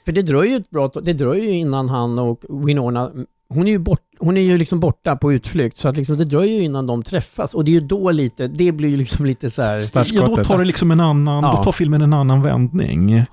För 0.05 0.11
det 0.11 0.21
dröjer 0.21 0.51
ju 0.51 0.57
ett 0.57 0.69
bra 0.69 0.87
det 0.87 1.13
dröjer 1.13 1.43
ju 1.43 1.51
innan 1.51 1.89
han 1.89 2.19
och 2.19 2.43
Winona, 2.49 3.11
hon 3.49 3.67
är 3.67 3.71
ju, 3.71 3.79
bort, 3.79 4.01
hon 4.19 4.37
är 4.37 4.41
ju 4.41 4.57
liksom 4.57 4.79
borta 4.79 5.15
på 5.15 5.33
utflykt, 5.33 5.77
så 5.77 5.89
att 5.89 5.97
liksom 5.97 6.17
det 6.17 6.25
dröjer 6.25 6.53
ju 6.55 6.63
innan 6.63 6.87
de 6.87 7.03
träffas. 7.03 7.53
Och 7.53 7.65
det 7.65 7.71
är 7.71 7.73
ju 7.73 7.79
då 7.79 8.11
lite, 8.11 8.47
det 8.47 8.71
blir 8.71 8.89
ju 8.89 8.97
liksom 8.97 9.25
lite 9.25 9.49
så 9.49 9.61
här... 9.61 9.83
Ja, 9.93 10.27
då 10.27 10.35
tar 10.35 10.57
det 10.57 10.65
liksom 10.65 10.91
en 10.91 10.99
annan, 10.99 11.43
Ja. 11.43 11.55
då 11.57 11.63
tar 11.63 11.71
filmen 11.71 12.01
en 12.01 12.13
annan 12.13 12.41
vändning. 12.41 13.25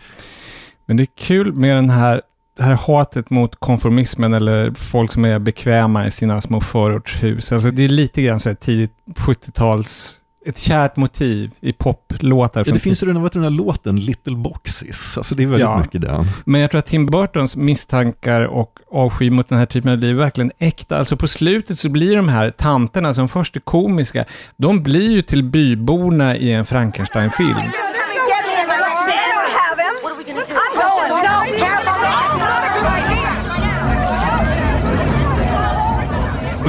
Men 0.86 0.96
det 0.96 1.02
är 1.02 1.08
kul 1.18 1.56
med 1.56 1.76
den 1.76 1.90
här, 1.90 2.22
det 2.56 2.62
här 2.62 2.74
hatet 2.86 3.30
mot 3.30 3.56
konformismen 3.56 4.34
eller 4.34 4.72
folk 4.74 5.12
som 5.12 5.24
är 5.24 5.38
bekväma 5.38 6.06
i 6.06 6.10
sina 6.10 6.40
små 6.40 6.60
förortshus. 6.60 7.52
Alltså 7.52 7.70
det 7.70 7.84
är 7.84 7.88
lite 7.88 8.22
grann 8.22 8.40
så 8.40 8.48
här 8.48 8.56
tidigt 8.56 8.92
70-tals, 9.16 10.18
ett 10.46 10.58
kärt 10.58 10.96
motiv 10.96 11.50
i 11.60 11.72
poplåtar. 11.72 12.64
Ja, 12.66 12.72
det 12.72 12.78
finns 12.78 13.02
ju 13.02 13.06
vet 13.06 13.32
du, 13.32 13.38
den 13.38 13.42
här 13.42 13.50
låten 13.50 14.00
Little 14.00 14.36
Boxes, 14.36 15.18
alltså 15.18 15.34
det 15.34 15.42
är 15.42 15.46
väldigt 15.46 15.60
Ja. 15.68 15.78
mycket 15.80 16.00
den. 16.00 16.26
Men 16.44 16.60
jag 16.60 16.70
tror 16.70 16.78
att 16.78 16.86
Tim 16.86 17.06
Burtons 17.06 17.56
misstankar 17.56 18.44
och 18.44 18.78
avsky 18.90 19.30
mot 19.30 19.48
den 19.48 19.58
här 19.58 19.66
typen 19.66 19.92
av 19.92 19.98
liv 19.98 20.10
är 20.10 20.14
verkligen 20.22 20.52
äkta. 20.58 20.98
Alltså 20.98 21.16
på 21.16 21.28
slutet 21.28 21.78
så 21.78 21.88
blir 21.88 22.16
de 22.16 22.28
här 22.28 22.50
tanterna 22.50 23.14
som 23.14 23.28
först 23.28 23.56
är 23.56 23.60
komiska, 23.60 24.24
de 24.56 24.82
blir 24.82 25.10
ju 25.10 25.22
till 25.22 25.42
byborna 25.44 26.36
i 26.36 26.52
en 26.52 26.66
Frankenstein-film. 26.66 27.56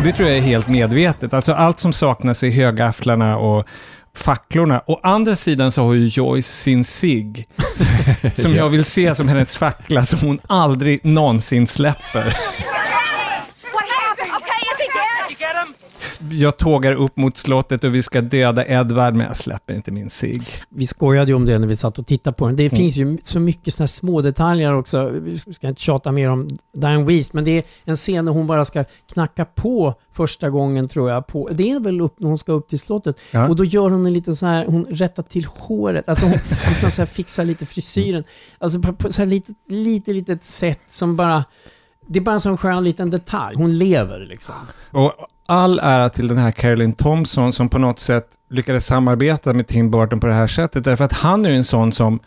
Det 0.07 0.13
tror 0.13 0.29
jag 0.29 0.37
är 0.37 0.41
helt 0.41 0.67
medvetet. 0.67 1.33
Alltså 1.33 1.53
allt 1.53 1.79
som 1.79 1.93
saknas 1.93 2.43
är 2.43 2.49
högafflarna 2.49 3.37
och 3.37 3.65
facklorna. 4.15 4.83
Å 4.87 4.99
andra 5.03 5.35
sidan 5.35 5.71
så 5.71 5.83
har 5.83 5.93
ju 5.93 6.07
Joyce 6.07 6.47
sin 6.47 6.83
sig 6.83 7.47
som 8.33 8.55
jag 8.55 8.69
vill 8.69 8.85
se 8.85 9.15
som 9.15 9.27
hennes 9.27 9.57
fackla 9.57 10.05
som 10.05 10.19
hon 10.19 10.39
aldrig 10.47 11.05
någonsin 11.05 11.67
släpper. 11.67 12.23
What 12.23 13.85
happened? 13.89 14.31
Okay, 14.37 14.61
is 14.61 14.77
he 14.79 14.87
dead? 14.87 15.31
You 15.31 15.37
get 15.39 15.55
him? 15.65 15.75
Jag 16.31 16.57
tågar 16.57 16.93
upp 16.93 17.17
mot 17.17 17.37
slottet 17.37 17.83
och 17.83 17.95
vi 17.95 18.03
ska 18.03 18.21
döda 18.21 18.65
Edvard, 18.67 19.15
men 19.15 19.27
jag 19.27 19.37
släpper 19.37 19.73
inte 19.73 19.91
min 19.91 20.09
sig. 20.09 20.41
Vi 20.69 20.87
skojade 20.87 21.31
ju 21.31 21.35
om 21.35 21.45
det 21.45 21.59
när 21.59 21.67
vi 21.67 21.75
satt 21.75 21.99
och 21.99 22.07
tittade 22.07 22.35
på 22.35 22.47
den. 22.47 22.55
Det 22.55 22.69
finns 22.69 22.95
ju 22.95 23.17
så 23.23 23.39
mycket 23.39 23.73
sådana 23.73 23.87
små 23.87 24.21
detaljer 24.21 24.73
också. 24.73 25.09
Vi 25.09 25.37
ska 25.37 25.67
inte 25.67 25.81
tjata 25.81 26.11
mer 26.11 26.29
om 26.29 26.49
Diane 26.73 27.03
Weiss, 27.03 27.33
men 27.33 27.43
det 27.43 27.51
är 27.51 27.63
en 27.85 27.95
scen 27.95 28.25
när 28.25 28.31
hon 28.31 28.47
bara 28.47 28.65
ska 28.65 28.85
knacka 29.13 29.45
på 29.45 29.95
första 30.13 30.49
gången 30.49 30.87
tror 30.87 31.09
jag. 31.09 31.27
På, 31.27 31.49
det 31.51 31.71
är 31.71 31.79
väl 31.79 32.01
upp, 32.01 32.19
när 32.19 32.27
hon 32.27 32.37
ska 32.37 32.51
upp 32.51 32.67
till 32.67 32.79
slottet. 32.79 33.19
Ja. 33.31 33.47
Och 33.47 33.55
då 33.55 33.65
gör 33.65 33.89
hon 33.89 34.05
en 34.05 34.13
liten 34.13 34.35
så 34.35 34.45
här, 34.45 34.65
hon 34.65 34.85
rättar 34.85 35.23
till 35.23 35.45
håret. 35.45 36.09
Alltså 36.09 36.25
hon 36.25 36.33
liksom 36.67 36.91
så 36.91 37.01
här 37.01 37.05
fixar 37.05 37.45
lite 37.45 37.65
frisyren. 37.65 38.23
Alltså 38.57 38.79
på, 38.79 38.93
på 38.93 39.13
så 39.13 39.21
här 39.21 39.29
lite, 39.29 39.53
lite 39.67 40.13
litet 40.13 40.43
sätt 40.43 40.81
som 40.87 41.15
bara... 41.15 41.43
Det 42.09 42.19
är 42.19 42.23
bara 42.23 42.35
en 42.35 42.41
sån 42.41 42.57
skön 42.57 42.83
liten 42.83 43.09
detalj. 43.09 43.55
Hon 43.55 43.77
lever 43.77 44.19
liksom. 44.19 44.55
Och 44.91 45.13
all 45.47 45.79
ära 45.79 46.09
till 46.09 46.27
den 46.27 46.37
här 46.37 46.51
Carolyn 46.51 46.93
Thompson 46.93 47.53
som 47.53 47.69
på 47.69 47.77
något 47.77 47.99
sätt 47.99 48.27
lyckades 48.49 48.85
samarbeta 48.85 49.53
med 49.53 49.67
Tim 49.67 49.91
Burton 49.91 50.19
på 50.19 50.27
det 50.27 50.33
här 50.33 50.47
sättet. 50.47 50.83
Därför 50.83 51.03
att 51.03 51.13
han 51.13 51.45
är 51.45 51.49
ju 51.49 51.55
en 51.55 51.63
sån 51.63 51.91
som 51.91 52.19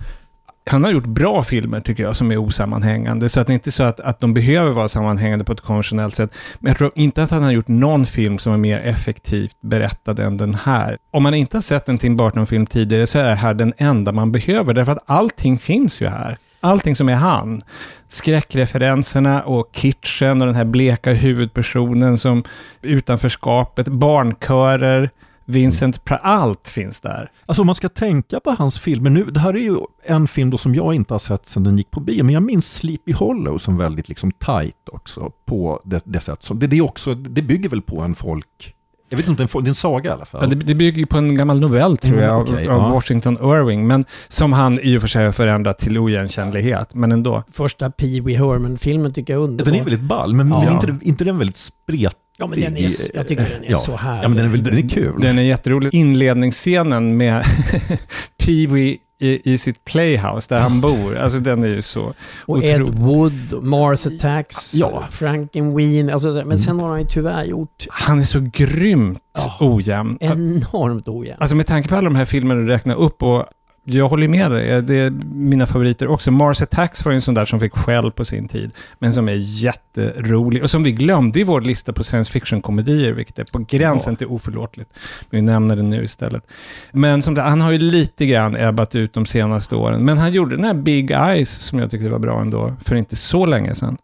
han 0.71 0.85
har 0.85 0.91
gjort 0.91 1.07
bra 1.07 1.43
filmer 1.43 1.81
tycker 1.81 2.03
jag 2.03 2.17
som 2.17 2.33
är 2.33 2.37
osammanhängande. 2.37 3.29
Så 3.29 3.41
att 3.41 3.47
det 3.47 3.53
är 3.53 3.55
inte 3.55 3.73
så 3.73 3.83
att, 3.83 4.01
att 4.01 4.21
de 4.21 4.35
behöver 4.35 4.71
vara 4.71 4.89
sammanhängande 4.89 5.45
på 5.45 5.53
ett 5.53 5.61
konventionellt 5.61 6.17
sätt. 6.17 6.35
Men 6.59 6.71
jag 6.71 6.79
tror 6.79 6.93
inte 6.95 7.23
att 7.23 7.31
han 7.31 7.43
har 7.43 7.51
gjort 7.51 7.69
någon 7.69 8.07
film 8.07 8.39
som 8.39 8.53
är 8.53 8.57
mer 8.57 8.79
effektivt 8.79 9.57
berättad 9.61 10.19
än 10.19 10.37
den 10.37 10.55
här. 10.55 10.99
Om 11.11 11.23
man 11.23 11.35
inte 11.35 11.57
har 11.57 11.63
sett 11.63 11.89
en 11.89 11.99
Tim 11.99 12.17
Burton-film 12.17 12.67
tidigare 12.67 13.07
så 13.07 13.19
är 13.19 13.25
det 13.25 13.35
här 13.35 13.55
den 13.55 13.73
enda 13.77 14.13
man 14.13 14.33
behöver. 14.33 14.75
Därför 14.75 14.93
att 14.93 15.05
allting 15.07 15.59
finns 15.59 16.03
ju 16.03 16.09
här. 16.09 16.39
Allting 16.61 16.97
som 16.97 17.09
är 17.09 17.15
han. 17.15 17.61
Skräckreferenserna 18.09 19.43
och 19.43 19.71
kitchen 19.73 20.41
och 20.41 20.47
den 20.47 20.57
här 20.57 20.65
bleka 20.65 21.13
huvudpersonen 21.13 22.19
som 22.19 22.45
utanförskapet, 22.83 23.89
barnkörer, 23.89 25.11
Vincent 25.45 26.05
Pra, 26.05 26.17
allt 26.17 26.69
finns 26.69 27.01
där. 27.01 27.31
Alltså 27.47 27.63
om 27.63 27.67
man 27.67 27.75
ska 27.75 27.89
tänka 27.89 28.41
på 28.41 28.51
hans 28.51 28.79
filmer 28.79 29.11
nu, 29.11 29.25
det 29.25 29.41
här 29.41 29.55
är 29.55 29.61
ju 29.61 29.77
en 30.05 30.29
film 30.29 30.51
då 30.51 30.59
som 30.59 30.75
jag 30.75 30.95
inte 30.95 31.15
har 31.15 31.19
sett 31.19 31.47
sedan 31.47 31.65
den 31.65 31.79
gick 31.79 31.91
på 31.91 32.01
bio, 32.01 32.25
men 32.25 32.35
jag 32.35 32.43
minns 32.43 32.73
Sleepy 32.73 33.13
Hollow 33.13 33.59
som 33.59 33.77
väldigt 33.77 34.09
liksom 34.09 34.33
tight 34.33 34.89
också 34.93 35.33
på 35.45 35.81
det, 35.85 36.03
det 36.05 36.21
sätt 36.21 36.43
som, 36.43 36.59
det, 36.59 36.67
det, 36.67 36.81
också, 36.81 37.15
det 37.15 37.43
bygger 37.43 37.69
väl 37.69 37.83
på 37.83 38.01
en 38.01 38.15
folk, 38.15 38.75
jag 39.11 39.17
vet 39.17 39.29
inte, 39.29 39.43
det 39.43 39.55
är 39.55 39.69
en 39.69 39.75
saga 39.75 40.11
i 40.11 40.13
alla 40.13 40.25
fall. 40.25 40.41
Ja, 40.43 40.49
det, 40.49 40.57
det 40.57 40.75
bygger 40.75 40.99
ju 40.99 41.07
på 41.07 41.19
en 41.19 41.35
gammal 41.35 41.61
novell 41.61 41.97
tror 41.97 42.13
Mm, 42.13 42.25
jag, 42.25 42.35
av, 42.37 42.43
okej, 42.43 42.69
av 42.69 42.83
ja. 42.83 42.91
Washington 42.91 43.35
Irving, 43.43 43.87
men 43.87 44.05
som 44.29 44.53
han 44.53 44.81
i 44.83 44.97
och 44.97 45.01
för 45.01 45.09
sig 45.09 45.25
har 45.25 45.33
förändrat 45.33 45.79
till 45.79 45.99
oigenkännlighet, 45.99 46.95
men 46.95 47.13
ändå. 47.13 47.43
Första 47.53 47.91
Pee 47.91 48.21
Wee 48.21 48.37
Herman-filmen 48.37 49.13
tycker 49.13 49.33
jag 49.33 49.41
är 49.41 49.45
underbar. 49.45 49.73
den 49.73 49.81
är 49.81 49.85
väldigt 49.85 50.05
ball, 50.05 50.35
men, 50.35 50.49
men 50.49 50.63
Ja. 50.63 50.73
inte, 50.73 50.99
inte 51.09 51.25
den 51.25 51.39
väldigt 51.39 51.57
spretig? 51.57 52.11
Ja, 52.39 52.47
men 52.47 52.61
den 52.61 52.77
är, 52.77 52.91
jag 53.15 53.29
tycker 53.29 53.43
den 53.51 53.65
är 53.65 53.71
Ja. 53.71 53.77
så 53.77 53.97
här. 53.97 54.23
Ja, 54.23 54.29
men 54.29 54.37
den 54.37 54.47
är, 54.47 54.51
väl- 54.51 54.63
den 54.65 54.77
är 54.85 54.89
kul. 54.89 55.21
Den 55.21 55.39
är 55.39 55.43
jätterolig. 55.43 55.95
Inledningsscenen 55.95 57.17
med 57.17 57.45
Pee-Wee 58.43 58.97
i, 59.21 59.53
i 59.53 59.59
sitt 59.59 59.85
playhouse 59.85 60.55
där 60.55 60.61
han 60.61 60.81
bor. 60.81 61.17
Alltså 61.17 61.39
den 61.39 61.63
är 61.63 61.69
ju 61.69 61.83
så 61.83 62.15
Och 62.47 62.65
Ed 62.65 62.81
Wood, 62.83 63.63
Mars 63.63 64.07
Attacks, 64.07 64.75
Ja. 64.75 65.05
Frankenweenie. 65.11 66.13
Alltså, 66.13 66.33
så- 66.33 66.43
men 66.47 66.59
sen 66.59 66.81
har 66.81 66.89
han 66.89 67.01
ju 67.01 67.07
tyvärr 67.07 67.45
gjort 67.45 67.87
Han 67.91 68.19
är 68.19 68.23
så 68.23 68.41
grymt 68.53 69.23
ojämn. 69.61 70.17
enormt 70.21 71.09
ojämnt. 71.09 71.41
Alltså 71.41 71.57
med 71.57 71.67
tanke 71.67 71.89
på 71.89 71.95
alla 71.97 72.05
de 72.05 72.17
här 72.17 72.25
filmerna 72.25 72.61
du 72.61 72.67
räknar 72.67 72.95
upp 72.95 73.23
och 73.23 73.45
jag 73.85 74.09
håller 74.09 74.29
med 74.29 74.51
dig, 74.51 74.83
det 74.83 74.95
är 74.95 75.11
mina 75.35 75.67
favoriter 75.67 76.07
också. 76.07 76.31
Mars 76.31 76.63
Attacks 76.63 77.05
var 77.05 77.13
en 77.13 77.21
sån 77.21 77.35
där 77.35 77.45
som 77.45 77.61
fick 77.61 77.73
skäll 77.73 78.13
på 78.13 78.25
sin 78.25 78.49
tid, 78.49 78.71
men 78.99 79.13
som 79.13 79.29
är 79.29 79.37
jätterolig 79.39 80.63
och 80.63 80.71
som 80.71 80.83
vi 80.83 80.93
glömde 80.93 81.41
i 81.41 81.45
vår 81.45 81.61
lista 81.61 81.93
på 81.93 82.05
science 82.05 82.33
fiction-komedier, 82.33 83.13
vilket 83.13 83.39
är 83.39 83.45
på 83.45 83.59
gränsen 83.59 84.17
till 84.17 84.27
oförlåtligt. 84.27 84.91
Men 85.31 85.41
vi 85.41 85.53
nämner 85.53 85.77
det 85.77 85.83
nu 85.83 86.05
istället. 86.05 86.47
Men 86.93 87.23
som 87.23 87.35
det, 87.35 87.43
han 87.43 87.61
har 87.61 87.73
ju 87.73 87.79
lite 87.79 88.27
grann 88.27 88.57
ebbat 88.57 88.95
ut 88.95 89.13
de 89.13 89.27
senaste 89.27 89.75
åren, 89.75 90.05
men 90.05 90.19
han 90.19 90.33
gjorde 90.33 90.57
den 90.57 90.65
här 90.65 90.75
Big 90.75 91.11
Eyes 91.11 91.51
som 91.51 91.79
jag 91.79 91.91
tyckte 91.91 92.09
var 92.09 92.19
bra 92.19 92.41
ändå, 92.41 92.77
för 92.85 92.97
inte 92.97 93.17
så 93.17 93.47
länge 93.47 93.75
sedan. 93.75 93.97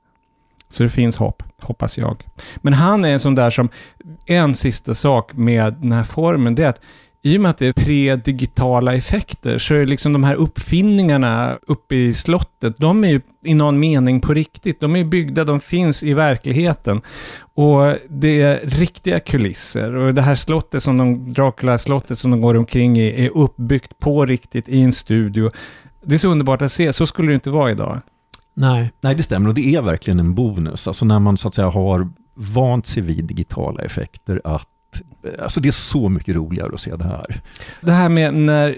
Så 0.69 0.83
det 0.83 0.89
finns 0.89 1.17
hopp, 1.17 1.43
hoppas 1.63 1.99
jag. 1.99 2.25
Men 2.57 2.73
han 2.73 3.05
är 3.05 3.09
en 3.09 3.19
sån 3.19 3.35
där 3.35 3.51
som, 3.51 3.69
en 4.27 4.55
sista 4.55 4.95
sak 4.95 5.33
med 5.33 5.75
den 5.75 5.93
här 5.93 6.05
formen, 6.05 6.55
det 6.55 6.65
är 6.65 6.69
att 6.69 6.81
i 7.27 7.37
och 7.37 7.41
med 7.41 7.51
att 7.51 7.59
det 7.59 7.67
är 7.67 7.73
pre-digitala 7.73 8.95
effekter 8.95 9.59
så 9.59 9.75
är 9.75 9.87
liksom 9.87 10.13
de 10.13 10.25
här 10.25 10.35
uppfinningarna 10.35 11.59
uppe 11.67 11.95
i 11.95 12.15
slottet, 12.15 12.79
de 12.79 13.05
är 13.05 13.09
ju 13.09 13.21
i 13.45 13.55
någon 13.55 13.79
mening 13.79 14.21
på 14.21 14.35
riktigt. 14.35 14.81
De 14.81 14.97
är 14.97 15.05
byggda, 15.05 15.45
de 15.45 15.61
finns 15.61 16.03
i 16.03 16.15
verkligheten. 16.15 17.01
Och 17.55 17.95
det 18.09 18.43
är 18.43 18.61
riktiga 18.63 19.21
kulisser. 19.21 19.95
Och 19.95 20.15
det 20.15 20.23
här 20.23 20.35
slottet 20.35 20.83
som 20.83 20.99
de, 20.99 21.33
Dracula-slottet 21.33 22.19
som 22.19 22.31
de 22.31 22.41
går 22.41 22.57
omkring 22.57 22.99
i, 22.99 23.27
är 23.27 23.37
uppbyggt 23.37 23.99
på 23.99 24.27
riktigt 24.27 24.69
i 24.69 24.83
en 24.83 24.93
studio. 24.93 25.51
Det 26.03 26.15
är 26.15 26.19
så 26.19 26.29
underbart 26.29 26.63
att 26.63 26.73
se, 26.73 26.93
så 26.93 27.07
skulle 27.07 27.29
det 27.29 27.35
inte 27.35 27.51
vara 27.51 27.71
idag. 27.71 28.01
Nej. 28.55 28.93
Nej, 29.01 29.15
det 29.15 29.23
stämmer 29.23 29.49
och 29.49 29.55
det 29.55 29.75
är 29.75 29.83
verkligen 29.83 30.21
en 30.21 30.35
bonus. 30.35 30.89
Alltså 30.89 31.05
när 31.05 31.19
man 31.19 31.37
så 31.37 31.49
att 31.49 31.55
säga 31.55 31.71
har 31.71 32.09
vant 32.35 32.87
sig 32.87 33.03
vid 33.03 33.25
digitala 33.25 33.83
effekter 33.83 34.41
att 34.45 34.69
Alltså 35.43 35.61
det 35.61 35.69
är 35.69 35.73
så 35.73 36.09
mycket 36.09 36.37
roligare 36.37 36.75
att 36.75 36.81
se 36.81 36.97
det 36.97 37.05
här. 37.05 37.41
Det 37.81 37.93
här 37.93 38.09
med 38.09 38.35
när 38.35 38.77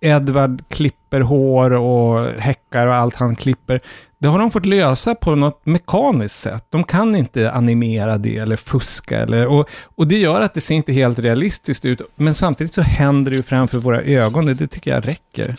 Edward 0.00 0.62
klipper 0.68 1.20
hår 1.20 1.70
och 1.70 2.40
häckar 2.40 2.86
och 2.86 2.94
allt 2.94 3.14
han 3.14 3.36
klipper. 3.36 3.80
Det 4.18 4.28
har 4.28 4.38
de 4.38 4.50
fått 4.50 4.66
lösa 4.66 5.14
på 5.14 5.34
något 5.34 5.66
mekaniskt 5.66 6.40
sätt. 6.40 6.64
De 6.70 6.84
kan 6.84 7.16
inte 7.16 7.52
animera 7.52 8.18
det 8.18 8.36
eller 8.36 8.56
fuska. 8.56 9.18
Eller, 9.18 9.46
och, 9.46 9.68
och 9.84 10.06
det 10.06 10.18
gör 10.18 10.40
att 10.40 10.54
det 10.54 10.60
ser 10.60 10.74
inte 10.74 10.92
helt 10.92 11.18
realistiskt 11.18 11.84
ut. 11.84 12.00
Men 12.16 12.34
samtidigt 12.34 12.72
så 12.72 12.82
händer 12.82 13.30
det 13.30 13.36
ju 13.36 13.42
framför 13.42 13.78
våra 13.78 14.00
ögon. 14.00 14.46
Det, 14.46 14.54
det 14.54 14.66
tycker 14.66 14.94
jag 14.94 15.06
räcker. 15.06 15.54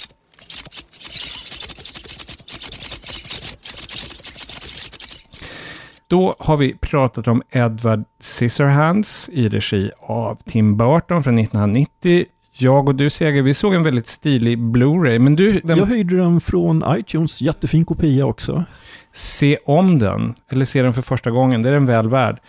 Då 6.10 6.36
har 6.40 6.58
vi 6.58 6.74
pratat 6.74 7.28
om 7.28 7.42
Edward 7.52 8.04
Scissorhands 8.20 9.30
i 9.34 9.50
regi 9.50 9.92
av 10.00 10.38
Tim 10.46 10.78
Burton 10.78 11.24
från 11.24 11.40
1990. 11.40 12.26
Jag 12.54 12.88
och 12.88 12.96
du 12.96 13.10
Seger, 13.10 13.42
vi 13.42 13.54
såg 13.54 13.74
en 13.74 13.84
väldigt 13.84 14.08
stilig 14.08 14.58
Blu-ray, 14.58 15.20
men 15.20 15.36
du, 15.36 15.60
den, 15.60 15.78
Jag 15.78 15.86
höjde 15.86 16.16
den 16.18 16.42
från 16.42 16.84
iTunes, 16.88 17.42
jättefin 17.42 17.86
kopia 17.86 18.26
också. 18.26 18.64
se 19.12 19.58
om 19.66 20.00
den, 20.00 20.34
eller 20.52 20.66
se 20.66 20.82
den 20.82 20.94
för 20.94 21.02
första 21.02 21.32
gången, 21.32 21.62
det 21.62 21.70
är 21.70 21.74
den 21.74 21.86
väl 21.86 22.10
värd. 22.10 22.40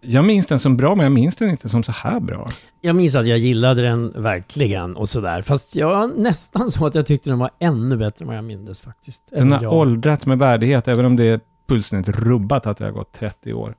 Jag 0.00 0.24
minns 0.24 0.46
den 0.46 0.58
som 0.58 0.76
bra, 0.76 0.94
men 0.94 1.04
jag 1.04 1.12
minns 1.12 1.36
den 1.36 1.50
inte 1.50 1.68
som 1.68 1.82
så 1.82 1.92
här 1.92 2.20
bra. 2.20 2.48
Jag 2.80 2.96
minns 2.96 3.14
att 3.16 3.26
jag 3.26 3.38
gillade 3.38 3.82
den 3.82 4.12
verkligen 4.16 4.96
och 4.96 5.08
sådär. 5.08 5.42
Fast 5.42 5.76
jag 5.76 6.18
nästan 6.18 6.70
så 6.70 6.86
att 6.86 6.94
jag 6.94 7.06
tyckte 7.06 7.30
den 7.30 7.38
var 7.38 7.50
ännu 7.58 7.96
bättre 7.96 8.22
än 8.22 8.26
vad 8.26 8.36
jag 8.36 8.44
mindes 8.44 8.80
faktiskt. 8.80 9.22
Den 9.30 9.52
har 9.52 9.62
jag. 9.62 9.72
åldrats 9.72 10.26
med 10.26 10.38
värdighet, 10.38 10.88
även 10.88 11.04
om 11.04 11.16
det 11.16 11.24
är 11.24 11.40
fullständigt 11.68 12.16
rubbat 12.16 12.66
att 12.66 12.76
det 12.76 12.84
har 12.84 12.92
gått 12.92 13.12
30 13.12 13.52
år. 13.52 13.74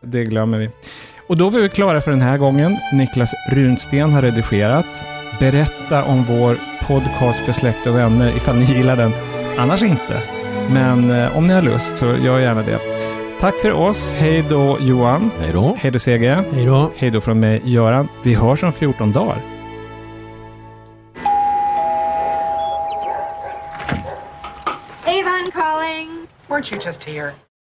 Det 0.00 0.24
glömmer 0.24 0.58
vi. 0.58 0.70
Och 1.28 1.36
då 1.36 1.50
var 1.50 1.60
vi 1.60 1.68
klara 1.68 2.00
för 2.00 2.10
den 2.10 2.20
här 2.20 2.38
gången. 2.38 2.76
Niklas 2.92 3.34
Runsten 3.50 4.12
har 4.12 4.22
redigerat. 4.22 5.04
Berätta 5.40 6.04
om 6.04 6.24
vår 6.24 6.56
podcast 6.86 7.38
för 7.38 7.52
släkt 7.52 7.86
och 7.86 7.96
vänner 7.96 8.36
ifall 8.36 8.56
ni 8.56 8.64
gillar 8.64 8.96
den. 8.96 9.12
Annars 9.58 9.82
inte. 9.82 10.22
Men 10.70 11.10
eh, 11.10 11.36
om 11.36 11.46
ni 11.46 11.54
har 11.54 11.62
lust 11.62 11.96
så 11.96 12.06
gör 12.06 12.38
gärna 12.40 12.62
det. 12.62 12.80
Tack 13.40 13.54
för 13.54 13.72
oss. 13.72 14.12
Hej 14.12 14.44
då 14.50 14.78
Johan. 14.80 15.30
Hej 15.40 15.52
då. 15.52 15.76
Hej 15.78 15.90
då 15.90 15.98
Sege. 15.98 16.44
Hej 16.52 16.66
då. 16.66 16.92
Hej 16.96 17.10
då 17.10 17.20
från 17.20 17.40
mig 17.40 17.62
Göran. 17.64 18.08
Vi 18.22 18.34
hörs 18.34 18.62
om 18.62 18.72
14 18.72 19.12
dagar. 19.12 19.42
Avon 25.06 25.50
calling. 25.52 26.13
Weren't 26.54 26.70
you 26.70 26.78
just 26.78 27.02
here? 27.02 27.34